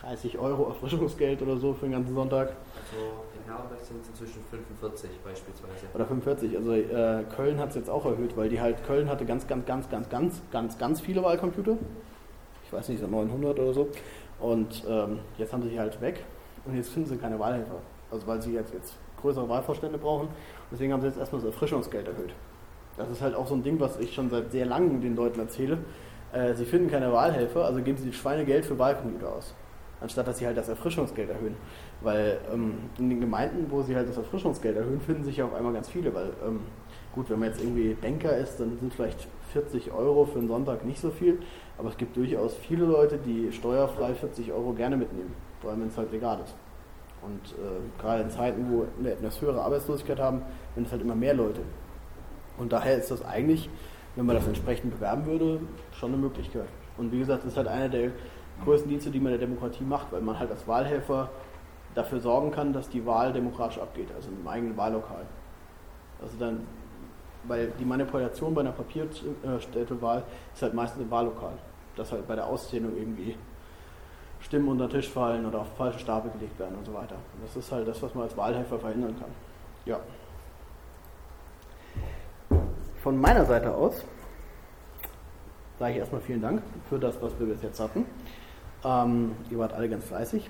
30 0.01 0.39
Euro 0.39 0.69
Erfrischungsgeld 0.69 1.43
oder 1.43 1.57
so 1.57 1.75
für 1.75 1.87
den 1.87 1.93
ganzen 1.93 2.15
Sonntag. 2.15 2.49
Also 2.49 3.13
in 3.37 3.53
Herberg 3.53 3.81
sind 3.81 4.03
es 4.03 4.09
inzwischen 4.09 4.43
45 4.51 5.11
beispielsweise. 5.25 5.87
Oder 5.95 6.07
45, 6.07 6.57
also 6.57 6.73
äh, 6.73 7.25
Köln 7.35 7.59
hat 7.59 7.71
es 7.71 7.77
jetzt 7.77 7.91
auch 7.91 8.05
erhöht, 8.05 8.37
weil 8.37 8.49
die 8.49 8.61
halt, 8.61 8.85
Köln 8.85 9.09
hatte 9.09 9.25
ganz, 9.25 9.47
ganz, 9.47 9.67
ganz, 9.67 9.89
ganz, 9.89 10.09
ganz, 10.09 10.43
ganz, 10.51 10.79
ganz 10.79 11.01
viele 11.01 11.23
Wahlcomputer 11.23 11.77
ich 12.73 12.79
weiß 12.79 12.89
nicht, 12.89 13.03
so 13.03 13.07
900 13.07 13.59
oder 13.61 13.75
so. 13.75 13.89
Und 14.41 14.83
ähm, 14.89 15.19
jetzt 15.37 15.53
haben 15.53 15.63
sie 15.63 15.69
die 15.69 15.79
halt 15.79 16.01
weg 16.01 16.25
und 16.65 16.75
jetzt 16.75 16.89
finden 16.89 17.11
sie 17.11 17.17
keine 17.17 17.39
Wahlhelfer. 17.39 17.81
Also 18.11 18.27
weil 18.27 18.41
sie 18.41 18.55
jetzt, 18.55 18.73
jetzt 18.73 18.95
größere 19.21 19.47
Wahlvorstände 19.47 19.99
brauchen. 19.99 20.29
Deswegen 20.71 20.93
haben 20.93 21.03
sie 21.03 21.09
jetzt 21.09 21.19
erstmal 21.19 21.43
das 21.43 21.53
Erfrischungsgeld 21.53 22.09
erhöht. 22.09 22.33
Das 22.97 23.11
ist 23.11 23.21
halt 23.21 23.35
auch 23.35 23.47
so 23.47 23.55
ein 23.55 23.63
Ding, 23.63 23.79
was 23.79 23.99
ich 24.01 24.15
schon 24.15 24.31
seit 24.31 24.51
sehr 24.53 24.65
langem 24.65 25.03
den 25.03 25.15
Leuten 25.15 25.39
erzähle. 25.39 25.79
Äh, 26.33 26.55
sie 26.55 26.65
finden 26.65 26.91
keine 26.91 27.13
Wahlhelfer, 27.13 27.67
also 27.67 27.83
geben 27.83 27.99
sie 27.99 28.13
Schweinegeld 28.13 28.65
für 28.65 28.79
Wahlcomputer 28.79 29.35
aus. 29.35 29.55
Anstatt 30.01 30.27
dass 30.27 30.39
sie 30.39 30.47
halt 30.47 30.57
das 30.57 30.69
Erfrischungsgeld 30.69 31.29
erhöhen. 31.29 31.57
Weil 32.01 32.41
ähm, 32.53 32.75
in 32.99 33.11
den 33.11 33.21
Gemeinden, 33.21 33.67
wo 33.71 33.83
sie 33.83 33.95
halt 33.95 34.09
das 34.09 34.17
Erfrischungsgeld 34.17 34.77
erhöhen, 34.77 35.01
finden 35.01 35.25
sich 35.25 35.37
ja 35.37 35.45
auf 35.45 35.55
einmal 35.55 35.75
ganz 35.75 35.91
viele. 35.91 36.13
Weil, 36.15 36.31
ähm, 36.45 36.61
gut, 37.15 37.29
wenn 37.29 37.39
man 37.39 37.51
jetzt 37.51 37.61
irgendwie 37.63 37.95
Banker 37.95 38.35
ist, 38.35 38.59
dann 38.59 38.79
sind 38.79 38.95
vielleicht 38.95 39.29
40 39.53 39.93
Euro 39.93 40.25
für 40.25 40.39
einen 40.39 40.49
Sonntag 40.49 40.85
nicht 40.85 41.01
so 41.01 41.11
viel. 41.11 41.39
Aber 41.83 41.91
es 41.91 41.97
gibt 41.97 42.17
durchaus 42.17 42.55
viele 42.55 42.85
Leute, 42.85 43.19
die 43.19 43.51
steuerfrei 43.51 44.15
40 44.15 44.53
Euro 44.53 44.73
gerne 44.73 44.97
mitnehmen. 44.97 45.35
Vor 45.61 45.73
allem, 45.73 45.81
wenn 45.81 45.89
es 45.89 45.99
halt 45.99 46.13
legal 46.13 46.39
ist. 46.45 46.55
Und 47.23 47.59
äh, 47.59 48.01
gerade 48.01 48.23
in 48.23 48.31
Zeiten, 48.31 48.71
wo 48.71 48.87
wir 49.01 49.11
etwas 49.11 49.41
höhere 49.41 49.61
Arbeitslosigkeit 49.61 50.21
haben, 50.21 50.43
sind 50.77 50.87
es 50.87 50.93
halt 50.93 51.03
immer 51.03 51.17
mehr 51.17 51.35
Leute. 51.35 51.63
Und 52.57 52.73
daher 52.73 52.99
ist 52.99 53.11
das 53.11 53.25
eigentlich, 53.25 53.69
wenn 54.15 54.27
man 54.27 54.37
das 54.37 54.47
entsprechend 54.47 54.95
bewerben 54.95 55.27
würde, 55.27 55.59
schon 55.91 56.13
eine 56.13 56.23
Möglichkeit. 56.23 56.69
Und 56.99 57.11
wie 57.11 57.19
gesagt, 57.19 57.43
das 57.43 57.51
ist 57.51 57.57
halt 57.57 57.67
einer 57.67 57.89
der 57.89 58.13
größten 58.63 58.89
Dienste, 58.89 59.11
die 59.11 59.19
man 59.19 59.33
der 59.33 59.41
Demokratie 59.41 59.83
macht, 59.83 60.13
weil 60.13 60.21
man 60.21 60.39
halt 60.39 60.53
als 60.53 60.69
Wahlhelfer 60.69 61.31
dafür 61.97 62.21
sorgen 62.21 62.53
kann, 62.53 62.73
dass 62.73 62.91
die 62.91 63.05
Wahl 63.05 63.33
demokratisch 63.33 63.81
abgeht, 63.81 64.07
also 64.15 64.29
im 64.31 64.47
eigenen 64.47 64.77
Wahllokal. 64.77 65.27
Also 66.23 66.37
dann, 66.39 66.61
weil 67.43 67.73
die 67.81 67.85
Manipulation 67.85 68.55
bei 68.55 68.61
einer 68.61 68.71
Papierstättewahl 68.71 70.23
ist 70.55 70.63
halt 70.63 70.75
meistens 70.75 71.03
im 71.03 71.11
Wahllokal. 71.11 71.59
Dass 71.97 72.13
halt 72.13 72.27
bei 72.27 72.35
der 72.35 72.47
Auszählung 72.47 72.97
irgendwie 72.97 73.37
Stimmen 74.41 74.69
unter 74.69 74.89
den 74.89 75.01
Tisch 75.01 75.09
fallen 75.09 75.47
oder 75.47 75.61
auf 75.61 75.77
falsche 75.77 75.99
Stapel 75.99 76.31
gelegt 76.33 76.59
werden 76.59 76.77
und 76.77 76.85
so 76.85 76.95
weiter. 76.95 77.15
Und 77.15 77.45
das 77.45 77.57
ist 77.57 77.71
halt 77.71 77.87
das, 77.87 78.03
was 78.03 78.15
man 78.15 78.25
als 78.25 78.37
Wahlhelfer 78.37 78.79
verhindern 78.79 79.15
kann. 79.19 79.31
Ja. 79.85 80.01
Von 83.03 83.21
meiner 83.21 83.45
Seite 83.45 83.75
aus 83.75 84.05
sage 85.79 85.95
ich 85.95 85.99
erstmal 85.99 86.21
vielen 86.21 86.41
Dank 86.41 86.63
für 86.89 86.99
das, 86.99 87.21
was 87.21 87.39
wir 87.41 87.47
bis 87.47 87.63
jetzt 87.63 87.81
hatten. 87.81 88.07
Ähm, 88.85 89.33
ihr 89.51 89.59
wart 89.59 89.73
alle 89.73 89.89
ganz 89.89 90.05
fleißig 90.05 90.49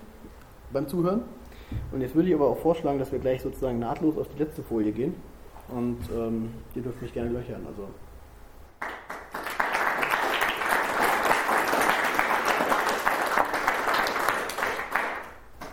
beim 0.73 0.89
Zuhören. 0.89 1.23
Und 1.91 2.03
jetzt 2.03 2.15
würde 2.15 2.29
ich 2.29 2.35
aber 2.35 2.49
auch 2.49 2.59
vorschlagen, 2.59 2.99
dass 2.99 3.13
wir 3.13 3.19
gleich 3.19 3.41
sozusagen 3.41 3.79
nahtlos 3.79 4.19
auf 4.19 4.29
die 4.29 4.39
letzte 4.39 4.63
Folie 4.63 4.93
gehen. 4.93 5.15
Und 5.69 5.99
ähm, 6.15 6.53
ihr 6.75 6.83
dürft 6.83 7.01
mich 7.01 7.15
gerne 7.15 7.31
löchern. 7.31 7.65
Also 7.67 7.89